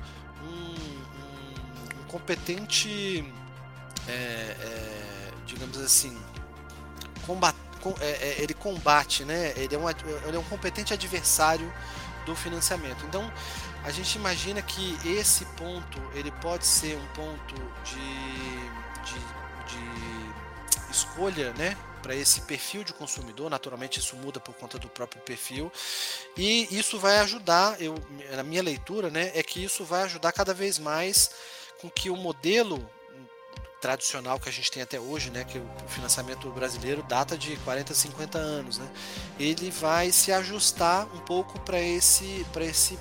um, 0.43 0.45
um, 0.45 2.01
um 2.01 2.03
competente, 2.07 3.23
é, 4.07 4.11
é, 4.11 5.31
digamos 5.45 5.77
assim, 5.77 6.15
combat, 7.25 7.55
é, 7.99 8.09
é, 8.09 8.35
ele 8.41 8.53
combate, 8.53 9.23
né? 9.23 9.53
Ele 9.55 9.75
é, 9.75 9.77
um, 9.77 9.89
ele 9.89 10.35
é 10.35 10.39
um 10.39 10.43
competente 10.43 10.93
adversário 10.93 11.71
do 12.25 12.35
financiamento. 12.35 13.05
Então, 13.05 13.31
a 13.83 13.91
gente 13.91 14.15
imagina 14.15 14.61
que 14.61 14.97
esse 15.05 15.45
ponto 15.45 16.01
ele 16.13 16.31
pode 16.31 16.65
ser 16.65 16.97
um 16.97 17.07
ponto 17.07 17.55
de, 17.83 17.99
de, 19.05 19.19
de 19.67 20.91
escolha, 20.91 21.53
né? 21.53 21.75
para 22.01 22.15
esse 22.15 22.41
perfil 22.41 22.85
de 22.85 22.93
consumidor, 22.93 23.49
naturalmente 23.49 23.99
isso 23.99 24.15
muda 24.15 24.39
por 24.39 24.53
conta 24.55 24.79
do 24.79 24.87
próprio 24.87 25.21
perfil, 25.23 25.69
e 26.37 26.67
isso 26.71 26.97
vai 26.97 27.17
ajudar, 27.17 27.81
eu, 27.81 27.95
na 28.31 28.43
minha 28.43 28.63
leitura, 28.63 29.09
né, 29.09 29.31
é 29.33 29.43
que 29.43 29.61
isso 29.61 29.83
vai 29.83 30.03
ajudar 30.03 30.31
cada 30.31 30.53
vez 30.53 30.79
mais 30.79 31.31
com 31.81 31.89
que 31.89 32.09
o 32.09 32.15
modelo 32.15 32.89
tradicional 33.79 34.39
que 34.39 34.49
a 34.49 34.51
gente 34.51 34.71
tem 34.71 34.81
até 34.81 34.99
hoje, 34.99 35.29
né, 35.29 35.43
que 35.43 35.57
o 35.57 35.69
financiamento 35.87 36.49
brasileiro 36.49 37.03
data 37.03 37.37
de 37.37 37.55
40, 37.57 37.93
50 37.93 38.37
anos, 38.37 38.77
né, 38.77 38.89
ele 39.39 39.69
vai 39.69 40.11
se 40.11 40.31
ajustar 40.31 41.05
um 41.15 41.19
pouco 41.19 41.59
para 41.61 41.79
esse, 41.79 42.45
esse, 42.61 42.97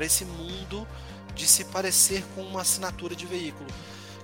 esse 0.00 0.24
mundo 0.24 0.86
de 1.34 1.46
se 1.46 1.64
parecer 1.64 2.24
com 2.34 2.42
uma 2.42 2.62
assinatura 2.62 3.14
de 3.14 3.26
veículo 3.26 3.68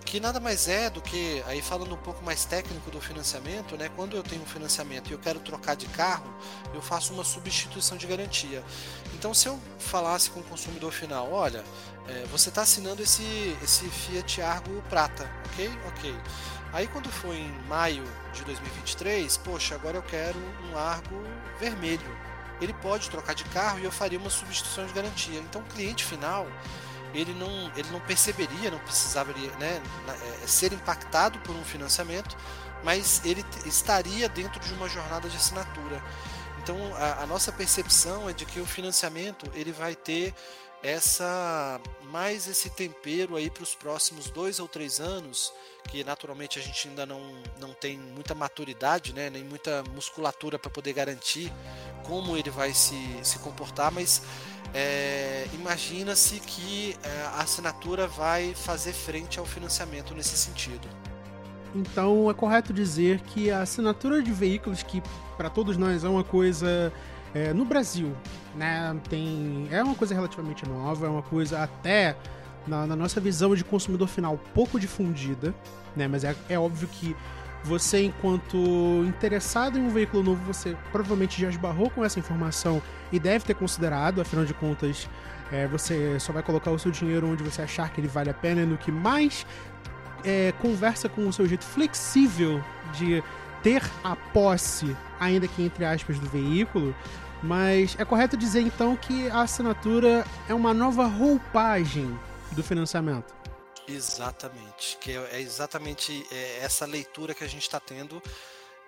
que 0.06 0.20
nada 0.20 0.38
mais 0.38 0.68
é 0.68 0.88
do 0.88 1.02
que, 1.02 1.42
aí 1.46 1.60
falando 1.60 1.92
um 1.92 1.98
pouco 1.98 2.24
mais 2.24 2.44
técnico 2.44 2.90
do 2.92 3.00
financiamento, 3.00 3.76
né, 3.76 3.90
quando 3.96 4.16
eu 4.16 4.22
tenho 4.22 4.40
um 4.40 4.46
financiamento 4.46 5.10
e 5.10 5.12
eu 5.12 5.18
quero 5.18 5.40
trocar 5.40 5.74
de 5.74 5.86
carro, 5.86 6.32
eu 6.72 6.80
faço 6.80 7.12
uma 7.12 7.24
substituição 7.24 7.98
de 7.98 8.06
garantia. 8.06 8.62
Então, 9.14 9.34
se 9.34 9.48
eu 9.48 9.58
falasse 9.80 10.30
com 10.30 10.38
o 10.38 10.44
consumidor 10.44 10.92
final, 10.92 11.32
olha, 11.32 11.64
é, 12.06 12.24
você 12.30 12.50
está 12.50 12.62
assinando 12.62 13.02
esse, 13.02 13.56
esse 13.62 13.84
Fiat 13.88 14.40
Argo 14.40 14.80
Prata, 14.88 15.28
ok? 15.52 15.68
Ok. 15.88 16.14
Aí, 16.72 16.86
quando 16.86 17.10
for 17.10 17.34
em 17.34 17.50
maio 17.68 18.04
de 18.32 18.44
2023, 18.44 19.36
poxa, 19.38 19.74
agora 19.74 19.96
eu 19.96 20.02
quero 20.02 20.38
um 20.70 20.78
Argo 20.78 21.20
vermelho. 21.58 22.16
Ele 22.60 22.72
pode 22.74 23.10
trocar 23.10 23.34
de 23.34 23.44
carro 23.44 23.80
e 23.80 23.84
eu 23.84 23.92
faria 23.92 24.18
uma 24.18 24.30
substituição 24.30 24.86
de 24.86 24.92
garantia. 24.92 25.40
Então, 25.40 25.62
o 25.62 25.64
cliente 25.64 26.04
final 26.04 26.46
ele 27.16 27.34
não, 27.34 27.72
ele 27.76 27.88
não 27.90 28.00
perceberia, 28.00 28.70
não 28.70 28.78
precisava 28.78 29.32
né, 29.32 29.82
é, 30.42 30.46
ser 30.46 30.72
impactado 30.72 31.38
por 31.40 31.54
um 31.54 31.64
financiamento, 31.64 32.36
mas 32.84 33.22
ele 33.24 33.44
estaria 33.64 34.28
dentro 34.28 34.60
de 34.60 34.72
uma 34.74 34.88
jornada 34.88 35.28
de 35.28 35.36
assinatura. 35.36 36.02
Então 36.62 36.76
a, 36.96 37.22
a 37.22 37.26
nossa 37.26 37.52
percepção 37.52 38.28
é 38.28 38.32
de 38.32 38.44
que 38.44 38.60
o 38.60 38.66
financiamento 38.66 39.50
ele 39.54 39.72
vai 39.72 39.94
ter 39.94 40.34
essa 40.82 41.80
mais 42.04 42.46
esse 42.46 42.70
tempero 42.70 43.34
aí 43.34 43.50
para 43.50 43.62
os 43.62 43.74
próximos 43.74 44.30
dois 44.30 44.60
ou 44.60 44.68
três 44.68 45.00
anos, 45.00 45.52
que 45.88 46.04
naturalmente 46.04 46.58
a 46.58 46.62
gente 46.62 46.88
ainda 46.88 47.04
não, 47.04 47.42
não 47.58 47.74
tem 47.74 47.98
muita 47.98 48.34
maturidade, 48.34 49.12
né, 49.12 49.28
nem 49.28 49.42
muita 49.42 49.82
musculatura 49.94 50.58
para 50.58 50.70
poder 50.70 50.92
garantir 50.92 51.52
como 52.04 52.36
ele 52.36 52.50
vai 52.50 52.72
se, 52.72 52.96
se 53.22 53.38
comportar, 53.40 53.90
mas 53.90 54.22
é, 54.74 55.46
imagina-se 55.54 56.40
que 56.40 56.96
é, 57.02 57.22
a 57.34 57.42
assinatura 57.42 58.06
vai 58.06 58.54
fazer 58.54 58.92
frente 58.92 59.38
ao 59.38 59.46
financiamento 59.46 60.14
nesse 60.14 60.36
sentido. 60.36 60.88
Então 61.74 62.30
é 62.30 62.34
correto 62.34 62.72
dizer 62.72 63.20
que 63.20 63.50
a 63.50 63.60
assinatura 63.60 64.22
de 64.22 64.32
veículos, 64.32 64.82
que 64.82 65.02
para 65.36 65.50
todos 65.50 65.76
nós 65.76 66.04
é 66.04 66.08
uma 66.08 66.24
coisa 66.24 66.92
é, 67.34 67.52
no 67.52 67.64
Brasil, 67.64 68.16
né, 68.54 68.98
tem 69.10 69.68
é 69.70 69.82
uma 69.82 69.94
coisa 69.94 70.14
relativamente 70.14 70.66
nova, 70.66 71.06
é 71.06 71.08
uma 71.08 71.22
coisa 71.22 71.62
até 71.62 72.16
na, 72.66 72.86
na 72.86 72.96
nossa 72.96 73.20
visão 73.20 73.54
de 73.54 73.62
consumidor 73.62 74.08
final 74.08 74.38
pouco 74.54 74.80
difundida, 74.80 75.54
né, 75.94 76.08
mas 76.08 76.24
é, 76.24 76.34
é 76.48 76.58
óbvio 76.58 76.88
que 76.88 77.14
você, 77.66 78.04
enquanto 78.04 78.56
interessado 79.06 79.78
em 79.78 79.82
um 79.82 79.90
veículo 79.90 80.22
novo, 80.22 80.40
você 80.44 80.76
provavelmente 80.92 81.40
já 81.40 81.48
esbarrou 81.48 81.90
com 81.90 82.04
essa 82.04 82.18
informação 82.18 82.80
e 83.10 83.18
deve 83.18 83.44
ter 83.44 83.54
considerado, 83.54 84.20
afinal 84.20 84.44
de 84.44 84.54
contas, 84.54 85.08
é, 85.50 85.66
você 85.66 86.18
só 86.20 86.32
vai 86.32 86.42
colocar 86.42 86.70
o 86.70 86.78
seu 86.78 86.90
dinheiro 86.90 87.28
onde 87.28 87.42
você 87.42 87.62
achar 87.62 87.90
que 87.90 88.00
ele 88.00 88.08
vale 88.08 88.30
a 88.30 88.34
pena 88.34 88.62
e 88.62 88.66
no 88.66 88.78
que 88.78 88.92
mais 88.92 89.44
é, 90.24 90.52
conversa 90.60 91.08
com 91.08 91.26
o 91.26 91.32
seu 91.32 91.46
jeito 91.46 91.64
flexível 91.64 92.62
de 92.92 93.22
ter 93.62 93.82
a 94.04 94.14
posse, 94.14 94.96
ainda 95.18 95.48
que 95.48 95.62
entre 95.62 95.84
aspas, 95.84 96.18
do 96.18 96.28
veículo. 96.28 96.94
Mas 97.42 97.96
é 97.98 98.04
correto 98.04 98.36
dizer 98.36 98.60
então 98.60 98.96
que 98.96 99.28
a 99.28 99.42
assinatura 99.42 100.24
é 100.48 100.54
uma 100.54 100.72
nova 100.72 101.06
roupagem 101.06 102.16
do 102.52 102.62
financiamento. 102.62 103.34
Exatamente, 103.88 104.98
que 105.00 105.12
é, 105.12 105.28
é 105.32 105.40
exatamente 105.40 106.26
é, 106.32 106.58
essa 106.60 106.84
leitura 106.84 107.34
que 107.34 107.44
a 107.44 107.48
gente 107.48 107.62
está 107.62 107.78
tendo 107.78 108.22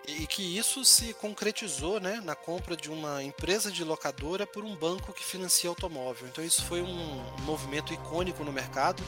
e 0.07 0.25
que 0.25 0.57
isso 0.57 0.83
se 0.83 1.13
concretizou 1.13 1.99
né, 1.99 2.21
na 2.23 2.35
compra 2.35 2.75
de 2.75 2.89
uma 2.89 3.21
empresa 3.23 3.71
de 3.71 3.83
locadora 3.83 4.47
por 4.47 4.63
um 4.63 4.75
banco 4.75 5.13
que 5.13 5.23
financia 5.23 5.69
automóvel. 5.69 6.27
Então 6.27 6.43
isso 6.43 6.63
foi 6.65 6.81
um 6.81 7.23
movimento 7.41 7.93
icônico 7.93 8.43
no 8.43 8.51
mercado 8.51 9.03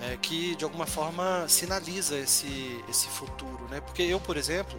é, 0.00 0.16
que 0.16 0.54
de 0.54 0.64
alguma 0.64 0.86
forma 0.86 1.46
sinaliza 1.48 2.16
esse, 2.18 2.84
esse 2.88 3.08
futuro, 3.08 3.66
né? 3.68 3.80
Porque 3.80 4.02
eu, 4.02 4.20
por 4.20 4.36
exemplo, 4.36 4.78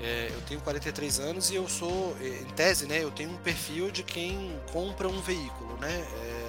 é, 0.00 0.30
eu 0.30 0.40
tenho 0.42 0.60
43 0.60 1.20
anos 1.20 1.50
e 1.50 1.54
eu 1.54 1.68
sou, 1.68 2.16
em 2.20 2.44
tese, 2.54 2.86
né, 2.86 3.02
eu 3.02 3.10
tenho 3.10 3.30
um 3.30 3.36
perfil 3.38 3.90
de 3.90 4.02
quem 4.02 4.58
compra 4.72 5.08
um 5.08 5.20
veículo, 5.20 5.76
né? 5.78 5.92
É, 5.92 6.39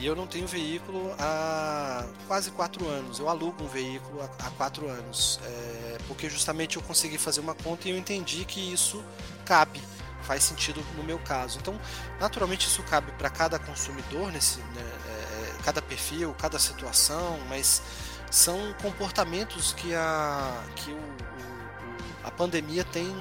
e 0.00 0.06
eu 0.06 0.16
não 0.16 0.26
tenho 0.26 0.46
veículo 0.46 1.14
há 1.18 2.06
quase 2.26 2.50
quatro 2.52 2.88
anos. 2.88 3.18
Eu 3.18 3.28
alugo 3.28 3.62
um 3.62 3.68
veículo 3.68 4.22
há, 4.22 4.50
quatro 4.52 4.88
anos. 4.88 5.38
É, 5.44 5.98
porque 6.08 6.30
justamente 6.30 6.76
eu 6.76 6.82
consegui 6.82 7.18
fazer 7.18 7.40
uma 7.40 7.54
conta 7.54 7.86
e 7.86 7.90
eu 7.90 7.98
entendi 7.98 8.46
que 8.46 8.72
isso 8.72 9.04
cabe, 9.44 9.78
faz 10.22 10.42
sentido 10.42 10.82
no 10.96 11.04
meu 11.04 11.18
caso. 11.18 11.58
Então, 11.58 11.78
naturalmente, 12.18 12.66
isso 12.66 12.82
cabe 12.84 13.12
para 13.12 13.28
cada 13.28 13.58
consumidor, 13.58 14.32
nesse, 14.32 14.60
né, 14.60 14.82
é, 15.06 15.62
cada 15.64 15.82
perfil, 15.82 16.34
cada 16.38 16.58
situação, 16.58 17.38
mas 17.50 17.82
são 18.30 18.74
comportamentos 18.80 19.74
que 19.74 19.94
a, 19.94 20.64
que 20.76 20.92
o, 20.92 20.96
o, 20.96 22.24
a 22.24 22.30
pandemia 22.30 22.84
tem, 22.84 23.14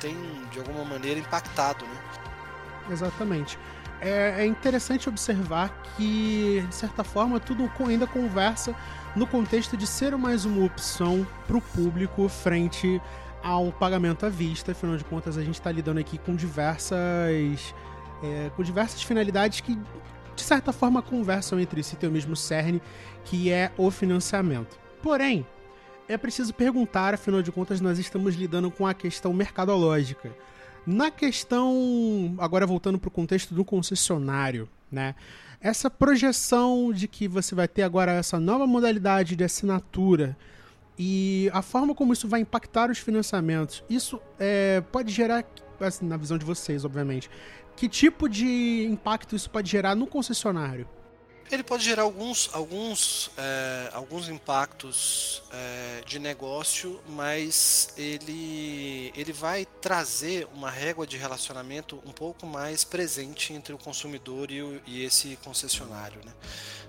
tem, 0.00 0.16
de 0.50 0.58
alguma 0.58 0.84
maneira, 0.84 1.20
impactado. 1.20 1.86
Né? 1.86 2.00
Exatamente 2.90 3.56
é, 4.00 4.42
é 4.42 4.46
interessante 4.46 5.08
observar 5.08 5.70
que, 5.96 6.64
de 6.68 6.74
certa 6.74 7.02
forma, 7.02 7.40
tudo 7.40 7.70
ainda 7.86 8.06
conversa 8.06 8.74
no 9.14 9.26
contexto 9.26 9.76
de 9.76 9.86
ser 9.86 10.16
mais 10.16 10.44
uma 10.44 10.64
opção 10.64 11.26
para 11.46 11.56
o 11.56 11.60
público 11.60 12.28
frente 12.28 13.00
ao 13.42 13.72
pagamento 13.72 14.26
à 14.26 14.28
vista. 14.28 14.72
Afinal 14.72 14.96
de 14.96 15.04
contas, 15.04 15.38
a 15.38 15.42
gente 15.42 15.54
está 15.54 15.72
lidando 15.72 16.00
aqui 16.00 16.18
com 16.18 16.34
diversas, 16.34 17.74
é, 18.22 18.50
com 18.54 18.62
diversas 18.62 19.02
finalidades 19.02 19.60
que, 19.60 19.78
de 20.34 20.42
certa 20.42 20.72
forma, 20.72 21.00
conversam 21.00 21.58
entre 21.58 21.82
si, 21.82 21.96
tem 21.96 22.08
o 22.08 22.12
mesmo 22.12 22.36
cerne, 22.36 22.82
que 23.24 23.50
é 23.50 23.72
o 23.76 23.90
financiamento. 23.90 24.78
Porém, 25.02 25.46
é 26.08 26.16
preciso 26.16 26.52
perguntar, 26.52 27.14
afinal 27.14 27.42
de 27.42 27.50
contas, 27.50 27.80
nós 27.80 27.98
estamos 27.98 28.34
lidando 28.34 28.70
com 28.70 28.86
a 28.86 28.94
questão 28.94 29.32
mercadológica. 29.32 30.30
Na 30.86 31.10
questão, 31.10 32.34
agora 32.38 32.64
voltando 32.64 32.98
para 32.98 33.08
o 33.08 33.10
contexto 33.10 33.52
do 33.52 33.64
concessionário, 33.64 34.68
né? 34.90 35.16
Essa 35.60 35.90
projeção 35.90 36.92
de 36.92 37.08
que 37.08 37.26
você 37.26 37.54
vai 37.54 37.66
ter 37.66 37.82
agora 37.82 38.12
essa 38.12 38.38
nova 38.38 38.66
modalidade 38.66 39.34
de 39.34 39.42
assinatura 39.42 40.36
e 40.96 41.50
a 41.52 41.60
forma 41.60 41.94
como 41.94 42.12
isso 42.12 42.28
vai 42.28 42.40
impactar 42.40 42.90
os 42.90 42.98
financiamentos, 42.98 43.82
isso 43.90 44.20
é, 44.38 44.80
pode 44.92 45.12
gerar, 45.12 45.44
assim, 45.80 46.06
na 46.06 46.16
visão 46.16 46.38
de 46.38 46.44
vocês, 46.44 46.84
obviamente, 46.84 47.28
que 47.74 47.88
tipo 47.88 48.28
de 48.28 48.86
impacto 48.88 49.34
isso 49.34 49.50
pode 49.50 49.68
gerar 49.68 49.96
no 49.96 50.06
concessionário? 50.06 50.88
Ele 51.50 51.62
pode 51.62 51.84
gerar 51.84 52.02
alguns, 52.02 52.50
alguns, 52.52 53.30
é, 53.36 53.90
alguns 53.92 54.28
impactos 54.28 55.42
é, 55.52 56.02
de 56.04 56.18
negócio, 56.18 57.00
mas 57.08 57.92
ele, 57.96 59.12
ele 59.16 59.32
vai 59.32 59.64
trazer 59.80 60.48
uma 60.52 60.70
régua 60.70 61.06
de 61.06 61.16
relacionamento 61.16 62.02
um 62.04 62.12
pouco 62.12 62.46
mais 62.46 62.82
presente 62.82 63.52
entre 63.52 63.72
o 63.72 63.78
consumidor 63.78 64.50
e, 64.50 64.62
o, 64.62 64.80
e 64.86 65.04
esse 65.04 65.36
concessionário. 65.44 66.20
Né? 66.24 66.32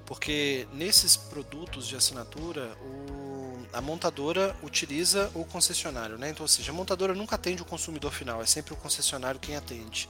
Porque 0.05 0.67
nesses 0.73 1.15
produtos 1.15 1.87
de 1.87 1.95
assinatura, 1.95 2.75
o 2.81 3.27
a 3.73 3.81
montadora 3.81 4.55
utiliza 4.63 5.29
o 5.33 5.43
concessionário, 5.45 6.17
né? 6.17 6.29
Então, 6.29 6.43
ou 6.43 6.47
seja, 6.47 6.71
a 6.71 6.73
montadora 6.73 7.13
nunca 7.13 7.35
atende 7.35 7.61
o 7.61 7.65
consumidor 7.65 8.11
final, 8.11 8.41
é 8.41 8.45
sempre 8.45 8.73
o 8.73 8.77
concessionário 8.77 9.39
quem 9.39 9.55
atende. 9.55 10.09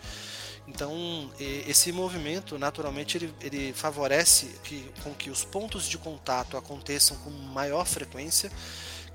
Então, 0.68 1.32
esse 1.40 1.92
movimento, 1.92 2.60
naturalmente, 2.60 3.18
ele, 3.18 3.34
ele 3.42 3.74
favorece 3.74 4.48
que, 4.64 4.92
com 5.04 5.14
que 5.14 5.30
os 5.30 5.46
pontos 5.46 5.88
de 5.88 5.98
contato 5.98 6.58
aconteçam 6.58 7.16
com 7.18 7.30
maior 7.30 7.86
frequência 7.86 8.52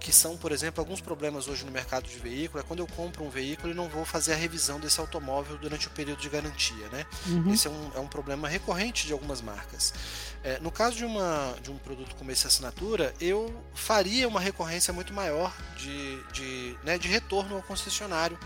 que 0.03 0.12
são, 0.12 0.36
por 0.36 0.50
exemplo, 0.50 0.82
alguns 0.82 1.00
problemas 1.00 1.46
hoje 1.46 1.64
no 1.64 1.70
mercado 1.70 2.09
de 2.09 2.18
veículo, 2.18 2.59
é 2.59 2.62
quando 2.64 2.80
eu 2.80 2.88
compro 2.88 3.24
um 3.24 3.30
veículo 3.30 3.72
e 3.72 3.74
não 3.74 3.88
vou 3.88 4.05
fazer 4.05 4.32
a 4.32 4.36
revisão 4.36 4.80
desse 4.80 4.98
automóvel 4.98 5.57
durante 5.57 5.86
o 5.86 5.90
período 5.90 6.20
de 6.20 6.28
garantia, 6.28 6.88
né? 6.88 7.07
Uhum. 7.26 7.53
Esse 7.53 7.68
é 7.68 7.70
um, 7.70 7.90
é 7.94 8.00
um 8.00 8.09
problema 8.09 8.48
recorrente 8.48 9.07
de 9.07 9.12
algumas 9.12 9.40
marcas. 9.40 9.94
É, 10.42 10.59
no 10.59 10.72
caso 10.72 10.96
de, 10.96 11.05
uma, 11.05 11.55
de 11.62 11.70
um 11.70 11.78
produto 11.78 12.16
como 12.16 12.32
esse 12.32 12.44
assinatura, 12.48 13.14
eu 13.20 13.55
faria 13.74 14.26
uma 14.26 14.40
recorrência 14.40 14.92
muito 14.92 15.14
maior 15.14 15.55
de, 15.76 16.20
de, 16.32 16.76
né, 16.82 16.98
de 16.98 17.07
retorno 17.07 17.55
ao 17.55 17.62
concessionário, 17.62 18.36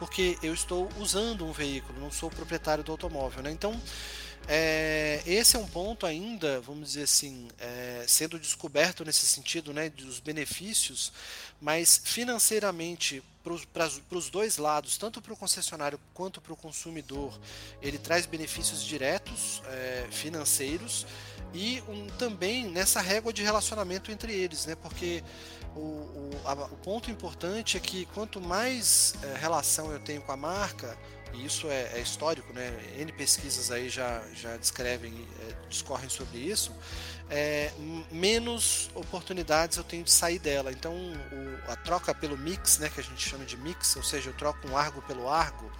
porque 0.00 0.38
eu 0.42 0.54
estou 0.54 0.88
usando 0.98 1.44
um 1.44 1.52
veículo, 1.52 2.00
não 2.00 2.10
sou 2.10 2.30
proprietário 2.30 2.82
do 2.82 2.90
automóvel, 2.90 3.42
né? 3.42 3.50
Então, 3.50 3.78
é, 4.48 5.22
esse 5.26 5.56
é 5.56 5.58
um 5.58 5.66
ponto 5.66 6.06
ainda, 6.06 6.58
vamos 6.62 6.88
dizer 6.88 7.02
assim, 7.02 7.46
é, 7.60 8.04
sendo 8.08 8.38
descoberto 8.38 9.04
nesse 9.04 9.26
sentido, 9.26 9.74
né, 9.74 9.90
dos 9.90 10.18
benefícios, 10.18 11.12
mas 11.60 12.00
financeiramente 12.02 13.22
para 13.44 14.18
os 14.18 14.30
dois 14.30 14.56
lados, 14.56 14.96
tanto 14.96 15.20
para 15.20 15.34
o 15.34 15.36
concessionário 15.36 16.00
quanto 16.14 16.40
para 16.40 16.52
o 16.52 16.56
consumidor, 16.56 17.38
ele 17.82 17.98
traz 17.98 18.24
benefícios 18.24 18.82
diretos 18.82 19.62
é, 19.66 20.06
financeiros 20.10 21.06
e 21.52 21.82
um, 21.88 22.06
também 22.18 22.64
nessa 22.66 23.00
régua 23.00 23.32
de 23.32 23.42
relacionamento 23.42 24.10
entre 24.10 24.32
eles, 24.32 24.64
né, 24.64 24.74
porque 24.74 25.22
o, 25.76 25.80
o, 25.80 26.30
a, 26.44 26.52
o 26.52 26.76
ponto 26.76 27.10
importante 27.10 27.76
é 27.76 27.80
que 27.80 28.06
quanto 28.06 28.40
mais 28.40 29.14
é, 29.22 29.36
relação 29.36 29.92
eu 29.92 30.00
tenho 30.00 30.20
com 30.22 30.32
a 30.32 30.36
marca, 30.36 30.96
e 31.32 31.44
isso 31.44 31.68
é, 31.68 31.92
é, 31.94 32.00
histórico, 32.00 32.52
né? 32.52 32.72
N 32.98 33.12
pesquisas 33.12 33.70
aí 33.70 33.88
já, 33.88 34.22
já 34.34 34.56
descrevem, 34.56 35.12
é, 35.48 35.68
discorrem 35.68 36.08
sobre 36.08 36.38
isso, 36.38 36.74
é, 37.28 37.70
menos 38.10 38.90
oportunidades 38.94 39.76
eu 39.76 39.84
tenho 39.84 40.02
de 40.02 40.10
sair 40.10 40.38
dela. 40.38 40.72
Então, 40.72 40.92
o, 40.92 41.70
a 41.70 41.76
troca 41.76 42.14
pelo 42.14 42.36
mix, 42.36 42.78
né, 42.78 42.88
que 42.88 43.00
a 43.00 43.04
gente 43.04 43.28
chama 43.28 43.44
de 43.44 43.56
mix, 43.56 43.94
ou 43.96 44.02
seja, 44.02 44.30
eu 44.30 44.34
troco 44.34 44.66
um 44.68 44.76
argo 44.76 45.00
pelo 45.02 45.28
argo 45.28 45.70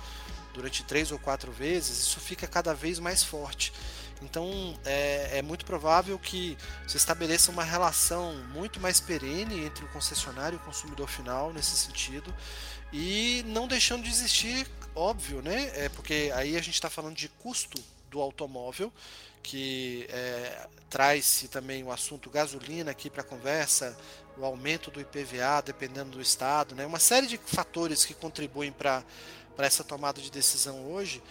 durante 0.55 0.85
três 0.85 1.11
ou 1.13 1.19
quatro 1.19 1.51
vezes, 1.51 1.99
isso 1.99 2.21
fica 2.21 2.47
cada 2.47 2.75
vez 2.75 2.99
mais 2.99 3.23
forte. 3.23 3.73
Então 4.23 4.79
é, 4.85 5.39
é, 5.39 5.43
muito 5.43 5.65
provável 5.65 6.19
que 6.19 6.57
se 6.87 6.97
estabeleça 6.97 7.51
uma 7.51 7.65
relação 7.65 8.35
muito 8.53 8.79
mais 8.79 9.01
perene 9.01 9.65
entre 9.65 9.85
o 9.85 9.89
concessionário 9.89 10.57
e 10.57 10.61
o 10.61 10.65
consumidor 10.65 11.09
final 11.09 11.53
nesse 11.53 11.77
sentido, 11.77 12.35
e 12.93 13.43
não 13.47 13.67
deixando 13.67 14.03
de 14.03 14.11
existir 14.11 14.67
óbvio, 14.95 15.41
né? 15.41 15.71
É 15.75 15.89
porque 15.89 16.31
aí 16.35 16.57
a 16.57 16.61
gente 16.61 16.75
está 16.75 16.91
falando 16.91 17.17
de 17.17 17.29
custo 17.29 17.83
do 18.11 18.21
automóvel, 18.21 18.93
que 19.43 20.07
é, 20.11 20.67
traz-se 20.91 21.49
também 21.49 21.83
o 21.83 21.93
assunto 21.93 22.29
gasolina 22.29 22.91
aqui 22.91 23.09
para 23.09 23.23
a 23.23 23.25
conversa, 23.25 23.97
o 24.37 24.45
aumento 24.45 24.91
do 24.91 25.01
IPVA, 25.01 25.63
dependendo 25.65 26.11
do 26.11 26.21
estado, 26.21 26.75
né? 26.75 26.85
Uma 26.85 26.99
série 26.99 27.27
de 27.27 27.39
fatores 27.39 28.05
que 28.05 28.15
contribuem 28.15 28.73
para 28.73 29.05
essa 29.59 29.85
tomada 29.85 30.21
de 30.21 30.31
decisão 30.31 30.93
hoje, 30.93 31.23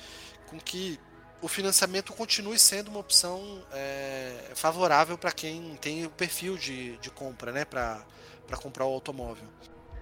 com 0.47 0.59
que 0.59 0.99
o 1.41 1.47
financiamento 1.47 2.13
continue 2.13 2.59
sendo 2.59 2.89
uma 2.89 2.99
opção 2.99 3.61
é, 3.71 4.51
favorável 4.55 5.17
para 5.17 5.31
quem 5.31 5.77
tem 5.79 6.05
o 6.05 6.09
perfil 6.09 6.57
de, 6.57 6.97
de 6.97 7.09
compra, 7.09 7.51
né? 7.51 7.65
Para 7.65 8.03
comprar 8.61 8.85
o 8.85 8.93
automóvel. 8.93 9.45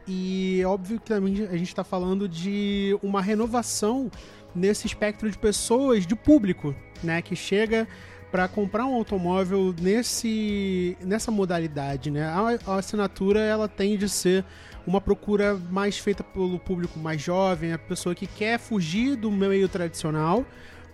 E 0.07 0.63
óbvio 0.65 0.99
que 0.99 1.07
também 1.07 1.45
a 1.47 1.57
gente 1.57 1.67
está 1.67 1.83
falando 1.83 2.29
de 2.29 2.97
uma 3.03 3.21
renovação 3.21 4.09
nesse 4.55 4.87
espectro 4.87 5.29
de 5.29 5.37
pessoas, 5.37 6.07
de 6.07 6.15
público, 6.15 6.73
né, 7.03 7.21
que 7.21 7.35
chega 7.35 7.87
para 8.31 8.47
comprar 8.47 8.85
um 8.85 8.93
automóvel 8.93 9.73
nesse 9.79 10.97
nessa 11.01 11.31
modalidade, 11.31 12.11
né? 12.11 12.25
A, 12.25 12.71
a, 12.71 12.75
assinatura 12.75 13.39
ela 13.39 13.67
tende 13.67 14.05
a 14.05 14.09
ser 14.09 14.43
uma 14.85 14.99
procura 14.99 15.55
mais 15.55 15.97
feita 15.97 16.23
pelo 16.23 16.59
público 16.59 16.99
mais 16.99 17.21
jovem, 17.21 17.73
a 17.73 17.77
pessoa 17.77 18.13
que 18.13 18.27
quer 18.27 18.59
fugir 18.59 19.15
do 19.15 19.31
meio 19.31 19.69
tradicional, 19.69 20.45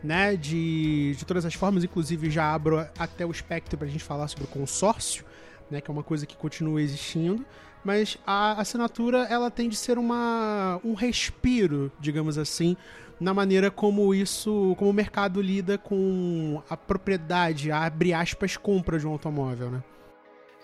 né? 0.04 0.36
De, 0.36 1.16
de 1.16 1.26
todas 1.26 1.46
as 1.46 1.54
formas, 1.54 1.84
inclusive 1.84 2.30
já 2.30 2.54
abro 2.54 2.80
até 2.98 3.26
o 3.26 3.32
espectro 3.32 3.78
para 3.78 3.88
a 3.88 3.92
gente 3.92 4.04
falar 4.04 4.28
sobre 4.28 4.44
o 4.46 4.48
consórcio, 4.48 5.24
né? 5.72 5.80
Que 5.80 5.90
é 5.90 5.94
uma 5.94 6.04
coisa 6.04 6.26
que 6.26 6.36
continua 6.36 6.82
existindo 6.82 7.46
mas 7.84 8.18
a 8.26 8.54
assinatura 8.62 9.28
ela 9.30 9.52
tem 9.52 9.68
de 9.68 9.76
ser 9.76 9.98
uma, 9.98 10.80
um 10.84 10.94
respiro, 10.94 11.92
digamos 12.00 12.38
assim, 12.38 12.78
na 13.20 13.34
maneira 13.34 13.70
como 13.70 14.14
isso, 14.14 14.76
como 14.78 14.90
o 14.90 14.94
mercado 14.94 15.42
lida 15.42 15.78
com 15.78 16.62
a 16.70 16.78
propriedade, 16.78 17.72
a 17.72 17.86
abre 17.86 18.14
aspas, 18.14 18.58
compra 18.58 18.98
de 18.98 19.06
um 19.06 19.12
automóvel, 19.12 19.70
né? 19.70 19.84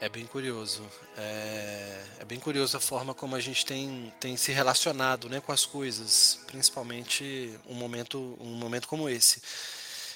É 0.01 0.07
bem 0.07 0.25
curioso. 0.25 0.81
É, 1.17 2.03
é, 2.19 2.25
bem 2.25 2.39
curioso 2.39 2.77
a 2.77 2.79
forma 2.79 3.13
como 3.13 3.35
a 3.35 3.39
gente 3.41 3.65
tem, 3.65 4.13
tem 4.17 4.37
se 4.37 4.49
relacionado 4.53 5.27
né, 5.27 5.41
com 5.41 5.51
as 5.51 5.65
coisas, 5.65 6.39
principalmente 6.47 7.53
um 7.67 7.73
momento, 7.73 8.37
um 8.39 8.53
momento 8.53 8.87
como 8.87 9.09
esse. 9.09 9.41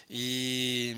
E 0.09 0.95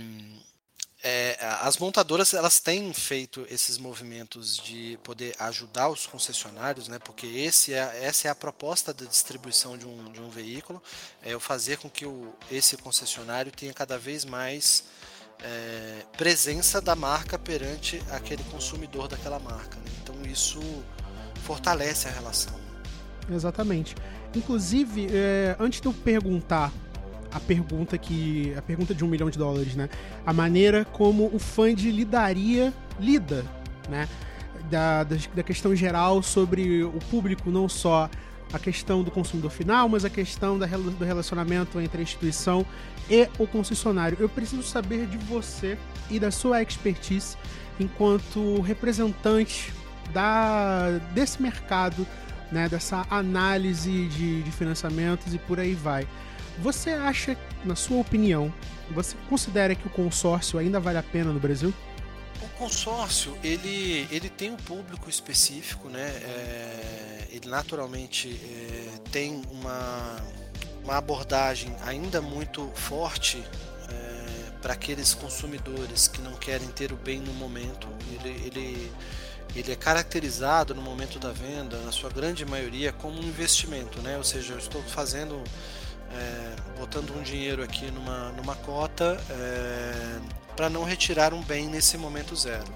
é, 1.04 1.36
as 1.62 1.78
montadoras 1.78 2.36
elas 2.36 2.60
têm 2.60 2.94
feito 2.94 3.48
esses 3.50 3.80
movimentos 3.80 4.58
de 4.58 5.00
poder 5.04 5.36
ajudar 5.40 5.90
os 5.90 6.06
concessionários, 6.06 6.88
né? 6.88 7.00
Porque 7.00 7.26
esse 7.26 7.74
é, 7.74 8.04
essa 8.04 8.28
é 8.28 8.32
a 8.32 8.36
proposta 8.36 8.94
da 8.94 9.06
distribuição 9.06 9.76
de 9.78 9.88
um, 9.88 10.12
de 10.12 10.22
um 10.22 10.30
veículo, 10.30 10.82
é 11.24 11.38
fazer 11.40 11.78
com 11.80 11.90
que 11.90 12.06
o, 12.06 12.36
esse 12.52 12.78
concessionário 12.78 13.52
tenha 13.52 13.74
cada 13.74 13.98
vez 13.98 14.24
mais 14.26 14.84
é, 15.44 16.02
presença 16.18 16.82
da 16.82 16.96
marca 16.96 17.38
perante 17.38 18.02
aquele 18.12 18.44
consumidor 18.46 19.08
daquela 19.08 19.40
marca. 19.40 19.78
Né? 19.78 19.92
Então 20.02 20.16
isso 20.26 20.60
fortalece 21.44 22.08
a 22.08 22.12
relação. 22.12 22.54
Exatamente. 23.30 23.96
Inclusive, 24.36 25.08
é, 25.12 25.56
antes 25.60 25.82
de 25.82 25.88
eu 25.88 25.94
perguntar 25.94 26.72
a 27.32 27.40
pergunta 27.40 27.98
que. 27.98 28.54
A 28.58 28.62
pergunta 28.62 28.96
de 28.96 29.04
um 29.04 29.08
milhão 29.08 29.30
de 29.30 29.38
dólares, 29.38 29.76
né? 29.76 29.90
A 30.26 30.32
maneira 30.32 30.86
como 30.86 31.30
o 31.34 31.38
fund 31.38 31.92
lidaria, 31.92 32.74
lida, 33.00 33.44
né? 33.90 34.08
Da, 34.70 35.04
da, 35.04 35.16
da 35.36 35.44
questão 35.44 35.76
geral 35.76 36.24
sobre 36.24 36.84
o 36.84 37.00
público, 37.12 37.52
não 37.52 37.68
só 37.68 38.10
a 38.54 38.60
questão 38.60 39.04
do 39.04 39.12
consumidor 39.12 39.52
final, 39.52 39.90
mas 39.90 40.06
a 40.06 40.10
questão 40.10 40.58
da, 40.58 40.66
do 40.66 41.04
relacionamento 41.04 41.80
entre 41.80 42.00
a 42.00 42.04
instituição 42.04 42.66
e 43.10 43.30
o 43.38 43.48
concessionário. 43.48 44.18
Eu 44.20 44.30
preciso 44.30 44.64
saber 44.64 45.06
de 45.08 45.18
você 45.18 45.78
e 46.10 46.20
da 46.20 46.32
sua 46.32 46.62
expertise 46.62 47.38
enquanto 47.80 48.62
representante 48.62 49.74
da, 50.14 51.00
desse 51.14 51.42
mercado, 51.42 52.06
né, 52.52 52.70
dessa 52.70 53.06
análise 53.10 54.08
de, 54.08 54.44
de 54.44 54.52
financiamentos 54.52 55.34
e 55.34 55.38
por 55.38 55.60
aí 55.60 55.74
vai. 55.74 56.08
Você 56.60 56.92
acha, 56.92 57.38
na 57.66 57.76
sua 57.76 57.98
opinião, 58.00 58.54
você 58.92 59.16
considera 59.30 59.76
que 59.76 59.88
o 59.88 59.90
consórcio 59.90 60.58
ainda 60.58 60.80
vale 60.80 60.98
a 60.98 61.04
pena 61.04 61.32
no 61.32 61.40
Brasil? 61.40 61.74
O 62.42 62.48
consórcio, 62.58 63.38
ele, 63.44 64.08
ele 64.12 64.30
tem 64.30 64.52
um 64.52 64.58
público 64.58 65.10
específico, 65.10 65.90
né? 65.90 66.08
É, 66.08 67.28
ele 67.32 67.50
naturalmente 67.50 68.40
é, 68.44 69.10
tem 69.12 69.42
uma, 69.52 70.18
uma 70.86 70.98
abordagem 70.98 71.76
ainda 71.84 72.22
muito 72.22 72.72
forte 72.76 73.44
é, 73.90 74.52
para 74.62 74.74
aqueles 74.74 75.16
consumidores 75.16 76.08
que 76.08 76.22
não 76.22 76.34
querem 76.34 76.68
ter 76.68 76.94
o 76.94 76.96
bem 76.96 77.20
no 77.20 77.34
momento. 77.34 77.88
Ele, 78.14 78.30
ele, 78.46 78.92
ele 79.56 79.72
é 79.72 79.76
caracterizado 79.76 80.76
no 80.76 80.84
momento 80.84 81.18
da 81.18 81.32
venda, 81.32 81.78
na 81.80 81.92
sua 81.92 82.12
grande 82.12 82.46
maioria, 82.46 82.94
como 82.94 83.20
um 83.20 83.24
investimento, 83.24 84.00
né? 84.02 84.16
Ou 84.16 84.24
seja, 84.24 84.54
eu 84.54 84.60
estou 84.60 84.82
fazendo 84.84 85.44
é, 86.12 86.56
botando 86.78 87.16
um 87.18 87.24
dinheiro 87.24 87.64
aqui 87.64 87.90
numa, 87.90 88.32
numa 88.34 88.56
cota 88.56 89.20
é, 89.28 90.20
para 90.56 90.70
não 90.70 90.84
retirar 90.84 91.34
um 91.34 91.42
bem 91.42 91.68
nesse 91.68 91.98
momento 91.98 92.36
zero. 92.36 92.72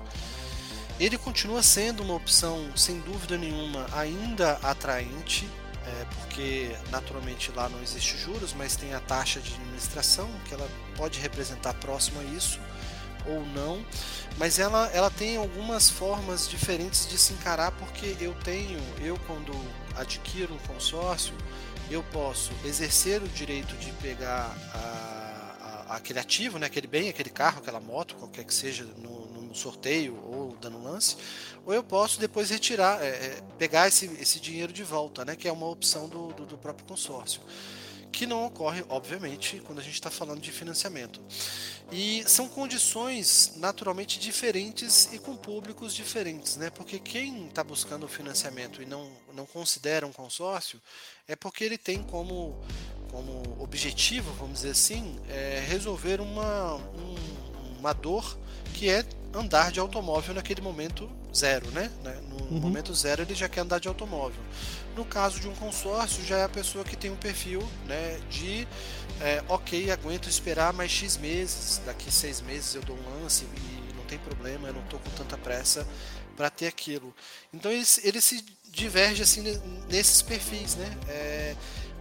Ele 0.99 1.17
continua 1.17 1.61
sendo 1.61 2.01
uma 2.01 2.15
opção, 2.15 2.75
sem 2.75 2.99
dúvida 3.01 3.37
nenhuma, 3.37 3.85
ainda 3.93 4.53
atraente, 4.63 5.47
é, 5.89 6.05
porque 6.19 6.71
naturalmente 6.91 7.51
lá 7.51 7.67
não 7.67 7.81
existe 7.81 8.17
juros, 8.17 8.53
mas 8.53 8.75
tem 8.75 8.93
a 8.93 8.99
taxa 8.99 9.39
de 9.39 9.53
administração, 9.53 10.29
que 10.45 10.53
ela 10.53 10.69
pode 10.95 11.19
representar 11.19 11.73
próximo 11.75 12.19
a 12.19 12.23
isso 12.23 12.59
ou 13.25 13.45
não, 13.47 13.83
mas 14.37 14.59
ela, 14.59 14.87
ela 14.93 15.09
tem 15.09 15.37
algumas 15.37 15.89
formas 15.89 16.47
diferentes 16.47 17.07
de 17.07 17.17
se 17.17 17.33
encarar, 17.33 17.71
porque 17.71 18.15
eu 18.19 18.33
tenho, 18.43 18.79
eu 19.01 19.17
quando 19.27 19.53
adquiro 19.95 20.53
um 20.53 20.59
consórcio, 20.59 21.33
eu 21.91 22.03
posso 22.03 22.51
exercer 22.63 23.21
o 23.21 23.27
direito 23.27 23.75
de 23.77 23.91
pegar 23.93 24.55
a, 24.73 25.85
a, 25.89 25.95
aquele 25.95 26.19
ativo, 26.19 26.59
né, 26.59 26.67
aquele 26.67 26.87
bem, 26.87 27.09
aquele 27.09 27.29
carro, 27.29 27.59
aquela 27.59 27.79
moto, 27.79 28.15
qualquer 28.15 28.45
que 28.45 28.53
seja, 28.53 28.85
no, 28.97 29.25
no 29.49 29.55
sorteio 29.55 30.15
ou 30.25 30.55
dando 30.61 30.81
lance, 30.81 31.17
ou 31.69 31.75
eu 31.75 31.83
posso 31.83 32.19
depois 32.19 32.49
retirar, 32.49 32.99
é, 32.99 33.09
é, 33.09 33.41
pegar 33.59 33.87
esse, 33.87 34.07
esse 34.19 34.39
dinheiro 34.39 34.73
de 34.73 34.83
volta, 34.83 35.23
né, 35.23 35.35
que 35.35 35.47
é 35.47 35.51
uma 35.51 35.67
opção 35.67 36.09
do, 36.09 36.33
do, 36.33 36.43
do 36.47 36.57
próprio 36.57 36.83
consórcio 36.87 37.41
que 38.11 38.25
não 38.25 38.47
ocorre, 38.47 38.83
obviamente, 38.89 39.61
quando 39.67 39.77
a 39.77 39.83
gente 39.83 39.93
está 39.93 40.09
falando 40.09 40.41
de 40.41 40.51
financiamento. 40.51 41.21
E 41.91 42.23
são 42.27 42.49
condições 42.49 43.53
naturalmente 43.57 44.19
diferentes 44.19 45.13
e 45.13 45.19
com 45.19 45.37
públicos 45.37 45.93
diferentes, 45.93 46.57
né? 46.57 46.71
Porque 46.71 46.97
quem 46.97 47.45
está 47.45 47.63
buscando 47.63 48.07
financiamento 48.07 48.81
e 48.81 48.85
não, 48.87 49.11
não 49.35 49.45
considera 49.45 50.07
um 50.07 50.11
consórcio 50.11 50.81
é 51.27 51.35
porque 51.35 51.63
ele 51.63 51.77
tem 51.77 52.01
como, 52.01 52.59
como 53.11 53.61
objetivo, 53.61 54.33
vamos 54.33 54.61
dizer 54.61 54.71
assim, 54.71 55.19
é 55.29 55.63
resolver 55.67 56.19
uma, 56.19 56.77
um, 56.77 57.77
uma 57.77 57.93
dor 57.93 58.39
que 58.73 58.89
é 58.89 59.05
andar 59.33 59.71
de 59.71 59.79
automóvel 59.79 60.33
naquele 60.33 60.61
momento 60.61 61.09
zero, 61.35 61.69
né? 61.71 61.91
No 62.03 62.55
uhum. 62.55 62.59
momento 62.59 62.93
zero 62.93 63.21
ele 63.21 63.35
já 63.35 63.47
quer 63.47 63.61
andar 63.61 63.79
de 63.79 63.87
automóvel. 63.87 64.41
No 64.95 65.05
caso 65.05 65.39
de 65.39 65.47
um 65.47 65.55
consórcio, 65.55 66.23
já 66.25 66.39
é 66.39 66.43
a 66.43 66.49
pessoa 66.49 66.83
que 66.83 66.95
tem 66.95 67.11
um 67.11 67.15
perfil 67.15 67.61
né, 67.85 68.19
de 68.29 68.67
é, 69.21 69.43
ok, 69.47 69.91
aguento 69.91 70.27
esperar 70.27 70.73
mais 70.73 70.91
X 70.91 71.17
meses, 71.17 71.81
daqui 71.85 72.11
seis 72.11 72.41
meses 72.41 72.75
eu 72.75 72.81
dou 72.81 72.97
um 72.97 73.21
lance 73.21 73.45
e 73.45 73.95
não 73.95 74.03
tem 74.05 74.17
problema, 74.17 74.67
eu 74.67 74.73
não 74.73 74.83
estou 74.83 74.99
com 74.99 75.09
tanta 75.11 75.37
pressa 75.37 75.87
para 76.35 76.49
ter 76.49 76.67
aquilo. 76.67 77.13
Então 77.53 77.71
ele, 77.71 77.85
ele, 78.03 78.21
se 78.21 78.43
diverge 78.71 79.21
assim 79.21 79.43
nesses 79.89 80.21
perfis, 80.21 80.75
né? 80.75 80.97
É, 81.07 81.55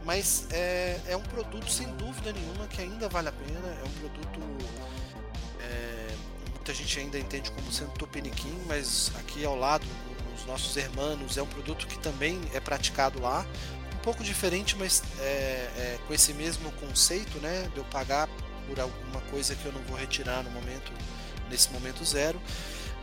mas 0.05 0.47
é, 0.51 0.99
é 1.09 1.17
um 1.17 1.23
produto 1.23 1.71
sem 1.71 1.87
dúvida 1.97 2.33
nenhuma 2.33 2.67
que 2.69 2.81
ainda 2.81 3.09
vale 3.09 3.29
a 3.29 3.33
pena, 3.33 3.79
é 3.81 3.85
um 3.85 3.91
produto 4.01 4.41
muita 6.69 6.75
gente 6.75 7.01
ainda 7.01 7.19
entende 7.19 7.51
como 7.51 7.73
sendo 7.73 7.93
tupiniquim, 7.93 8.55
mas 8.67 9.11
aqui 9.19 9.43
ao 9.43 9.57
lado 9.57 9.87
os 10.37 10.45
nossos 10.45 10.77
hermanos, 10.77 11.39
é 11.39 11.43
um 11.43 11.47
produto 11.47 11.87
que 11.87 11.99
também 11.99 12.39
é 12.53 12.61
praticado 12.61 13.21
lá. 13.21 13.47
Um 13.95 13.99
pouco 14.03 14.23
diferente, 14.23 14.77
mas 14.77 15.03
é, 15.19 15.23
é, 15.25 15.99
com 16.07 16.13
esse 16.13 16.35
mesmo 16.35 16.71
conceito, 16.73 17.39
né? 17.39 17.69
De 17.73 17.79
eu 17.79 17.85
pagar 17.85 18.29
por 18.69 18.79
alguma 18.79 19.21
coisa 19.31 19.55
que 19.55 19.65
eu 19.65 19.73
não 19.73 19.81
vou 19.83 19.97
retirar 19.97 20.43
no 20.43 20.51
momento, 20.51 20.93
nesse 21.51 21.71
momento 21.71 22.05
zero. 22.05 22.41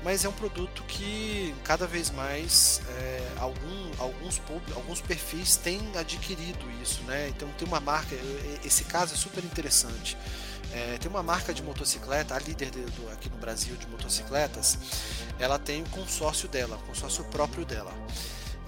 Mas 0.03 0.23
é 0.23 0.29
um 0.29 0.33
produto 0.33 0.83
que 0.83 1.53
cada 1.63 1.87
vez 1.87 2.11
mais 2.11 2.81
é, 2.87 3.31
algum, 3.37 3.91
alguns, 3.97 4.39
alguns 4.75 5.01
perfis 5.01 5.55
têm 5.55 5.81
adquirido 5.97 6.65
isso, 6.83 7.01
né? 7.03 7.29
Então 7.29 7.49
tem 7.57 7.67
uma 7.67 7.79
marca, 7.79 8.15
esse 8.63 8.83
caso 8.83 9.15
é 9.15 9.17
super 9.17 9.43
interessante. 9.43 10.15
É, 10.75 10.97
tem 10.97 11.09
uma 11.09 11.23
marca 11.23 11.53
de 11.53 11.63
motocicleta, 11.63 12.35
a 12.35 12.39
líder 12.39 12.69
de, 12.69 12.81
do, 12.81 13.09
aqui 13.09 13.29
no 13.29 13.37
Brasil 13.37 13.77
de 13.77 13.87
motocicletas, 13.87 14.77
ela 15.39 15.57
tem 15.57 15.81
o 15.81 15.89
consórcio 15.89 16.49
dela, 16.49 16.75
o 16.75 16.87
consórcio 16.87 17.23
próprio 17.25 17.63
dela. 17.63 17.93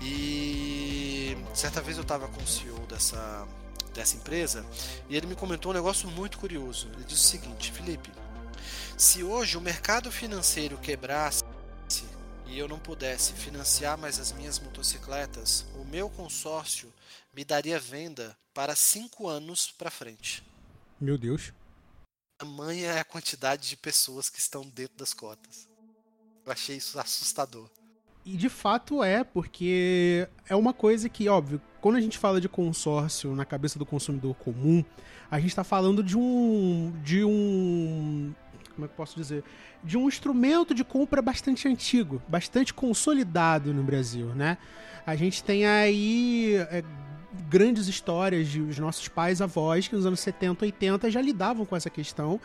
E 0.02 1.36
certa 1.54 1.82
vez 1.82 1.98
eu 1.98 2.04
estava 2.04 2.30
com 2.30 2.42
o 2.42 2.48
CEO 2.48 2.80
dessa, 2.88 3.46
dessa 3.94 4.16
empresa 4.16 4.66
e 5.10 5.18
ele 5.18 5.28
me 5.28 5.36
comentou 5.36 5.74
um 5.74 5.76
negócio 5.76 6.08
muito 6.12 6.38
curioso. 6.38 6.88
Ele 6.94 7.04
disse 7.04 7.26
o 7.26 7.28
seguinte: 7.28 7.74
Felipe, 7.74 8.10
se 8.98 9.22
hoje 9.22 9.58
o 9.58 9.62
mercado 9.62 10.10
financeiro 10.10 10.78
quebrasse 10.78 11.44
e 12.46 12.58
eu 12.58 12.70
não 12.70 12.80
pudesse 12.80 13.34
financiar 13.34 13.98
mais 13.98 14.18
as 14.18 14.32
minhas 14.32 14.60
motocicletas, 14.60 15.66
o 15.76 15.84
meu 15.84 16.10
consórcio 16.10 16.94
me 17.36 17.44
daria 17.44 17.78
venda 17.78 18.34
para 18.54 18.78
cinco 18.78 19.28
anos 19.28 19.74
para 19.78 19.92
frente. 19.92 20.42
Meu 21.02 21.18
Deus. 21.18 21.52
Tamanha 22.38 22.92
é 22.92 23.00
a 23.00 23.06
quantidade 23.06 23.68
de 23.68 23.76
pessoas 23.76 24.30
que 24.30 24.40
estão 24.40 24.62
dentro 24.62 24.98
das 24.98 25.14
cotas. 25.14 25.68
Eu 26.46 26.52
achei 26.52 26.78
isso 26.78 27.00
assustador. 27.00 27.70
E 28.24 28.36
de 28.36 28.50
fato 28.50 29.02
é, 29.04 29.24
porque 29.24 30.28
é 30.48 30.56
uma 30.56 30.74
coisa 30.74 31.10
que, 31.10 31.28
óbvio, 31.30 31.62
quando 31.82 31.96
a 31.96 32.02
gente 32.02 32.18
fala 32.18 32.40
de 32.42 32.50
consórcio 32.50 33.34
na 33.34 33.46
cabeça 33.46 33.80
do 33.80 33.86
consumidor 33.86 34.36
comum, 34.36 34.84
a 35.32 35.40
gente 35.40 35.50
está 35.50 35.64
falando 35.64 36.04
de 36.04 36.18
um. 36.18 36.94
de 37.04 37.24
um. 37.24 38.34
como 38.76 38.86
é 38.86 38.88
que 38.88 38.94
eu 38.94 38.98
posso 38.98 39.16
dizer? 39.16 39.44
De 39.84 39.98
um 39.98 40.08
instrumento 40.08 40.76
de 40.76 40.84
compra 40.84 41.22
bastante 41.22 41.68
antigo, 41.68 42.22
bastante 42.28 42.74
consolidado 42.74 43.74
no 43.74 43.84
Brasil, 43.84 44.28
né? 44.36 44.58
A 45.06 45.16
gente 45.16 45.44
tem 45.44 45.66
aí. 45.66 46.56
É, 46.70 46.84
grandes 47.50 47.88
histórias 47.88 48.48
de 48.48 48.62
os 48.62 48.78
nossos 48.78 49.08
pais 49.08 49.42
avós 49.42 49.88
que 49.88 49.96
nos 49.96 50.06
anos 50.06 50.20
70, 50.20 50.66
80 50.66 51.12
já 51.12 51.22
lidavam 51.22 51.66
com 51.66 51.76
essa 51.76 51.90
questão. 51.90 52.40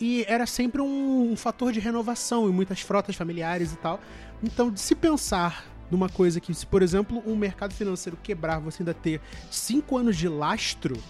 E 0.00 0.24
era 0.28 0.46
sempre 0.46 0.80
um, 0.80 1.32
um 1.32 1.36
fator 1.36 1.72
de 1.72 1.80
renovação 1.80 2.48
em 2.48 2.52
muitas 2.52 2.80
frotas 2.80 3.16
familiares 3.16 3.72
e 3.72 3.76
tal. 3.76 4.00
Então, 4.42 4.70
de 4.70 4.80
se 4.80 4.94
pensar 4.94 5.64
numa 5.90 6.08
coisa 6.08 6.40
que, 6.40 6.52
se 6.54 6.66
por 6.66 6.82
exemplo 6.82 7.22
um 7.26 7.34
mercado 7.34 7.74
financeiro 7.74 8.16
quebrar, 8.22 8.60
você 8.60 8.82
ainda 8.82 8.94
ter 8.94 9.20
cinco 9.50 9.96
anos 9.96 10.16
de 10.16 10.28
lastro 10.28 11.02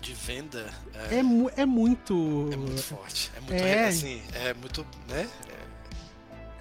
de 0.00 0.12
venda 0.12 0.72
é, 1.10 1.16
é, 1.16 1.62
é 1.62 1.66
muito 1.66 2.48
é 2.52 2.56
muito 2.56 2.82
forte 2.82 3.32
é 3.34 3.40
muito 3.40 3.54
é, 3.54 3.88
assim 3.88 4.22
é 4.34 4.54
muito 4.54 4.86
né? 5.08 5.28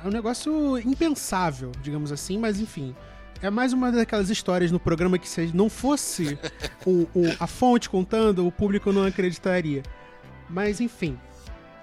É 0.03 0.07
um 0.07 0.09
negócio 0.09 0.79
impensável 0.79 1.71
digamos 1.81 2.11
assim 2.11 2.39
mas 2.39 2.59
enfim 2.59 2.95
é 3.45 3.49
mais 3.51 3.73
uma 3.73 3.91
daquelas 3.91 4.29
histórias 4.31 4.71
no 4.71 4.79
programa 4.79 5.19
que 5.19 5.29
se 5.29 5.51
não 5.53 5.69
fosse 5.69 6.37
o, 6.85 7.07
o, 7.13 7.35
a 7.39 7.45
fonte 7.45 7.87
contando, 7.87 8.45
o 8.45 8.51
público 8.51 8.91
não 8.91 9.05
acreditaria. 9.05 9.83
Mas 10.49 10.81
enfim. 10.81 11.17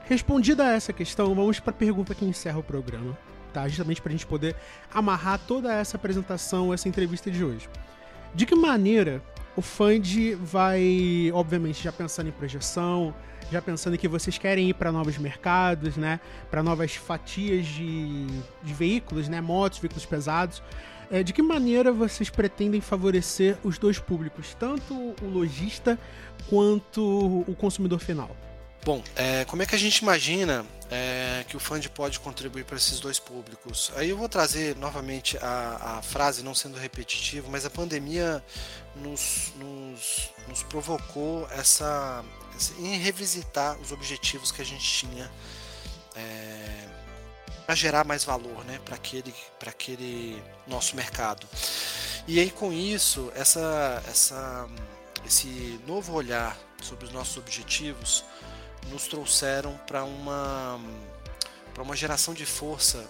Respondida 0.04 0.64
essa 0.64 0.92
questão, 0.92 1.32
vamos 1.34 1.60
para 1.60 1.70
a 1.70 1.74
pergunta 1.74 2.14
que 2.14 2.24
encerra 2.24 2.58
o 2.58 2.62
programa, 2.62 3.16
tá? 3.52 3.68
Justamente 3.68 4.02
para 4.02 4.10
a 4.10 4.12
gente 4.12 4.26
poder 4.26 4.56
amarrar 4.92 5.38
toda 5.38 5.72
essa 5.72 5.96
apresentação, 5.96 6.74
essa 6.74 6.88
entrevista 6.88 7.30
de 7.30 7.44
hoje. 7.44 7.68
De 8.34 8.44
que 8.44 8.56
maneira 8.56 9.22
o 9.56 9.62
Fund 9.62 10.34
vai, 10.42 11.30
obviamente, 11.32 11.84
já 11.84 11.92
pensando 11.92 12.28
em 12.28 12.32
projeção, 12.32 13.14
já 13.50 13.62
pensando 13.62 13.96
que 13.96 14.08
vocês 14.08 14.36
querem 14.36 14.70
ir 14.70 14.74
para 14.74 14.90
novos 14.90 15.16
mercados, 15.18 15.96
né? 15.96 16.18
Para 16.50 16.62
novas 16.62 16.96
fatias 16.96 17.66
de, 17.66 18.26
de 18.62 18.74
veículos, 18.74 19.28
né? 19.28 19.40
Motos, 19.40 19.78
veículos 19.78 20.04
pesados. 20.04 20.60
É, 21.12 21.22
de 21.22 21.30
que 21.34 21.42
maneira 21.42 21.92
vocês 21.92 22.30
pretendem 22.30 22.80
favorecer 22.80 23.58
os 23.62 23.76
dois 23.76 23.98
públicos, 23.98 24.56
tanto 24.58 24.94
o 25.20 25.26
lojista 25.26 25.98
quanto 26.48 27.44
o 27.46 27.54
consumidor 27.54 27.98
final? 27.98 28.34
Bom, 28.82 29.04
é, 29.14 29.44
como 29.44 29.62
é 29.62 29.66
que 29.66 29.74
a 29.74 29.78
gente 29.78 29.98
imagina 29.98 30.64
é, 30.90 31.44
que 31.46 31.54
o 31.54 31.60
Fund 31.60 31.86
pode 31.90 32.18
contribuir 32.18 32.64
para 32.64 32.78
esses 32.78 32.98
dois 32.98 33.18
públicos? 33.18 33.92
Aí 33.94 34.08
eu 34.08 34.16
vou 34.16 34.26
trazer 34.26 34.74
novamente 34.76 35.36
a, 35.36 35.98
a 35.98 36.02
frase, 36.02 36.42
não 36.42 36.54
sendo 36.54 36.78
repetitivo, 36.78 37.50
mas 37.50 37.66
a 37.66 37.70
pandemia 37.70 38.42
nos, 38.96 39.52
nos, 39.56 40.30
nos 40.48 40.62
provocou 40.62 41.46
essa, 41.50 42.24
em 42.78 42.96
revisitar 42.96 43.78
os 43.80 43.92
objetivos 43.92 44.50
que 44.50 44.62
a 44.62 44.64
gente 44.64 44.82
tinha 44.82 45.30
é, 46.16 46.88
para 47.66 47.74
gerar 47.74 48.04
mais 48.04 48.24
valor 48.24 48.64
né, 48.64 48.80
para 48.84 48.96
aquele, 48.96 49.34
aquele 49.66 50.42
nosso 50.66 50.96
mercado. 50.96 51.46
E 52.26 52.38
aí 52.38 52.50
com 52.50 52.72
isso, 52.72 53.32
essa, 53.34 54.02
essa, 54.06 54.68
esse 55.26 55.80
novo 55.86 56.12
olhar 56.12 56.56
sobre 56.80 57.06
os 57.06 57.12
nossos 57.12 57.36
objetivos 57.36 58.24
nos 58.88 59.06
trouxeram 59.06 59.78
para 59.86 60.04
uma, 60.04 60.80
para 61.72 61.82
uma 61.82 61.96
geração 61.96 62.34
de 62.34 62.46
força 62.46 63.08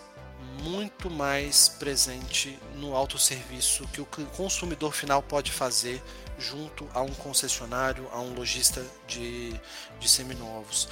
muito 0.62 1.10
mais 1.10 1.68
presente 1.68 2.58
no 2.76 2.94
autosserviço 2.94 3.86
que 3.88 4.00
o 4.00 4.06
consumidor 4.06 4.92
final 4.92 5.22
pode 5.22 5.50
fazer 5.50 6.02
junto 6.42 6.88
a 6.92 7.00
um 7.00 7.14
concessionário, 7.14 8.08
a 8.12 8.20
um 8.20 8.34
lojista 8.34 8.84
de, 9.06 9.58
de 9.98 10.08
seminovos. 10.08 10.88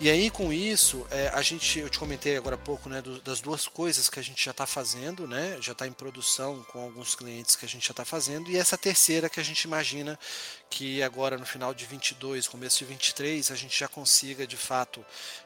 E 0.00 0.10
aí 0.10 0.30
com 0.30 0.52
isso, 0.52 1.06
é, 1.10 1.28
a 1.28 1.40
gente, 1.40 1.78
eu 1.78 1.88
te 1.88 1.98
comentei 1.98 2.36
agora 2.36 2.56
há 2.56 2.58
pouco, 2.58 2.88
né, 2.88 3.00
do, 3.00 3.20
das 3.20 3.40
duas 3.40 3.68
coisas 3.68 4.08
que 4.08 4.18
a 4.18 4.22
gente 4.22 4.44
já 4.44 4.50
está 4.50 4.66
fazendo, 4.66 5.26
né, 5.26 5.56
já 5.60 5.72
está 5.72 5.86
em 5.86 5.92
produção 5.92 6.62
com 6.64 6.82
alguns 6.82 7.14
clientes 7.14 7.54
que 7.54 7.64
a 7.64 7.68
gente 7.68 7.86
já 7.86 7.92
está 7.92 8.04
fazendo, 8.04 8.50
e 8.50 8.56
essa 8.56 8.76
terceira 8.76 9.30
que 9.30 9.38
a 9.38 9.42
gente 9.44 9.62
imagina 9.62 10.18
que 10.68 11.02
agora 11.02 11.38
no 11.38 11.46
final 11.46 11.72
de 11.72 11.86
22, 11.86 12.48
começo 12.48 12.78
de 12.78 12.84
23, 12.86 13.50
a 13.50 13.54
gente 13.54 13.78
já 13.78 13.88
consiga 13.88 14.46
de 14.46 14.56
fato 14.56 15.04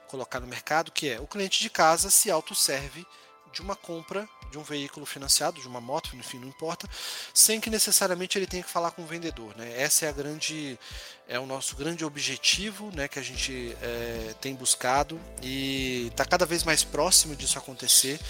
colocar 0.09 0.41
no 0.41 0.47
mercado, 0.47 0.91
que 0.91 1.11
é 1.11 1.21
o 1.21 1.27
cliente 1.27 1.61
de 1.61 1.69
casa 1.69 2.11
se 2.11 2.31
autosserve 2.31 3.07
de 3.55 3.63
uma 3.63 3.77
compra 3.77 4.29
de 4.55 4.59
um 4.59 4.63
veículo 4.63 5.05
financiado, 5.05 5.61
de 5.61 5.67
uma 5.67 5.81
moto, 5.81 6.15
enfim, 6.15 6.39
não 6.39 6.47
importa, 6.47 6.89
sem 7.33 7.61
que 7.61 7.69
necessariamente 7.69 8.39
ele 8.39 8.47
tenha 8.47 8.63
que 8.63 8.71
falar 8.71 8.93
com 8.93 9.03
o 9.03 9.07
vendedor. 9.07 9.53
Né? 9.57 9.83
Essa 9.83 10.07
é 10.07 10.09
a 10.09 10.13
grande, 10.13 10.79
é 11.27 11.41
o 11.41 11.47
nosso 11.47 11.75
grande 11.75 12.05
objetivo, 12.05 12.89
né, 12.95 13.09
que 13.09 13.19
a 13.19 13.23
gente 13.23 13.77
é, 13.83 14.33
tem 14.41 14.55
buscado 14.55 15.21
e 15.43 16.07
está 16.07 16.25
cada 16.25 16.47
vez 16.47 16.63
mais 16.63 16.85
próximo 16.85 17.35
disso 17.35 17.59
acontecer. 17.59 18.21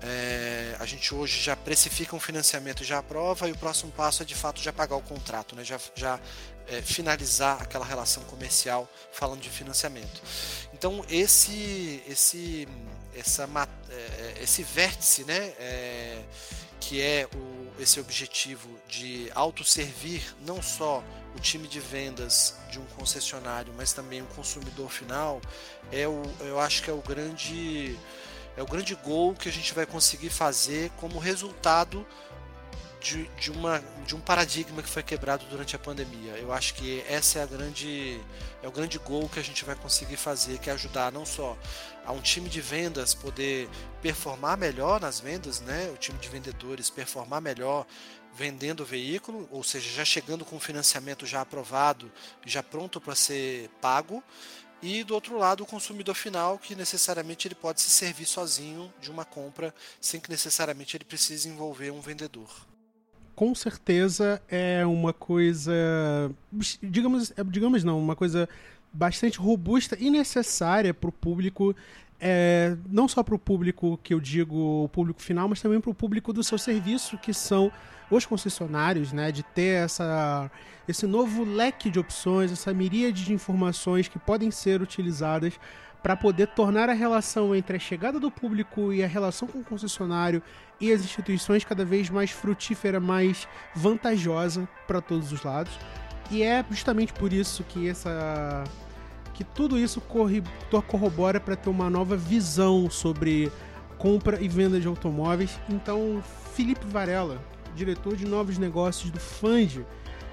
É, 0.00 0.76
a 0.78 0.86
gente 0.86 1.12
hoje 1.12 1.42
já 1.42 1.56
precifica 1.56 2.14
um 2.14 2.20
financiamento, 2.20 2.84
já 2.84 2.98
aprova 2.98 3.48
e 3.48 3.52
o 3.52 3.58
próximo 3.58 3.90
passo 3.90 4.22
é 4.22 4.24
de 4.24 4.36
fato 4.36 4.62
já 4.62 4.72
pagar 4.72 4.94
o 4.94 5.02
contrato, 5.02 5.56
né? 5.56 5.64
já, 5.64 5.80
já 5.96 6.20
é, 6.68 6.80
finalizar 6.80 7.60
aquela 7.60 7.84
relação 7.84 8.22
comercial 8.24 8.88
falando 9.10 9.40
de 9.40 9.50
financiamento. 9.50 10.22
Então 10.72 11.04
esse 11.08 12.02
esse 12.06 12.68
essa, 13.14 13.48
é, 13.90 13.94
é, 13.94 14.42
esse 14.42 14.62
vértice, 14.62 15.24
né, 15.24 15.52
é, 15.58 16.22
que 16.80 17.00
é 17.00 17.28
o, 17.34 17.80
esse 17.80 18.00
objetivo 18.00 18.68
de 18.88 19.30
autosservir 19.34 20.22
não 20.44 20.62
só 20.62 21.02
o 21.36 21.40
time 21.40 21.66
de 21.66 21.80
vendas 21.80 22.56
de 22.70 22.78
um 22.78 22.84
concessionário, 22.96 23.72
mas 23.76 23.92
também 23.92 24.22
o 24.22 24.26
consumidor 24.26 24.90
final, 24.90 25.40
é 25.90 26.06
o, 26.06 26.22
eu 26.40 26.60
acho 26.60 26.82
que 26.82 26.90
é 26.90 26.92
o 26.92 27.00
grande 27.00 27.98
é 28.54 28.62
o 28.62 28.66
grande 28.66 28.94
gol 28.94 29.34
que 29.34 29.48
a 29.48 29.52
gente 29.52 29.72
vai 29.72 29.86
conseguir 29.86 30.28
fazer 30.28 30.90
como 30.98 31.18
resultado 31.18 32.06
de, 33.02 33.24
de, 33.38 33.50
uma, 33.50 33.82
de 34.06 34.14
um 34.14 34.20
paradigma 34.20 34.82
que 34.82 34.88
foi 34.88 35.02
quebrado 35.02 35.44
durante 35.46 35.74
a 35.74 35.78
pandemia. 35.78 36.32
Eu 36.38 36.52
acho 36.52 36.74
que 36.74 37.04
essa 37.08 37.40
é 37.40 37.42
a 37.42 37.46
grande 37.46 38.20
é 38.62 38.68
o 38.68 38.72
grande 38.72 38.98
gol 38.98 39.28
que 39.28 39.40
a 39.40 39.42
gente 39.42 39.64
vai 39.64 39.74
conseguir 39.74 40.16
fazer, 40.16 40.58
que 40.58 40.70
é 40.70 40.72
ajudar 40.72 41.10
não 41.10 41.26
só 41.26 41.58
a 42.06 42.12
um 42.12 42.20
time 42.20 42.48
de 42.48 42.60
vendas 42.60 43.12
poder 43.12 43.68
performar 44.00 44.56
melhor 44.56 45.00
nas 45.00 45.18
vendas, 45.18 45.60
né? 45.60 45.90
O 45.92 45.96
time 45.96 46.18
de 46.18 46.28
vendedores 46.28 46.88
performar 46.88 47.40
melhor 47.40 47.86
vendendo 48.34 48.80
o 48.80 48.86
veículo, 48.86 49.48
ou 49.50 49.62
seja, 49.62 49.90
já 49.90 50.04
chegando 50.04 50.44
com 50.44 50.56
o 50.56 50.60
financiamento 50.60 51.26
já 51.26 51.42
aprovado, 51.42 52.10
já 52.46 52.62
pronto 52.62 53.00
para 53.00 53.14
ser 53.14 53.68
pago, 53.80 54.22
e 54.80 55.04
do 55.04 55.14
outro 55.14 55.36
lado 55.36 55.62
o 55.62 55.66
consumidor 55.66 56.14
final 56.14 56.58
que 56.58 56.74
necessariamente 56.74 57.46
ele 57.46 57.54
pode 57.54 57.80
se 57.80 57.90
servir 57.90 58.24
sozinho 58.24 58.92
de 59.00 59.10
uma 59.10 59.24
compra 59.24 59.74
sem 60.00 60.18
que 60.18 60.30
necessariamente 60.30 60.96
ele 60.96 61.04
precise 61.04 61.48
envolver 61.48 61.90
um 61.90 62.00
vendedor 62.00 62.71
com 63.34 63.54
certeza 63.54 64.40
é 64.48 64.84
uma 64.86 65.12
coisa, 65.12 65.72
digamos, 66.82 67.32
é, 67.36 67.44
digamos 67.44 67.84
não, 67.84 67.98
uma 67.98 68.16
coisa 68.16 68.48
bastante 68.92 69.38
robusta 69.38 69.96
e 69.98 70.10
necessária 70.10 70.92
para 70.92 71.08
o 71.08 71.12
público, 71.12 71.74
é, 72.20 72.76
não 72.88 73.08
só 73.08 73.22
para 73.22 73.34
o 73.34 73.38
público 73.38 73.98
que 74.02 74.12
eu 74.12 74.20
digo 74.20 74.84
o 74.84 74.88
público 74.88 75.20
final, 75.22 75.48
mas 75.48 75.60
também 75.60 75.80
para 75.80 75.90
o 75.90 75.94
público 75.94 76.32
do 76.32 76.42
seu 76.42 76.58
serviço, 76.58 77.16
que 77.18 77.32
são 77.32 77.72
os 78.16 78.26
concessionários, 78.26 79.12
né, 79.12 79.32
de 79.32 79.42
ter 79.42 79.84
essa, 79.84 80.50
esse 80.86 81.06
novo 81.06 81.44
leque 81.44 81.90
de 81.90 81.98
opções, 81.98 82.52
essa 82.52 82.72
miríade 82.72 83.24
de 83.24 83.32
informações 83.32 84.08
que 84.08 84.18
podem 84.18 84.50
ser 84.50 84.82
utilizadas 84.82 85.58
para 86.02 86.16
poder 86.16 86.48
tornar 86.48 86.90
a 86.90 86.92
relação 86.92 87.54
entre 87.54 87.76
a 87.76 87.80
chegada 87.80 88.18
do 88.18 88.30
público 88.30 88.92
e 88.92 89.04
a 89.04 89.06
relação 89.06 89.46
com 89.46 89.60
o 89.60 89.64
concessionário 89.64 90.42
e 90.80 90.92
as 90.92 91.00
instituições 91.02 91.64
cada 91.64 91.84
vez 91.84 92.10
mais 92.10 92.30
frutífera, 92.30 92.98
mais 92.98 93.46
vantajosa 93.74 94.68
para 94.86 95.00
todos 95.00 95.30
os 95.30 95.44
lados. 95.44 95.72
E 96.30 96.42
é 96.42 96.64
justamente 96.70 97.12
por 97.12 97.32
isso 97.32 97.62
que 97.64 97.88
essa 97.88 98.64
que 99.32 99.44
tudo 99.44 99.78
isso 99.78 100.00
corre, 100.00 100.42
corrobora 100.86 101.40
para 101.40 101.56
ter 101.56 101.70
uma 101.70 101.88
nova 101.88 102.16
visão 102.16 102.90
sobre 102.90 103.50
compra 103.96 104.40
e 104.42 104.48
venda 104.48 104.80
de 104.80 104.86
automóveis. 104.86 105.58
Então, 105.68 106.22
Felipe 106.54 106.86
Varela, 106.86 107.40
diretor 107.74 108.16
de 108.16 108.26
novos 108.26 108.58
negócios 108.58 109.10
do 109.10 109.18
Fund, 109.18 109.84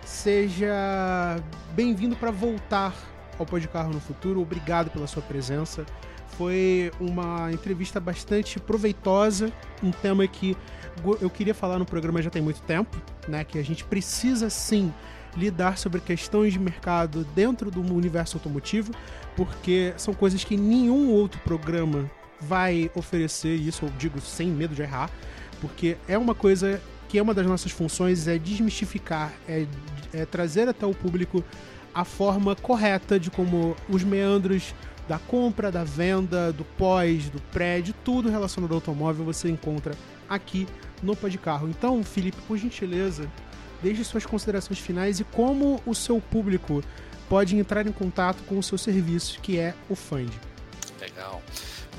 seja 0.06 1.38
bem-vindo 1.74 2.16
para 2.16 2.32
voltar 2.32 2.94
ao 3.38 3.46
Pode 3.46 3.68
Carro 3.68 3.94
no 3.94 4.00
Futuro. 4.00 4.42
Obrigado 4.42 4.90
pela 4.90 5.08
sua 5.08 5.22
presença. 5.22 5.86
Foi 6.38 6.92
uma 7.00 7.52
entrevista 7.52 8.00
bastante 8.00 8.60
proveitosa, 8.60 9.52
um 9.84 9.92
tema 9.92 10.26
que 10.28 10.56
eu 11.22 11.30
queria 11.30 11.54
falar 11.54 11.80
no 11.80 11.86
programa 11.86 12.22
já 12.22 12.30
tem 12.30 12.42
muito 12.42 12.62
tempo, 12.62 13.02
né? 13.28 13.44
Que 13.44 13.58
a 13.58 13.64
gente 13.64 13.84
precisa 13.84 14.50
sim 14.50 14.94
lidar 15.36 15.78
sobre 15.78 16.02
questões 16.02 16.54
de 16.54 16.60
mercado 16.60 17.24
dentro 17.36 17.70
do 17.70 17.82
universo 17.94 18.38
automotivo, 18.38 18.92
porque 19.36 19.94
são 19.98 20.14
coisas 20.14 20.44
que 20.44 20.58
nenhum 20.58 21.10
outro 21.12 21.40
programa 21.42 22.10
vai 22.42 22.90
oferecer, 22.96 23.56
isso 23.56 23.86
eu 23.86 23.90
digo 23.98 24.20
sem 24.20 24.48
medo 24.48 24.74
de 24.74 24.82
errar, 24.82 25.10
porque 25.62 25.98
é 26.08 26.18
uma 26.18 26.34
coisa 26.34 26.82
que 27.10 27.18
é 27.18 27.22
uma 27.22 27.34
das 27.34 27.46
nossas 27.46 27.72
funções, 27.72 28.28
é 28.28 28.38
desmistificar, 28.38 29.34
é, 29.48 29.66
é 30.14 30.26
trazer 30.26 30.70
até 30.70 30.86
o 30.86 30.94
público 30.94 31.44
a 31.94 32.06
forma 32.06 32.56
correta 32.56 33.20
de 33.20 33.32
como 33.32 33.76
os 33.90 34.04
meandros 34.04 34.76
da 35.08 35.18
compra, 35.18 35.72
da 35.72 35.84
venda, 35.84 36.54
do 36.54 36.64
pós, 36.64 37.30
do 37.30 37.42
pré, 37.52 37.82
de 37.82 37.94
tudo 37.94 38.30
relacionado 38.30 38.72
ao 38.72 38.76
automóvel 38.76 39.26
você 39.26 39.50
encontra 39.50 39.96
aqui 40.30 40.68
no 41.02 41.16
Pó 41.16 41.28
de 41.28 41.40
Carro. 41.40 41.68
Então, 41.68 42.04
Felipe, 42.04 42.38
por 42.48 42.58
gentileza, 42.58 43.28
deixe 43.82 44.04
suas 44.04 44.24
considerações 44.24 44.78
finais 44.78 45.20
e 45.20 45.24
como 45.24 45.82
o 45.88 45.96
seu 45.96 46.22
público 46.22 46.84
pode 47.28 47.58
entrar 47.58 47.88
em 47.88 47.92
contato 47.92 48.44
com 48.44 48.60
o 48.60 48.64
seu 48.64 48.78
serviço, 48.78 49.40
que 49.42 49.58
é 49.58 49.74
o 49.90 49.96
Fund. 49.96 50.32
Legal. 51.02 51.42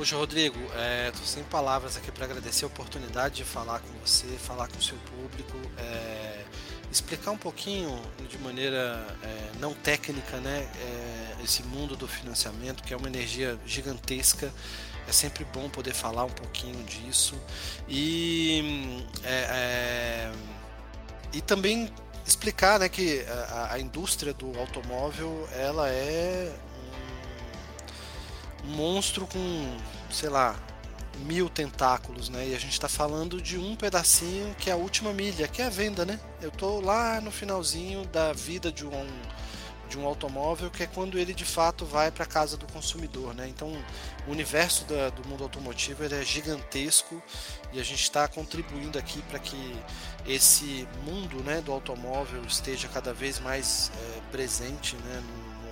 Poxa, 0.00 0.16
Rodrigo, 0.16 0.56
estou 0.58 1.22
é, 1.22 1.26
sem 1.26 1.44
palavras 1.44 1.94
aqui 1.94 2.10
para 2.10 2.24
agradecer 2.24 2.64
a 2.64 2.68
oportunidade 2.68 3.34
de 3.34 3.44
falar 3.44 3.80
com 3.80 3.92
você, 3.98 4.26
falar 4.38 4.66
com 4.66 4.78
o 4.78 4.82
seu 4.82 4.96
público. 4.96 5.58
É 5.76 6.42
explicar 6.90 7.32
um 7.32 7.36
pouquinho 7.36 8.00
de 8.26 8.38
maneira 8.38 9.06
é, 9.22 9.58
não 9.60 9.74
técnica, 9.74 10.38
né, 10.38 10.66
é, 10.80 11.44
esse 11.44 11.62
mundo 11.64 11.96
do 11.96 12.08
financiamento 12.08 12.82
que 12.82 12.94
é 12.94 12.96
uma 12.96 13.08
energia 13.08 13.58
gigantesca. 13.66 14.50
É 15.06 15.12
sempre 15.12 15.44
bom 15.44 15.68
poder 15.68 15.92
falar 15.92 16.24
um 16.24 16.30
pouquinho 16.30 16.82
disso 16.84 17.38
e 17.86 19.04
é, 19.22 20.30
é 20.32 20.32
e 21.34 21.42
também 21.42 21.92
explicar, 22.26 22.78
né, 22.78 22.88
que 22.88 23.22
a, 23.28 23.74
a, 23.74 23.78
indústria 23.78 24.32
do 24.32 24.58
automóvel 24.58 25.46
ela 25.52 25.90
é 25.90 26.50
um, 28.64 28.76
monstro 28.76 29.26
com, 29.26 29.76
sei 30.10 30.28
lá, 30.28 30.56
mil 31.20 31.48
tentáculos, 31.48 32.28
né? 32.28 32.48
E 32.48 32.54
a 32.54 32.58
gente 32.58 32.72
está 32.72 32.88
falando 32.88 33.40
de 33.40 33.58
um 33.58 33.76
pedacinho 33.76 34.54
que 34.56 34.70
é 34.70 34.72
a 34.72 34.76
última 34.76 35.12
milha, 35.12 35.48
que 35.48 35.60
é 35.60 35.66
a 35.66 35.70
venda, 35.70 36.04
né? 36.04 36.18
Eu 36.40 36.50
tô 36.50 36.80
lá 36.80 37.20
no 37.20 37.30
finalzinho 37.30 38.06
da 38.06 38.32
vida 38.32 38.72
de 38.72 38.86
um 38.86 39.06
de 39.90 39.98
um 39.98 40.06
automóvel, 40.06 40.70
que 40.70 40.84
é 40.84 40.86
quando 40.86 41.18
ele 41.18 41.34
de 41.34 41.44
fato 41.44 41.84
vai 41.84 42.12
para 42.12 42.24
casa 42.24 42.56
do 42.56 42.64
consumidor, 42.72 43.34
né? 43.34 43.48
Então, 43.48 43.68
o 44.26 44.30
universo 44.30 44.84
da, 44.84 45.10
do 45.10 45.28
mundo 45.28 45.42
automotivo 45.42 46.04
é 46.04 46.22
gigantesco 46.22 47.20
e 47.72 47.80
a 47.80 47.82
gente 47.82 48.02
está 48.02 48.28
contribuindo 48.28 48.98
aqui 48.98 49.20
para 49.22 49.40
que 49.40 49.76
esse 50.24 50.86
mundo, 51.04 51.42
né, 51.42 51.60
do 51.60 51.72
automóvel 51.72 52.42
esteja 52.44 52.86
cada 52.88 53.12
vez 53.12 53.40
mais 53.40 53.90
é, 53.96 54.20
presente, 54.30 54.94
né, 54.96 55.22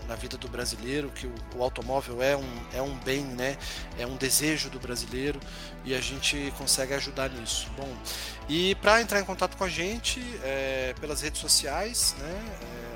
na 0.08 0.14
vida 0.14 0.38
do 0.38 0.48
brasileiro, 0.48 1.10
que 1.10 1.26
o, 1.26 1.34
o, 1.56 1.62
automóvel 1.62 2.22
é 2.22 2.34
um, 2.34 2.66
é 2.72 2.80
um 2.80 2.96
bem, 3.00 3.22
né? 3.22 3.58
é 3.98 4.06
um 4.06 4.16
desejo 4.16 4.70
do 4.70 4.80
brasileiro 4.80 5.38
e 5.84 5.94
a 5.94 6.00
gente 6.00 6.52
consegue 6.56 6.94
ajudar 6.94 7.28
nisso. 7.28 7.68
Bom, 7.76 7.94
e 8.48 8.74
para 8.76 9.02
entrar 9.02 9.20
em 9.20 9.24
contato 9.24 9.56
com 9.56 9.64
a 9.64 9.68
gente 9.68 10.20
é, 10.42 10.94
pelas 10.98 11.20
redes 11.20 11.40
sociais, 11.40 12.16
né? 12.18 12.42
É, 12.62 12.88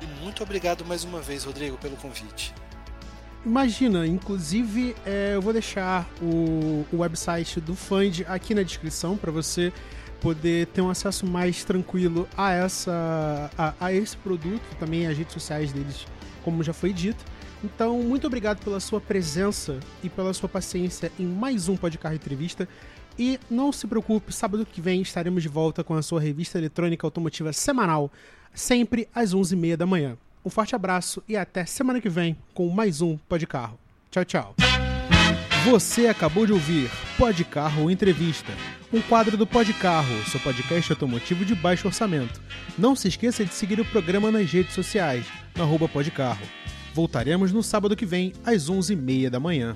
E 0.00 0.06
muito 0.20 0.42
obrigado 0.42 0.84
mais 0.84 1.04
uma 1.04 1.20
vez, 1.20 1.44
Rodrigo, 1.44 1.76
pelo 1.76 1.96
convite. 1.96 2.54
Imagina, 3.46 4.06
inclusive 4.06 4.94
é, 5.06 5.32
eu 5.34 5.40
vou 5.40 5.52
deixar 5.52 6.08
o, 6.20 6.84
o 6.92 6.98
website 6.98 7.60
do 7.60 7.74
Fund 7.74 8.22
aqui 8.26 8.54
na 8.54 8.62
descrição 8.62 9.16
para 9.16 9.30
você 9.30 9.72
poder 10.20 10.66
ter 10.66 10.80
um 10.80 10.90
acesso 10.90 11.24
mais 11.24 11.64
tranquilo 11.64 12.28
a 12.36 12.52
essa 12.52 13.50
a, 13.56 13.74
a, 13.80 13.92
esse 13.92 14.16
produto, 14.16 14.62
também 14.78 15.06
as 15.06 15.16
redes 15.16 15.32
sociais 15.32 15.72
deles, 15.72 16.04
como 16.44 16.62
já 16.62 16.72
foi 16.72 16.92
dito. 16.92 17.24
Então, 17.62 18.00
muito 18.02 18.26
obrigado 18.26 18.62
pela 18.62 18.80
sua 18.80 19.00
presença 19.00 19.78
e 20.02 20.08
pela 20.08 20.32
sua 20.32 20.48
paciência 20.48 21.10
em 21.18 21.26
mais 21.26 21.68
um 21.68 21.76
Podcar 21.76 22.14
Entrevista. 22.14 22.68
E 23.18 23.38
não 23.50 23.72
se 23.72 23.86
preocupe, 23.86 24.32
sábado 24.32 24.64
que 24.64 24.80
vem 24.80 25.00
estaremos 25.02 25.42
de 25.42 25.48
volta 25.48 25.82
com 25.82 25.94
a 25.94 26.02
sua 26.02 26.20
revista 26.20 26.58
eletrônica 26.58 27.04
automotiva 27.04 27.52
semanal, 27.52 28.12
sempre 28.54 29.08
às 29.12 29.34
11h30 29.34 29.76
da 29.76 29.86
manhã. 29.86 30.16
Um 30.44 30.50
forte 30.50 30.74
abraço 30.74 31.22
e 31.28 31.36
até 31.36 31.64
semana 31.66 32.00
que 32.00 32.08
vem 32.08 32.36
com 32.54 32.68
mais 32.68 33.00
um 33.00 33.16
Pod 33.16 33.46
Carro. 33.46 33.78
Tchau, 34.10 34.24
tchau. 34.24 34.54
Você 35.64 36.06
acabou 36.06 36.46
de 36.46 36.52
ouvir 36.52 36.90
Pod 37.16 37.44
Carro 37.44 37.90
Entrevista, 37.90 38.52
um 38.92 39.02
quadro 39.02 39.36
do 39.36 39.46
Pod 39.46 39.70
Carro, 39.74 40.24
seu 40.30 40.40
podcast 40.40 40.92
automotivo 40.92 41.44
de 41.44 41.54
baixo 41.54 41.88
orçamento. 41.88 42.40
Não 42.78 42.94
se 42.94 43.08
esqueça 43.08 43.44
de 43.44 43.52
seguir 43.52 43.80
o 43.80 43.84
programa 43.84 44.30
nas 44.30 44.50
redes 44.50 44.72
sociais, 44.72 45.26
no 45.56 45.64
arroba 45.64 45.88
Podcarro. 45.88 46.46
Voltaremos 46.94 47.52
no 47.52 47.62
sábado 47.62 47.96
que 47.96 48.06
vem, 48.06 48.32
às 48.44 48.70
11h30 48.70 49.28
da 49.28 49.40
manhã. 49.40 49.74